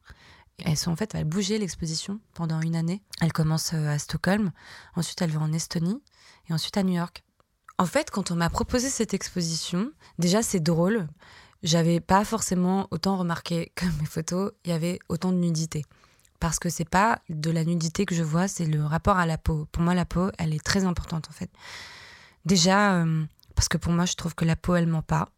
Elles 0.65 0.77
sont 0.77 0.89
en 0.89 0.95
fait, 0.95 1.13
elles 1.13 1.29
l'exposition 1.29 2.19
pendant 2.33 2.59
une 2.59 2.75
année. 2.75 3.03
Elle 3.21 3.31
commence 3.31 3.75
euh, 3.75 3.87
à 3.87 3.99
Stockholm, 3.99 4.51
ensuite 4.95 5.21
elle 5.21 5.29
va 5.29 5.41
en 5.41 5.53
Estonie 5.53 6.01
et 6.49 6.53
ensuite 6.53 6.75
à 6.77 6.81
New 6.81 6.95
York. 6.95 7.23
En 7.77 7.85
fait, 7.85 8.09
quand 8.09 8.31
on 8.31 8.35
m'a 8.35 8.49
proposé 8.49 8.89
cette 8.89 9.13
exposition, 9.13 9.91
déjà 10.17 10.41
c'est 10.41 10.59
drôle. 10.59 11.07
J'avais 11.61 11.99
pas 11.99 12.25
forcément 12.25 12.87
autant 12.89 13.17
remarqué 13.17 13.71
que 13.75 13.85
mes 13.99 14.07
photos, 14.07 14.51
il 14.65 14.71
y 14.71 14.73
avait 14.73 14.97
autant 15.07 15.31
de 15.31 15.37
nudité. 15.37 15.85
Parce 16.39 16.57
que 16.57 16.69
c'est 16.69 16.89
pas 16.89 17.21
de 17.29 17.51
la 17.51 17.63
nudité 17.63 18.07
que 18.07 18.15
je 18.15 18.23
vois, 18.23 18.47
c'est 18.47 18.65
le 18.65 18.83
rapport 18.83 19.17
à 19.17 19.27
la 19.27 19.37
peau. 19.37 19.67
Pour 19.71 19.83
moi, 19.83 19.93
la 19.93 20.05
peau, 20.05 20.31
elle 20.39 20.55
est 20.55 20.65
très 20.65 20.83
importante 20.83 21.27
en 21.29 21.33
fait. 21.33 21.51
Déjà, 22.45 22.95
euh, 22.95 23.23
parce 23.53 23.69
que 23.69 23.77
pour 23.77 23.93
moi, 23.93 24.05
je 24.05 24.15
trouve 24.15 24.33
que 24.33 24.45
la 24.45 24.55
peau, 24.55 24.73
elle 24.73 24.87
ment 24.87 25.03
pas 25.03 25.29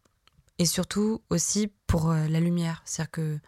et 0.62 0.66
surtout 0.66 1.20
aussi 1.28 1.72
pour 1.88 2.10
euh, 2.10 2.28
la 2.28 2.38
lumière. 2.38 2.82
C'est-à-dire 2.84 3.10
que, 3.10 3.38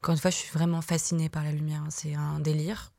encore 0.00 0.12
une 0.12 0.20
fois, 0.20 0.30
je 0.30 0.36
suis 0.36 0.50
vraiment 0.52 0.80
fascinée 0.80 1.28
par 1.28 1.42
la 1.42 1.50
lumière. 1.50 1.82
C'est 1.90 2.14
un 2.14 2.38
délire. 2.38 2.92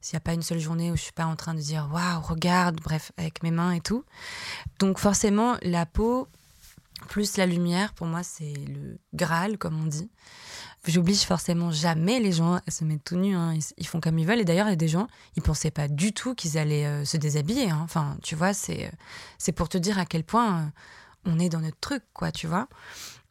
S'il 0.00 0.14
n'y 0.14 0.18
a 0.18 0.20
pas 0.20 0.34
une 0.34 0.42
seule 0.42 0.60
journée 0.60 0.92
où 0.92 0.96
je 0.96 1.02
suis 1.02 1.12
pas 1.12 1.26
en 1.26 1.34
train 1.34 1.54
de 1.54 1.60
dire 1.60 1.88
waouh, 1.92 2.20
regarde, 2.20 2.80
bref, 2.80 3.10
avec 3.16 3.42
mes 3.42 3.50
mains 3.50 3.72
et 3.72 3.80
tout. 3.80 4.04
Donc, 4.78 4.98
forcément, 4.98 5.56
la 5.62 5.84
peau 5.84 6.28
plus 7.08 7.36
la 7.38 7.46
lumière, 7.46 7.92
pour 7.92 8.06
moi, 8.06 8.22
c'est 8.22 8.54
le 8.68 9.00
Graal, 9.14 9.58
comme 9.58 9.82
on 9.82 9.86
dit. 9.86 10.08
J'oblige 10.86 11.22
forcément 11.22 11.72
jamais 11.72 12.20
les 12.20 12.30
gens 12.30 12.60
à 12.64 12.70
se 12.70 12.84
mettre 12.84 13.02
tout 13.02 13.16
nus. 13.16 13.34
Hein. 13.34 13.58
Ils, 13.78 13.86
font 13.88 13.98
comme 13.98 14.16
ils 14.16 14.26
veulent. 14.26 14.40
Et 14.40 14.44
d'ailleurs, 14.44 14.68
il 14.68 14.70
y 14.70 14.74
a 14.74 14.76
des 14.76 14.86
gens, 14.86 15.08
ils 15.34 15.42
pensaient 15.42 15.72
pas 15.72 15.88
du 15.88 16.12
tout 16.12 16.36
qu'ils 16.36 16.56
allaient 16.56 16.86
euh, 16.86 17.04
se 17.04 17.16
déshabiller. 17.16 17.70
Hein. 17.70 17.80
Enfin, 17.82 18.16
tu 18.22 18.36
vois, 18.36 18.54
c'est, 18.54 18.86
euh, 18.86 18.90
c'est 19.38 19.52
pour 19.52 19.68
te 19.68 19.76
dire 19.76 19.98
à 19.98 20.06
quel 20.06 20.22
point 20.22 20.70
on 21.24 21.38
est 21.38 21.48
dans 21.48 21.60
notre 21.60 21.78
truc, 21.80 22.02
quoi, 22.12 22.32
tu 22.32 22.46
vois. 22.46 22.68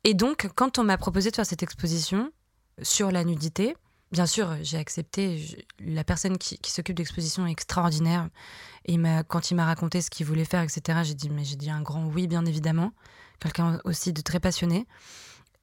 Et 0.04 0.14
donc, 0.14 0.50
quand 0.56 0.80
on 0.80 0.84
m'a 0.84 0.98
proposé 0.98 1.30
de 1.30 1.36
faire 1.36 1.46
cette 1.46 1.64
exposition 1.64 2.32
sur 2.82 3.12
la 3.12 3.24
nudité, 3.24 3.76
bien 4.12 4.26
sûr, 4.26 4.56
j'ai 4.62 4.78
accepté. 4.78 5.66
la 5.80 6.04
personne 6.04 6.38
qui, 6.38 6.60
s'occupe 6.66 6.96
de 6.96 7.02
l'exposition 7.02 7.46
est 7.48 7.52
extraordinaire. 7.52 8.30
Et 8.86 8.98
quand 9.28 9.52
il 9.52 9.56
m'a 9.56 9.66
raconté 9.66 10.02
ce 10.02 10.10
qu'il 10.10 10.26
voulait 10.26 10.46
faire, 10.46 10.64
etc., 10.64 11.00
j'ai 11.04 11.14
dit, 11.14 11.30
mais 11.30 11.44
j'ai 11.44 11.56
dit 11.56 11.70
un 11.70 11.82
grand 11.82 12.06
oui, 12.06 12.28
bien 12.28 12.46
évidemment. 12.46 12.94
Quelqu'un 13.40 13.80
aussi 13.86 14.14
de 14.14 14.22
très 14.22 14.40
passionné. 14.40 14.88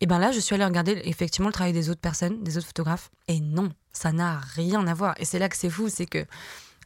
Et 0.00 0.06
bien 0.06 0.18
là, 0.18 0.30
je 0.30 0.38
suis 0.38 0.54
allée 0.54 0.64
regarder 0.64 1.00
effectivement 1.04 1.48
le 1.48 1.52
travail 1.52 1.72
des 1.72 1.90
autres 1.90 2.00
personnes, 2.00 2.42
des 2.42 2.56
autres 2.56 2.68
photographes. 2.68 3.10
Et 3.26 3.40
non, 3.40 3.72
ça 3.92 4.12
n'a 4.12 4.38
rien 4.38 4.86
à 4.86 4.94
voir. 4.94 5.14
Et 5.18 5.24
c'est 5.24 5.40
là 5.40 5.48
que 5.48 5.56
c'est 5.56 5.70
fou, 5.70 5.88
c'est 5.88 6.06
que 6.06 6.24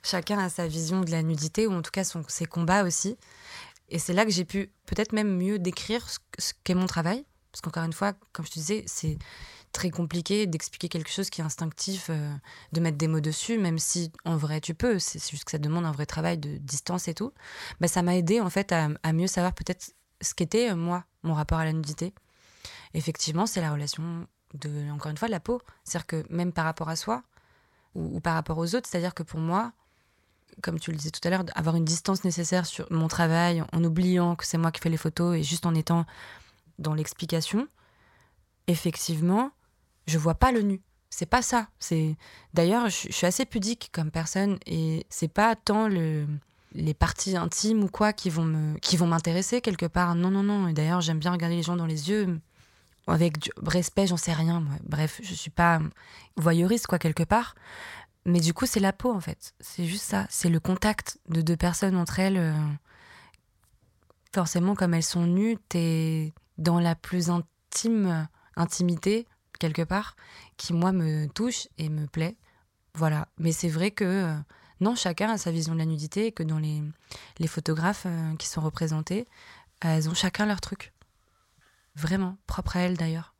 chacun 0.02 0.38
a 0.38 0.48
sa 0.48 0.66
vision 0.66 1.02
de 1.02 1.10
la 1.10 1.22
nudité, 1.22 1.66
ou 1.66 1.72
en 1.72 1.82
tout 1.82 1.90
cas 1.90 2.04
son, 2.04 2.22
ses 2.28 2.46
combats 2.46 2.84
aussi. 2.84 3.16
Et 3.92 3.98
c'est 3.98 4.14
là 4.14 4.24
que 4.24 4.30
j'ai 4.30 4.46
pu 4.46 4.72
peut-être 4.86 5.12
même 5.12 5.36
mieux 5.36 5.58
décrire 5.58 6.08
ce, 6.08 6.52
qu'est 6.64 6.74
mon 6.74 6.86
travail. 6.86 7.26
Parce 7.52 7.60
qu'encore 7.60 7.84
une 7.84 7.92
fois, 7.92 8.14
comme 8.32 8.46
je 8.46 8.50
te 8.50 8.58
disais, 8.58 8.84
c'est 8.86 9.18
très 9.72 9.90
compliqué 9.90 10.46
d'expliquer 10.46 10.88
quelque 10.88 11.10
chose 11.10 11.28
qui 11.28 11.42
est 11.42 11.44
instinctif, 11.44 12.08
euh, 12.08 12.34
de 12.72 12.80
mettre 12.80 12.96
des 12.96 13.06
mots 13.06 13.20
dessus, 13.20 13.58
même 13.58 13.78
si 13.78 14.10
en 14.24 14.38
vrai 14.38 14.62
tu 14.62 14.74
peux, 14.74 14.98
c'est 14.98 15.18
juste 15.30 15.44
que 15.44 15.50
ça 15.50 15.58
demande 15.58 15.84
un 15.84 15.92
vrai 15.92 16.06
travail 16.06 16.38
de 16.38 16.56
distance 16.56 17.06
et 17.06 17.14
tout. 17.14 17.32
Bah, 17.80 17.88
ça 17.88 18.00
m'a 18.00 18.16
aidé 18.16 18.40
en 18.40 18.48
fait 18.48 18.72
à, 18.72 19.12
mieux 19.12 19.26
savoir 19.26 19.52
peut-être 19.52 19.92
ce 20.22 20.32
qu'était 20.32 20.70
euh, 20.70 20.76
moi, 20.76 21.04
mon 21.22 21.34
rapport 21.34 21.58
à 21.58 21.66
la 21.66 21.74
nudité. 21.74 22.14
Effectivement, 22.94 23.44
c'est 23.44 23.60
la 23.60 23.72
relation 23.72 24.26
de, 24.54 24.90
encore 24.90 25.10
une 25.10 25.18
fois, 25.18 25.28
de 25.28 25.32
la 25.32 25.40
peau. 25.40 25.60
C'est-à-dire 25.84 26.06
que 26.06 26.24
même 26.30 26.52
par 26.52 26.64
rapport 26.64 26.88
à 26.88 26.96
soi 26.96 27.22
ou, 27.94 28.16
ou 28.16 28.20
par 28.20 28.32
rapport 28.32 28.56
aux 28.56 28.74
autres, 28.74 28.88
c'est-à-dire 28.88 29.12
que 29.12 29.22
pour 29.22 29.40
moi, 29.40 29.72
comme 30.60 30.78
tu 30.78 30.90
le 30.90 30.96
disais 30.96 31.10
tout 31.10 31.26
à 31.26 31.30
l'heure, 31.30 31.44
avoir 31.54 31.76
une 31.76 31.84
distance 31.84 32.24
nécessaire 32.24 32.66
sur 32.66 32.86
mon 32.90 33.08
travail 33.08 33.62
en 33.72 33.84
oubliant 33.84 34.36
que 34.36 34.46
c'est 34.46 34.58
moi 34.58 34.70
qui 34.70 34.80
fais 34.80 34.90
les 34.90 34.96
photos 34.96 35.36
et 35.36 35.42
juste 35.42 35.66
en 35.66 35.74
étant 35.74 36.04
dans 36.78 36.94
l'explication, 36.94 37.66
effectivement, 38.66 39.50
je 40.06 40.18
vois 40.18 40.34
pas 40.34 40.52
le 40.52 40.62
nu. 40.62 40.80
C'est 41.10 41.26
pas 41.26 41.42
ça. 41.42 41.68
C'est 41.78 42.16
d'ailleurs, 42.54 42.88
je, 42.88 43.12
suis 43.12 43.26
assez 43.26 43.44
pudique 43.44 43.90
comme 43.92 44.10
personne 44.10 44.58
et 44.66 45.06
c'est 45.10 45.28
pas 45.28 45.56
tant 45.56 45.88
le 45.88 46.26
les 46.74 46.94
parties 46.94 47.36
intimes 47.36 47.84
ou 47.84 47.88
quoi 47.88 48.14
qui 48.14 48.30
vont 48.30 48.44
me 48.44 48.78
qui 48.78 48.96
vont 48.96 49.06
m'intéresser 49.06 49.60
quelque 49.60 49.86
part. 49.86 50.14
Non 50.14 50.30
non 50.30 50.42
non. 50.42 50.68
Et 50.68 50.72
d'ailleurs, 50.72 51.02
j'aime 51.02 51.18
bien 51.18 51.32
regarder 51.32 51.56
les 51.56 51.62
gens 51.62 51.76
dans 51.76 51.86
les 51.86 52.08
yeux 52.08 52.40
avec 53.06 53.38
du 53.38 53.50
respect. 53.62 54.06
J'en 54.06 54.16
sais 54.16 54.32
rien. 54.32 54.64
Bref, 54.84 55.20
je 55.22 55.34
suis 55.34 55.50
pas 55.50 55.80
voyeuriste 56.36 56.86
quoi 56.86 56.98
quelque 56.98 57.24
part. 57.24 57.54
Mais 58.24 58.40
du 58.40 58.54
coup, 58.54 58.66
c'est 58.66 58.80
la 58.80 58.92
peau 58.92 59.12
en 59.12 59.20
fait. 59.20 59.54
C'est 59.60 59.84
juste 59.84 60.04
ça. 60.04 60.26
C'est 60.30 60.48
le 60.48 60.60
contact 60.60 61.18
de 61.28 61.40
deux 61.40 61.56
personnes 61.56 61.96
entre 61.96 62.20
elles. 62.20 62.38
Euh, 62.38 62.54
forcément, 64.34 64.74
comme 64.74 64.94
elles 64.94 65.02
sont 65.02 65.26
nues, 65.26 65.56
t'es 65.68 66.32
dans 66.58 66.78
la 66.78 66.94
plus 66.94 67.30
intime 67.30 68.28
intimité 68.56 69.26
quelque 69.58 69.82
part 69.82 70.16
qui 70.56 70.72
moi 70.72 70.92
me 70.92 71.26
touche 71.28 71.68
et 71.78 71.88
me 71.88 72.06
plaît. 72.06 72.36
Voilà. 72.94 73.28
Mais 73.38 73.52
c'est 73.52 73.68
vrai 73.68 73.90
que 73.90 74.04
euh, 74.04 74.34
non, 74.80 74.94
chacun 74.94 75.30
a 75.30 75.38
sa 75.38 75.50
vision 75.50 75.72
de 75.74 75.78
la 75.78 75.86
nudité 75.86 76.26
et 76.26 76.32
que 76.32 76.42
dans 76.42 76.58
les, 76.58 76.82
les 77.38 77.46
photographes 77.46 78.04
euh, 78.06 78.36
qui 78.36 78.46
sont 78.46 78.60
représentés, 78.60 79.26
elles 79.80 80.08
ont 80.08 80.14
chacun 80.14 80.46
leur 80.46 80.60
truc. 80.60 80.92
Vraiment, 81.96 82.36
propre 82.46 82.76
à 82.76 82.80
elles 82.80 82.96
d'ailleurs. 82.96 83.34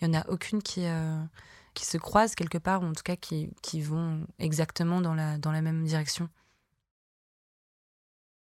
Il 0.00 0.08
n'y 0.08 0.16
en 0.16 0.20
a 0.20 0.28
aucune 0.28 0.62
qui, 0.62 0.86
qui 1.74 1.84
se 1.84 1.98
croise 1.98 2.34
quelque 2.34 2.58
part, 2.58 2.82
ou 2.82 2.86
en 2.86 2.92
tout 2.92 3.02
cas 3.02 3.16
qui, 3.16 3.50
qui 3.62 3.80
vont 3.80 4.26
exactement 4.38 5.00
dans 5.00 5.14
la, 5.14 5.38
dans 5.38 5.52
la 5.52 5.62
même 5.62 5.84
direction. 5.84 6.28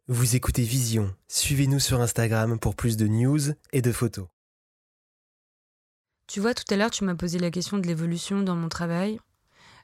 Vous 0.08 0.34
écoutez 0.36 0.62
Vision. 0.62 1.14
Suivez-nous 1.28 1.78
sur 1.78 2.00
Instagram 2.00 2.58
pour 2.58 2.74
plus 2.74 2.96
de 2.96 3.06
news 3.06 3.40
et 3.72 3.82
de 3.82 3.92
photos. 3.92 4.26
Tu 6.26 6.40
vois, 6.40 6.54
tout 6.54 6.64
à 6.70 6.76
l'heure, 6.76 6.90
tu 6.90 7.04
m'as 7.04 7.14
posé 7.14 7.38
la 7.38 7.50
question 7.50 7.78
de 7.78 7.86
l'évolution 7.86 8.42
dans 8.42 8.56
mon 8.56 8.68
travail. 8.68 9.20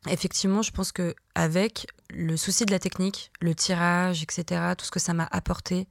Effectivement, 0.09 0.63
je 0.63 0.71
pense 0.71 0.93
que 0.93 1.15
avec 1.35 1.87
le 2.11 2.37
souci 2.37 2.65
de 2.65 2.71
la 2.71 2.79
technique, 2.79 3.31
le 3.41 3.55
tirage, 3.55 4.23
etc., 4.23 4.73
tout 4.77 4.85
ce 4.85 4.91
que 4.91 5.01
ça 5.01 5.15
m'a 5.15 5.29
apporté 5.31 5.89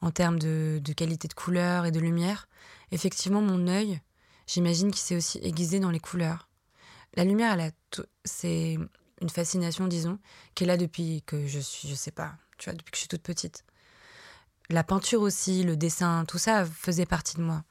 en 0.00 0.10
termes 0.10 0.38
de, 0.38 0.80
qualité 0.96 1.28
de 1.28 1.34
couleur 1.34 1.86
et 1.86 1.90
de 1.90 2.00
lumière, 2.00 2.48
effectivement, 2.92 3.40
mon 3.40 3.66
œil, 3.66 4.00
j'imagine 4.46 4.90
qu'il 4.90 5.00
s'est 5.00 5.16
aussi 5.16 5.38
aiguisé 5.42 5.80
dans 5.80 5.90
les 5.90 6.00
couleurs. 6.00 6.48
La 7.16 7.24
lumière, 7.24 7.56
c'est 8.24 8.78
une 9.20 9.30
fascination, 9.30 9.86
disons, 9.86 10.18
qui 10.54 10.64
est 10.64 10.66
là 10.66 10.76
depuis 10.76 11.22
que 11.26 11.46
je 11.46 11.58
suis, 11.58 11.88
je 11.88 11.94
sais 11.94 12.10
pas, 12.10 12.34
tu 12.58 12.68
vois, 12.68 12.76
depuis 12.76 12.90
que 12.90 12.96
je 12.96 13.00
suis 13.00 13.08
toute 13.08 13.22
petite. 13.22 13.64
La 14.68 14.84
peinture 14.84 15.22
aussi, 15.22 15.62
le 15.62 15.76
dessin, 15.76 16.24
tout 16.26 16.38
ça 16.38 16.66
faisait 16.66 17.06
partie 17.06 17.36
de 17.36 17.42
moi. 17.42 17.64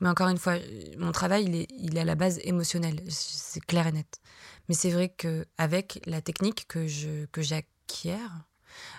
Mais 0.00 0.08
encore 0.08 0.28
une 0.28 0.38
fois, 0.38 0.56
mon 0.98 1.12
travail, 1.12 1.44
il 1.78 1.96
est, 1.96 2.00
à 2.00 2.04
la 2.04 2.14
base 2.14 2.40
émotionnel, 2.42 3.02
c'est 3.08 3.64
clair 3.64 3.86
et 3.86 3.92
net. 3.92 4.20
Mais 4.68 4.74
c'est 4.74 4.90
vrai 4.90 5.10
qu'avec 5.10 6.00
la 6.06 6.20
technique 6.22 6.66
que 6.68 6.86
je 6.86 7.26
que 7.26 7.42
j'acquiers 7.42 8.16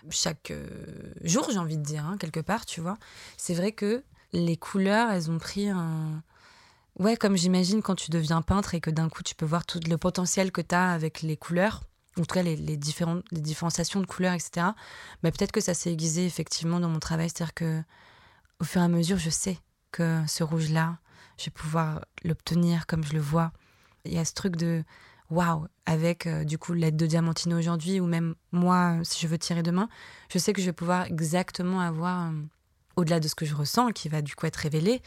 chaque 0.09 0.51
euh, 0.51 0.67
jour, 1.23 1.47
j'ai 1.51 1.57
envie 1.57 1.77
de 1.77 1.83
dire, 1.83 2.05
hein, 2.05 2.17
quelque 2.17 2.39
part, 2.39 2.65
tu 2.65 2.81
vois, 2.81 2.97
c'est 3.37 3.53
vrai 3.53 3.71
que 3.71 4.03
les 4.33 4.57
couleurs, 4.57 5.11
elles 5.11 5.29
ont 5.29 5.37
pris 5.37 5.69
un... 5.69 6.23
Ouais, 7.01 7.17
comme 7.17 7.35
j'imagine 7.35 7.81
quand 7.81 7.95
tu 7.95 8.11
deviens 8.11 8.43
peintre 8.43 8.75
et 8.75 8.79
que 8.79 8.91
d'un 8.91 9.09
coup 9.09 9.23
tu 9.23 9.33
peux 9.33 9.45
voir 9.45 9.65
tout 9.65 9.79
le 9.89 9.97
potentiel 9.97 10.51
que 10.51 10.61
tu 10.61 10.75
as 10.75 10.91
avec 10.91 11.23
les 11.23 11.35
couleurs, 11.35 11.81
en 12.15 12.21
tout 12.21 12.35
cas 12.35 12.43
les, 12.43 12.55
différentes, 12.77 13.23
les 13.31 13.41
différenciations 13.41 14.01
de 14.01 14.05
couleurs, 14.05 14.33
etc. 14.33 14.67
Mais 15.23 15.31
peut-être 15.31 15.51
que 15.51 15.61
ça 15.61 15.73
s'est 15.73 15.91
aiguisé 15.91 16.27
effectivement 16.27 16.79
dans 16.79 16.89
mon 16.89 16.99
travail, 16.99 17.29
c'est-à-dire 17.29 17.55
que 17.55 17.81
au 18.59 18.65
fur 18.65 18.81
et 18.81 18.83
à 18.83 18.87
mesure, 18.87 19.17
je 19.17 19.31
sais 19.31 19.57
que 19.91 20.21
ce 20.27 20.43
rouge-là, 20.43 20.99
je 21.39 21.45
vais 21.45 21.51
pouvoir 21.51 22.05
l'obtenir 22.23 22.85
comme 22.85 23.03
je 23.03 23.13
le 23.13 23.19
vois. 23.19 23.51
Il 24.05 24.13
y 24.13 24.19
a 24.19 24.25
ce 24.25 24.35
truc 24.35 24.55
de 24.55 24.83
waouh, 25.31 25.65
avec 25.87 26.27
euh, 26.27 26.43
du 26.43 26.59
coup 26.59 26.73
l'aide 26.73 26.97
de 26.97 27.07
Diamantino 27.07 27.57
aujourd'hui, 27.57 27.99
ou 27.99 28.05
même 28.05 28.35
moi, 28.51 28.99
si 29.01 29.19
je 29.19 29.27
veux 29.27 29.39
tirer 29.39 29.63
demain, 29.63 29.89
je 30.29 30.37
sais 30.37 30.53
que 30.53 30.61
je 30.61 30.67
vais 30.67 30.73
pouvoir 30.73 31.07
exactement 31.07 31.79
avoir, 31.79 32.27
euh, 32.27 32.33
au-delà 32.95 33.19
de 33.19 33.27
ce 33.27 33.35
que 33.35 33.45
je 33.45 33.55
ressens, 33.55 33.91
qui 33.91 34.09
va 34.09 34.21
du 34.21 34.35
coup 34.35 34.45
être 34.45 34.57
révélé, 34.57 35.01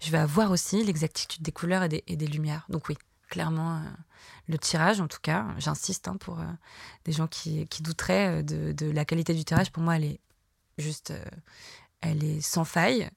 je 0.00 0.10
vais 0.10 0.18
avoir 0.18 0.50
aussi 0.50 0.82
l'exactitude 0.84 1.42
des 1.42 1.52
couleurs 1.52 1.82
et 1.82 1.88
des, 1.88 2.26
lumières. 2.26 2.66
Donc 2.68 2.88
oui, 2.88 2.96
clairement, 3.28 3.76
euh, 3.76 3.80
le 4.48 4.58
tirage, 4.58 5.00
en 5.00 5.08
tout 5.08 5.20
cas, 5.22 5.46
j'insiste 5.58 6.08
hein, 6.08 6.16
pour 6.16 6.38
des 7.04 7.12
gens 7.12 7.26
qui, 7.26 7.66
douteraient 7.80 8.42
de, 8.42 8.72
de, 8.72 8.90
la 8.90 9.04
qualité 9.04 9.34
du 9.34 9.44
tirage, 9.44 9.72
pour 9.72 9.82
moi, 9.82 9.96
elle 9.96 10.04
est 10.04 10.20
juste, 10.78 11.12
elle 12.00 12.22
est 12.24 12.40
sans 12.40 12.64
faille 12.64 13.10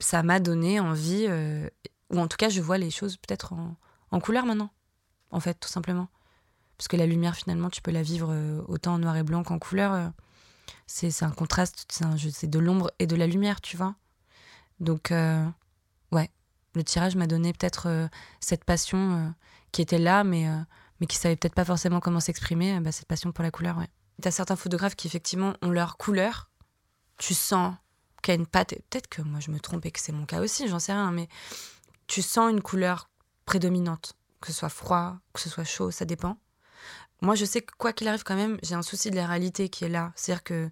ça 0.00 0.22
m'a 0.22 0.40
donné 0.40 0.80
envie, 0.80 1.26
euh, 1.28 1.68
ou 2.10 2.18
en 2.18 2.28
tout 2.28 2.36
cas, 2.36 2.48
je 2.48 2.60
vois 2.60 2.78
les 2.78 2.90
choses 2.90 3.16
peut-être 3.16 3.52
en, 4.10 4.20
couleur 4.20 4.46
maintenant, 4.46 4.70
en 5.30 5.40
fait, 5.40 5.54
tout 5.54 5.68
simplement. 5.68 6.08
Parce 6.76 6.88
que 6.88 6.96
la 6.96 7.06
lumière, 7.06 7.34
finalement, 7.34 7.70
tu 7.70 7.82
peux 7.82 7.90
la 7.90 8.02
vivre 8.02 8.30
euh, 8.30 8.62
autant 8.68 8.94
en 8.94 8.98
noir 8.98 9.16
et 9.16 9.22
blanc 9.22 9.42
qu'en 9.42 9.58
couleur. 9.58 10.12
Euh, 10.88 11.10
c'est 11.10 11.24
un 11.24 11.30
contraste, 11.30 11.86
c'est 11.90 12.50
de 12.50 12.58
l'ombre 12.58 12.90
et 12.98 13.06
de 13.06 13.16
la 13.16 13.26
lumière, 13.26 13.60
tu 13.60 13.76
vois. 13.76 13.94
Donc, 14.80 15.12
ouais, 16.12 16.30
le 16.74 16.84
tirage 16.84 17.16
m'a 17.16 17.26
donné 17.26 17.52
peut-être 17.52 18.08
cette 18.40 18.64
passion 18.64 19.34
qui 19.72 19.82
était 19.82 19.98
là, 19.98 20.24
mais, 20.24 20.46
mais 21.00 21.06
qui 21.06 21.16
savait 21.16 21.36
peut-être 21.36 21.54
pas 21.54 21.64
forcément 21.64 22.00
comment 22.00 22.20
s'exprimer, 22.20 22.78
bah, 22.80 22.92
cette 22.92 23.08
passion 23.08 23.32
pour 23.32 23.42
la 23.42 23.50
couleur, 23.50 23.76
ouais. 23.78 23.88
T'as 24.22 24.30
certains 24.30 24.56
photographes 24.56 24.96
qui, 24.96 25.06
effectivement, 25.06 25.54
ont 25.62 25.70
leur 25.70 25.96
couleur. 25.96 26.50
Tu 27.18 27.34
sens 27.34 27.74
qui 28.22 28.30
a 28.30 28.34
une 28.34 28.46
pâte, 28.46 28.74
peut-être 28.90 29.08
que 29.08 29.22
moi 29.22 29.40
je 29.40 29.50
me 29.50 29.60
trompe 29.60 29.86
et 29.86 29.90
que 29.90 30.00
c'est 30.00 30.12
mon 30.12 30.26
cas 30.26 30.40
aussi, 30.40 30.68
j'en 30.68 30.78
sais 30.78 30.92
rien, 30.92 31.10
mais 31.12 31.28
tu 32.06 32.22
sens 32.22 32.50
une 32.50 32.62
couleur 32.62 33.10
prédominante, 33.44 34.14
que 34.40 34.48
ce 34.48 34.58
soit 34.58 34.68
froid, 34.68 35.18
que 35.32 35.40
ce 35.40 35.48
soit 35.48 35.64
chaud, 35.64 35.90
ça 35.90 36.04
dépend. 36.04 36.38
Moi 37.20 37.34
je 37.34 37.44
sais 37.44 37.62
que 37.62 37.72
quoi 37.76 37.92
qu'il 37.92 38.08
arrive 38.08 38.24
quand 38.24 38.36
même, 38.36 38.58
j'ai 38.62 38.74
un 38.74 38.82
souci 38.82 39.10
de 39.10 39.16
la 39.16 39.26
réalité 39.26 39.68
qui 39.68 39.84
est 39.84 39.88
là. 39.88 40.12
C'est-à-dire 40.14 40.44
que 40.44 40.70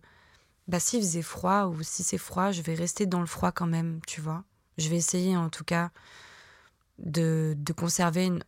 bah, 0.69 0.81
s'il 0.81 1.01
faisait 1.01 1.23
froid 1.23 1.67
ou 1.67 1.83
si 1.83 2.03
c'est 2.03 2.19
froid, 2.19 2.51
je 2.51 2.63
vais 2.63 2.75
rester 2.75 3.07
dans 3.07 3.21
le 3.21 3.27
froid 3.27 3.53
quand 3.53 3.67
même, 3.67 4.01
tu 4.07 4.21
vois. 4.21 4.45
Je 4.79 4.89
vais 4.89 4.97
essayer 4.97 5.37
en 5.37 5.49
tout 5.49 5.65
cas 5.65 5.91
de, 6.99 7.55
de 7.57 7.73
conserver 7.73 8.27
une, 8.27 8.43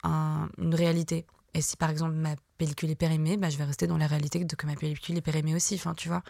une 0.59 0.75
réalité. 0.75 1.27
Et 1.55 1.63
si 1.63 1.77
par 1.77 1.91
exemple 1.91 2.15
ma 2.15 2.35
pellicule 2.59 2.91
est 2.91 2.97
périmée, 2.97 3.37
bah, 3.37 3.51
je 3.51 3.57
vais 3.57 3.65
rester 3.65 3.87
dans 3.87 3.99
la 3.99 4.07
réalité 4.07 4.45
de 4.45 4.57
que 4.57 4.67
ma 4.67 4.75
pellicule 4.75 5.17
est 5.17 5.23
périmée 5.23 5.55
aussi, 5.55 5.77
enfin, 5.77 5.95
tu 5.95 6.09
vois. 6.09 6.23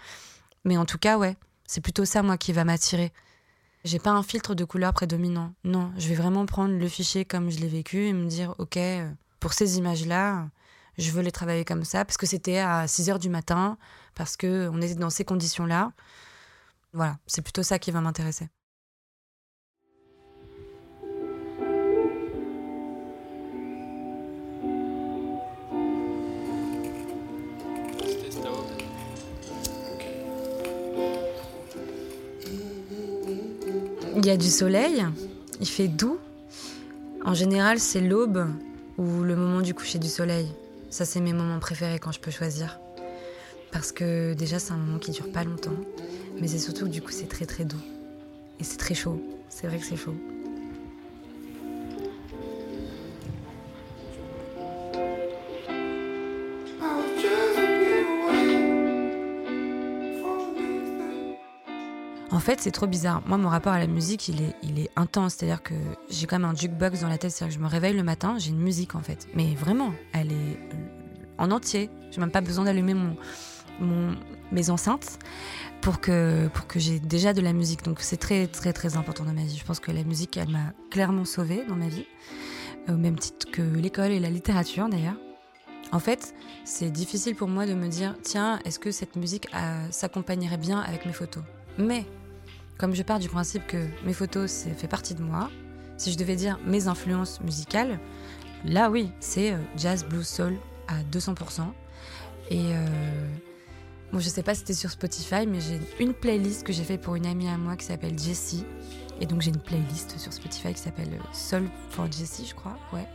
Mais 0.65 0.77
en 0.77 0.85
tout 0.85 0.99
cas, 0.99 1.19
ouais, 1.19 1.37
c'est 1.67 1.81
plutôt 1.81 2.05
ça, 2.05 2.23
moi, 2.23 2.37
qui 2.37 2.53
va 2.53 2.65
m'attirer. 2.65 3.13
J'ai 3.85 3.99
pas 3.99 4.11
un 4.11 4.23
filtre 4.23 4.55
de 4.55 4.65
couleur 4.65 4.93
prédominant. 4.93 5.55
Non, 5.65 5.93
je 5.97 6.09
vais 6.09 6.15
vraiment 6.15 6.47
prendre 6.47 6.75
le 6.75 6.89
fichier 6.89 7.25
comme 7.25 7.51
je 7.51 7.59
l'ai 7.59 7.69
vécu 7.69 8.07
et 8.07 8.13
me 8.13 8.27
dire, 8.27 8.55
OK, 8.59 8.77
euh, 8.77 9.11
pour 9.41 9.53
ces 9.53 9.79
images-là, 9.79 10.49
je 10.99 11.11
veux 11.13 11.23
les 11.23 11.33
travailler 11.33 11.65
comme 11.65 11.85
ça 11.85 12.05
parce 12.05 12.17
que 12.17 12.27
c'était 12.27 12.59
à 12.59 12.87
6 12.87 13.09
heures 13.09 13.19
du 13.19 13.29
matin, 13.29 13.79
parce 14.15 14.37
qu'on 14.37 14.83
était 14.83 14.97
dans 14.97 15.11
ces 15.11 15.25
conditions-là. 15.25 15.93
Voilà, 16.93 17.19
c'est 17.27 17.43
plutôt 17.43 17.63
ça 17.63 17.79
qui 17.79 17.91
va 17.93 18.01
m'intéresser. 18.01 18.49
Il 34.17 34.27
y 34.27 34.31
a 34.31 34.37
du 34.37 34.51
soleil, 34.51 35.07
il 35.61 35.69
fait 35.69 35.89
doux. 35.89 36.19
En 37.25 37.35
général, 37.35 37.79
c'est 37.79 38.01
l'aube 38.01 38.49
ou 38.99 39.23
le 39.23 39.37
moment 39.37 39.61
du 39.61 39.75
coucher 39.75 39.99
du 39.99 40.09
soleil. 40.09 40.53
Ça, 40.91 41.05
c'est 41.05 41.21
mes 41.21 41.33
moments 41.33 41.59
préférés 41.59 41.99
quand 41.99 42.13
je 42.13 42.21
peux 42.21 42.31
choisir. 42.31 42.81
Parce 43.73 43.93
que 43.93 44.33
déjà, 44.35 44.59
c'est 44.59 44.73
un 44.73 44.79
moment 44.79 44.99
qui 44.99 45.11
dure 45.11 45.31
pas 45.31 45.45
longtemps. 45.45 45.77
Mais 46.41 46.49
c'est 46.49 46.59
surtout, 46.59 46.89
du 46.89 47.03
coup, 47.03 47.11
c'est 47.11 47.29
très 47.29 47.47
très 47.47 47.65
doux. 47.65 47.81
Et 48.59 48.65
c'est 48.65 48.79
très 48.79 48.95
chaud. 48.95 49.23
C'est 49.49 49.67
vrai 49.67 49.79
que 49.79 49.85
c'est 49.85 49.97
chaud. 49.97 50.17
En 62.39 62.41
fait, 62.41 62.61
c'est 62.61 62.71
trop 62.71 62.87
bizarre. 62.87 63.21
Moi, 63.27 63.37
mon 63.37 63.49
rapport 63.49 63.73
à 63.73 63.81
la 63.81 63.89
musique, 63.89 64.29
il 64.29 64.41
est, 64.41 64.91
intense. 64.95 65.35
C'est-à-dire 65.35 65.61
que 65.61 65.75
j'ai 66.09 66.29
quand 66.29 66.39
même 66.39 66.49
un 66.49 66.55
jukebox 66.55 67.01
dans 67.01 67.09
la 67.09 67.19
tête. 67.19 67.33
C'est-à-dire 67.33 67.57
que 67.57 67.61
je 67.61 67.65
me 67.65 67.69
réveille 67.69 67.97
le 67.97 68.05
matin, 68.05 68.37
j'ai 68.39 68.51
une 68.51 68.61
musique 68.61 68.95
en 68.95 69.01
fait. 69.01 69.27
Mais 69.35 69.57
vraiment, 69.57 69.93
elle 70.13 70.31
est 70.31 70.57
en 71.37 71.51
entier. 71.51 71.91
J'ai 72.13 72.21
même 72.21 72.31
pas 72.31 72.41
besoin 72.41 72.65
d'allumer 72.65 72.95
mon, 72.95 74.17
mes 74.53 74.71
enceintes 74.71 75.19
pour 75.81 76.01
que, 76.01 76.47
pour 76.55 76.69
que 76.69 76.79
j'ai 76.79 77.01
déjà 77.01 77.33
de 77.33 77.41
la 77.41 77.53
musique. 77.53 77.83
Donc 77.83 77.99
c'est 78.03 78.19
très 78.19 78.47
très 78.47 78.73
très 78.73 78.97
important 78.97 79.25
dans 79.25 79.35
ma 79.35 79.43
vie. 79.43 79.57
Je 79.57 79.65
pense 79.65 79.81
que 79.81 79.91
la 79.91 80.05
musique, 80.05 80.37
elle 80.37 80.51
m'a 80.51 80.73
clairement 80.93 81.25
sauvée 81.25 81.65
dans 81.69 81.75
ma 81.75 81.89
vie, 81.89 82.07
au 82.89 82.93
même 82.93 83.19
titre 83.19 83.51
que 83.51 83.63
l'école 83.63 84.13
et 84.13 84.21
la 84.21 84.31
littérature 84.31 84.89
d'ailleurs. 84.89 85.19
En 85.91 85.99
fait, 85.99 86.37
c'est 86.65 86.93
difficile 86.93 87.35
pour 87.35 87.49
moi 87.49 87.67
de 87.67 87.75
me 87.75 87.89
dire, 87.89 88.15
tiens, 88.23 88.61
est-ce 88.65 88.79
que 88.79 88.93
cette 88.93 89.17
musique 89.17 89.49
euh, 89.57 89.89
s'accompagnerait 89.91 90.57
bien 90.57 90.79
avec 90.79 91.05
mes 91.05 91.13
photos? 91.13 91.43
Mais, 91.79 92.05
comme 92.79 92.95
je 92.95 93.03
pars 93.03 93.19
du 93.19 93.29
principe 93.29 93.67
que 93.67 93.87
mes 94.05 94.13
photos, 94.13 94.51
c'est 94.51 94.71
fait 94.71 94.89
partie 94.89 95.15
de 95.15 95.23
moi, 95.23 95.51
si 95.97 96.13
je 96.13 96.17
devais 96.17 96.37
dire 96.37 96.59
mes 96.65 96.89
influences 96.89 97.41
musicales, 97.41 97.99
là 98.65 98.91
oui, 98.91 99.11
c'est 99.21 99.53
euh, 99.53 99.59
jazz, 99.77 100.05
blues, 100.05 100.27
soul 100.27 100.57
à 100.87 101.03
200%. 101.13 101.63
Et 102.51 102.61
euh, 102.61 102.87
bon, 104.13 104.21
je 104.21 104.29
sais 104.29 104.43
pas 104.43 104.55
si 104.55 104.61
c'était 104.61 104.75
sur 104.75 104.91
Spotify, 104.91 105.47
mais 105.47 105.61
j'ai 105.61 105.81
une 106.01 106.15
playlist 106.15 106.65
que 106.65 106.73
j'ai 106.73 106.85
fait 106.85 106.99
pour 106.99 107.17
une 107.17 107.27
amie 107.27 107.49
à 107.49 107.59
moi 107.59 107.77
qui 107.77 107.85
s'appelle 107.85 108.19
Jessie. 108.19 108.65
Et 109.21 109.27
donc 109.27 109.43
j'ai 109.43 109.51
une 109.51 109.61
playlist 109.61 110.17
sur 110.19 110.33
Spotify 110.33 110.73
qui 110.73 110.81
s'appelle 110.81 111.19
Soul 111.33 111.69
for 111.91 112.11
Jessie, 112.11 112.47
je 112.49 112.55
crois, 112.55 112.79
ouais. 112.93 113.07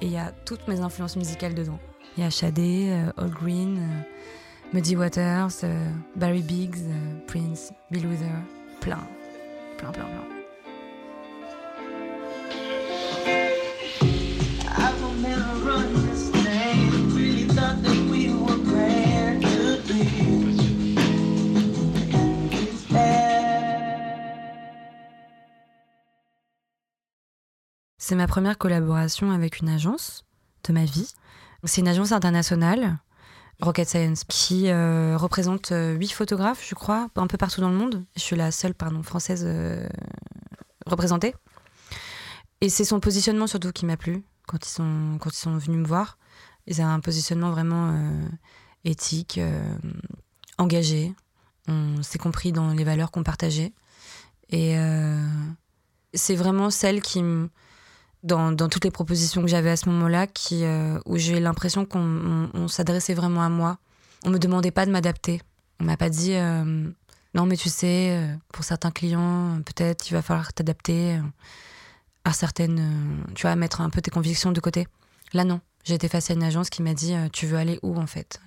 Et 0.00 0.06
il 0.06 0.12
y 0.12 0.16
a 0.16 0.32
toutes 0.32 0.66
mes 0.66 0.80
influences 0.80 1.16
musicales 1.16 1.54
dedans. 1.54 1.78
Il 2.16 2.24
y 2.24 2.26
a 2.26 2.30
Shadé, 2.30 2.88
euh, 2.90 3.12
All 3.16 3.30
Green, 3.30 3.78
euh, 3.78 4.72
Muddy 4.72 4.96
Waters, 4.96 5.64
euh, 5.64 5.90
Barry 6.16 6.42
Biggs, 6.42 6.78
Prince, 7.26 7.72
Bill 7.90 8.06
Wither, 8.06 8.26
plein, 8.82 8.98
plein, 9.78 9.92
plein, 9.92 10.04
plein. 10.04 10.22
C'est 27.98 28.16
ma 28.16 28.26
première 28.26 28.58
collaboration 28.58 29.30
avec 29.30 29.60
une 29.60 29.68
agence 29.68 30.24
de 30.64 30.72
ma 30.72 30.84
vie. 30.84 31.14
C'est 31.64 31.80
une 31.80 31.88
agence 31.88 32.10
internationale, 32.10 32.98
Rocket 33.62 33.88
Science, 33.88 34.24
qui 34.24 34.68
euh, 34.68 35.16
représente 35.16 35.70
euh, 35.70 35.94
huit 35.94 36.10
photographes, 36.10 36.66
je 36.68 36.74
crois, 36.74 37.08
un 37.14 37.28
peu 37.28 37.38
partout 37.38 37.60
dans 37.60 37.70
le 37.70 37.76
monde. 37.76 38.04
Je 38.16 38.20
suis 38.20 38.34
la 38.34 38.50
seule, 38.50 38.74
pardon, 38.74 39.04
française 39.04 39.44
euh, 39.46 39.86
représentée. 40.84 41.32
Et 42.60 42.68
c'est 42.68 42.84
son 42.84 42.98
positionnement 42.98 43.46
surtout 43.46 43.70
qui 43.70 43.86
m'a 43.86 43.96
plu 43.96 44.24
quand 44.48 44.66
ils 44.66 44.68
sont, 44.68 45.16
quand 45.20 45.30
ils 45.30 45.38
sont 45.38 45.56
venus 45.56 45.78
me 45.78 45.86
voir. 45.86 46.18
Ils 46.66 46.82
ont 46.82 46.86
un 46.86 46.98
positionnement 46.98 47.50
vraiment 47.50 47.92
éthique, 48.84 49.40
engagé. 50.58 51.12
On 51.66 52.02
s'est 52.04 52.18
compris 52.18 52.52
dans 52.52 52.72
les 52.72 52.84
valeurs 52.84 53.10
qu'on 53.10 53.24
partageait. 53.24 53.72
Et 54.50 54.76
c'est 56.14 56.36
vraiment 56.36 56.70
celle 56.70 57.02
qui 57.02 57.20
me 57.24 57.48
dans, 58.22 58.54
toutes 58.68 58.84
les 58.84 58.90
propositions 58.90 59.42
que 59.42 59.48
j'avais 59.48 59.70
à 59.70 59.76
ce 59.76 59.88
moment-là, 59.88 60.26
euh, 60.52 61.00
où 61.06 61.16
j'ai 61.16 61.40
l'impression 61.40 61.84
qu'on 61.84 62.68
s'adressait 62.68 63.14
vraiment 63.14 63.42
à 63.42 63.48
moi. 63.48 63.78
On 64.24 64.30
me 64.30 64.38
demandait 64.38 64.70
pas 64.70 64.86
de 64.86 64.90
m'adapter. 64.90 65.40
On 65.80 65.84
m'a 65.84 65.96
pas 65.96 66.08
dit 66.08 66.34
euh, 66.34 66.88
non, 67.34 67.46
mais 67.46 67.56
tu 67.56 67.68
sais, 67.68 68.10
euh, 68.16 68.34
pour 68.52 68.64
certains 68.64 68.90
clients, 68.90 69.60
peut-être 69.64 70.08
il 70.08 70.14
va 70.14 70.22
falloir 70.22 70.52
t'adapter 70.52 71.18
à 72.24 72.32
certaines, 72.32 73.24
tu 73.34 73.42
vois, 73.42 73.56
mettre 73.56 73.80
un 73.80 73.90
peu 73.90 74.00
tes 74.00 74.12
convictions 74.12 74.52
de 74.52 74.60
côté. 74.60 74.86
Là, 75.32 75.44
non. 75.44 75.60
J'ai 75.84 75.94
été 75.94 76.06
face 76.06 76.30
à 76.30 76.34
une 76.34 76.44
agence 76.44 76.70
qui 76.70 76.82
m'a 76.82 76.94
dit 76.94 77.14
tu 77.32 77.46
veux 77.46 77.58
aller 77.58 77.80
où 77.82 77.96
en 77.96 78.06
fait? 78.06 78.40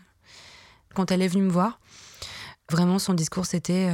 Quand 0.93 1.11
elle 1.11 1.21
est 1.21 1.27
venue 1.27 1.43
me 1.43 1.51
voir, 1.51 1.81
vraiment 2.71 2.97
son 2.97 3.13
discours 3.13 3.45
c'était 3.45 3.89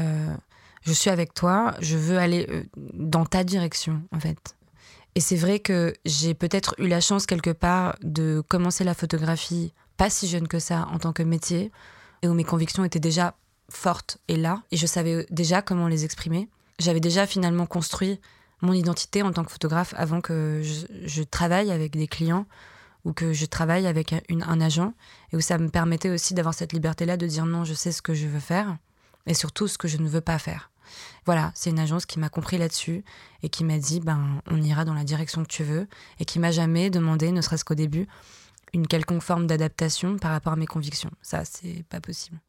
je 0.83 0.93
suis 0.93 1.09
avec 1.09 1.33
toi, 1.33 1.73
je 1.79 1.97
veux 1.97 2.19
aller 2.19 2.69
dans 2.93 3.25
ta 3.25 3.43
direction 3.43 4.03
en 4.11 4.19
fait 4.19 4.55
et 5.15 5.19
c'est 5.19 5.35
vrai 5.35 5.59
que 5.59 5.93
j'ai 6.05 6.33
peut-être 6.33 6.75
eu 6.77 6.87
la 6.87 7.01
chance 7.01 7.25
quelque 7.25 7.49
part 7.49 7.97
de 8.01 8.41
commencer 8.47 8.83
la 8.83 8.93
photographie 8.93 9.73
pas 9.97 10.09
si 10.09 10.27
jeune 10.27 10.47
que 10.47 10.57
ça 10.57 10.87
en 10.91 10.97
tant 10.97 11.13
que 11.13 11.21
métier, 11.21 11.71
et 12.23 12.27
où 12.27 12.33
mes 12.33 12.43
convictions 12.43 12.83
étaient 12.83 12.99
déjà 12.99 13.35
fortes 13.69 14.17
et 14.27 14.35
là, 14.35 14.63
et 14.71 14.77
je 14.77 14.87
savais 14.87 15.27
déjà 15.29 15.61
comment 15.61 15.87
les 15.87 16.05
exprimer. 16.05 16.49
J'avais 16.79 16.99
déjà 16.99 17.27
finalement 17.27 17.67
construit 17.67 18.19
mon 18.61 18.73
identité 18.73 19.21
en 19.21 19.31
tant 19.31 19.43
que 19.43 19.51
photographe 19.51 19.93
avant 19.97 20.21
que 20.21 20.61
je, 20.63 21.23
travaille 21.23 21.71
avec 21.71 21.95
des 21.95 22.07
clients 22.07 22.47
ou 23.05 23.13
que 23.13 23.33
je 23.33 23.45
travaille 23.45 23.85
avec 23.85 24.13
un 24.29 24.61
agent, 24.61 24.93
et 25.31 25.35
où 25.35 25.41
ça 25.41 25.59
me 25.59 25.69
permettait 25.69 26.09
aussi 26.09 26.33
d'avoir 26.33 26.55
cette 26.55 26.73
liberté-là 26.73 27.17
de 27.17 27.27
dire 27.27 27.45
non, 27.45 27.63
je 27.63 27.75
sais 27.75 27.91
ce 27.91 28.01
que 28.01 28.15
je 28.15 28.25
veux 28.27 28.39
faire, 28.39 28.77
et 29.27 29.35
surtout 29.35 29.67
ce 29.67 29.77
que 29.77 29.87
je 29.87 29.97
ne 29.97 30.07
veux 30.07 30.21
pas 30.21 30.39
faire. 30.39 30.70
Voilà, 31.25 31.51
c'est 31.55 31.69
une 31.69 31.79
agence 31.79 32.05
qui 32.05 32.19
m'a 32.19 32.29
compris 32.29 32.57
là-dessus 32.57 33.03
et 33.43 33.49
qui 33.49 33.63
m'a 33.63 33.77
dit 33.77 33.99
ben 33.99 34.41
on 34.47 34.61
ira 34.61 34.85
dans 34.85 34.93
la 34.93 35.03
direction 35.03 35.43
que 35.43 35.49
tu 35.49 35.63
veux 35.63 35.87
et 36.19 36.25
qui 36.25 36.39
m'a 36.39 36.51
jamais 36.51 36.89
demandé, 36.89 37.31
ne 37.31 37.41
serait-ce 37.41 37.65
qu'au 37.65 37.75
début, 37.75 38.07
une 38.73 38.87
quelconque 38.87 39.23
forme 39.23 39.47
d'adaptation 39.47 40.17
par 40.17 40.31
rapport 40.31 40.53
à 40.53 40.55
mes 40.57 40.67
convictions. 40.67 41.11
Ça, 41.21 41.43
c'est 41.45 41.83
pas 41.89 41.99
possible. 41.99 42.39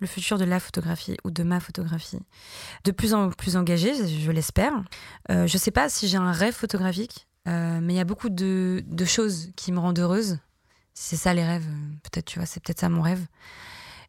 le 0.00 0.06
futur 0.06 0.38
de 0.38 0.44
la 0.44 0.58
photographie 0.60 1.16
ou 1.24 1.30
de 1.30 1.42
ma 1.42 1.60
photographie. 1.60 2.18
De 2.84 2.90
plus 2.90 3.14
en 3.14 3.30
plus 3.30 3.56
engagée, 3.56 3.92
je 3.94 4.30
l'espère. 4.30 4.72
Euh, 5.30 5.46
je 5.46 5.54
ne 5.54 5.58
sais 5.58 5.70
pas 5.70 5.88
si 5.88 6.08
j'ai 6.08 6.16
un 6.16 6.32
rêve 6.32 6.54
photographique, 6.54 7.26
euh, 7.48 7.80
mais 7.82 7.94
il 7.94 7.96
y 7.96 8.00
a 8.00 8.04
beaucoup 8.04 8.30
de, 8.30 8.82
choses 9.06 9.50
qui 9.56 9.72
me 9.72 9.78
rendent 9.78 9.98
heureuse 9.98 10.38
c'est 11.00 11.16
ça 11.16 11.32
les 11.32 11.44
rêves, 11.44 11.66
peut-être, 12.02 12.26
tu 12.26 12.38
vois, 12.38 12.44
c'est 12.44 12.62
peut-être 12.62 12.80
ça 12.80 12.90
mon 12.90 13.00
rêve. 13.00 13.26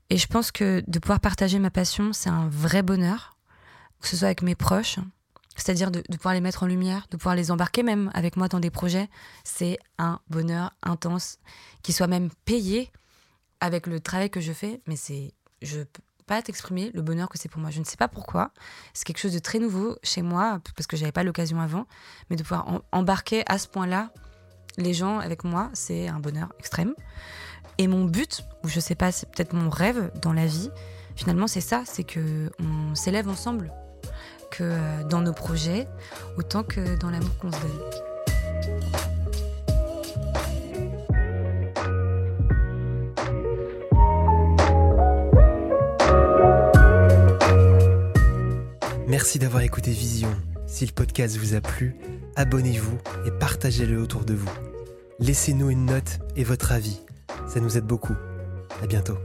Et 0.09 0.17
je 0.17 0.27
pense 0.27 0.51
que 0.51 0.83
de 0.85 0.99
pouvoir 0.99 1.21
partager 1.21 1.57
ma 1.57 1.71
passion, 1.71 2.11
c'est 2.11 2.29
un 2.29 2.49
vrai 2.49 2.83
bonheur, 2.83 3.37
que 4.01 4.09
ce 4.09 4.17
soit 4.17 4.25
avec 4.25 4.41
mes 4.41 4.55
proches, 4.55 4.99
c'est-à-dire 5.55 5.89
de, 5.89 6.01
pouvoir 6.17 6.33
les 6.33 6.41
mettre 6.41 6.63
en 6.63 6.65
lumière, 6.65 7.07
de 7.09 7.15
pouvoir 7.15 7.35
les 7.35 7.49
embarquer 7.49 7.81
même 7.81 8.11
avec 8.13 8.35
moi 8.35 8.49
dans 8.49 8.59
des 8.59 8.71
projets, 8.71 9.09
c'est 9.45 9.79
un 9.99 10.19
bonheur 10.29 10.73
intense, 10.83 11.39
qui 11.81 11.93
soit 11.93 12.07
même 12.07 12.29
payé 12.43 12.91
avec 13.61 13.87
le 13.87 14.01
travail 14.01 14.29
que 14.29 14.41
je 14.41 14.51
fais, 14.51 14.81
mais 14.85 14.97
c'est, 14.97 15.33
je 15.61 15.83
peux 15.83 16.03
pas 16.27 16.41
t'exprimer 16.41 16.91
le 16.93 17.01
bonheur 17.01 17.29
que 17.29 17.37
c'est 17.37 17.47
pour 17.47 17.61
moi. 17.61 17.71
Je 17.71 17.79
ne 17.79 17.85
sais 17.85 17.97
pas 17.97 18.09
pourquoi, 18.09 18.51
c'est 18.93 19.05
quelque 19.05 19.19
chose 19.19 19.33
de 19.33 19.39
très 19.39 19.59
nouveau 19.59 19.97
chez 20.03 20.23
moi, 20.23 20.59
parce 20.75 20.87
que 20.87 20.97
j'avais 20.97 21.13
pas 21.13 21.23
l'occasion 21.23 21.61
avant, 21.61 21.87
mais 22.29 22.35
de 22.35 22.43
pouvoir 22.43 22.81
embarquer 22.91 23.43
à 23.47 23.57
ce 23.57 23.69
point-là 23.69 24.11
les 24.77 24.93
gens 24.93 25.19
avec 25.19 25.43
moi, 25.43 25.69
c'est 25.73 26.07
un 26.07 26.19
bonheur 26.19 26.53
extrême. 26.59 26.93
Et 27.77 27.87
mon 27.87 28.05
but, 28.05 28.43
ou 28.63 28.67
je 28.67 28.79
sais 28.79 28.95
pas, 28.95 29.11
c'est 29.11 29.29
peut-être 29.29 29.53
mon 29.53 29.69
rêve 29.69 30.11
dans 30.21 30.33
la 30.33 30.45
vie, 30.45 30.69
finalement, 31.15 31.47
c'est 31.47 31.61
ça, 31.61 31.83
c'est 31.85 32.03
que 32.03 32.51
on 32.59 32.95
s'élève 32.95 33.27
ensemble, 33.27 33.71
que 34.51 34.63
euh, 34.63 35.03
dans 35.05 35.21
nos 35.21 35.33
projets, 35.33 35.87
autant 36.37 36.63
que 36.63 36.95
dans 36.97 37.09
l'amour 37.09 37.35
qu'on 37.39 37.51
se 37.51 37.59
donne. 37.59 37.79
Merci 49.07 49.39
d'avoir 49.39 49.63
écouté 49.63 49.91
Vision. 49.91 50.29
Si 50.71 50.85
le 50.85 50.93
podcast 50.93 51.35
vous 51.35 51.53
a 51.53 51.59
plu, 51.59 51.97
abonnez-vous 52.37 52.97
et 53.27 53.31
partagez-le 53.31 54.01
autour 54.01 54.23
de 54.23 54.33
vous. 54.33 54.49
Laissez-nous 55.19 55.69
une 55.69 55.85
note 55.85 56.19
et 56.37 56.45
votre 56.45 56.71
avis, 56.71 57.01
ça 57.45 57.59
nous 57.59 57.77
aide 57.77 57.83
beaucoup. 57.83 58.15
À 58.81 58.87
bientôt. 58.87 59.17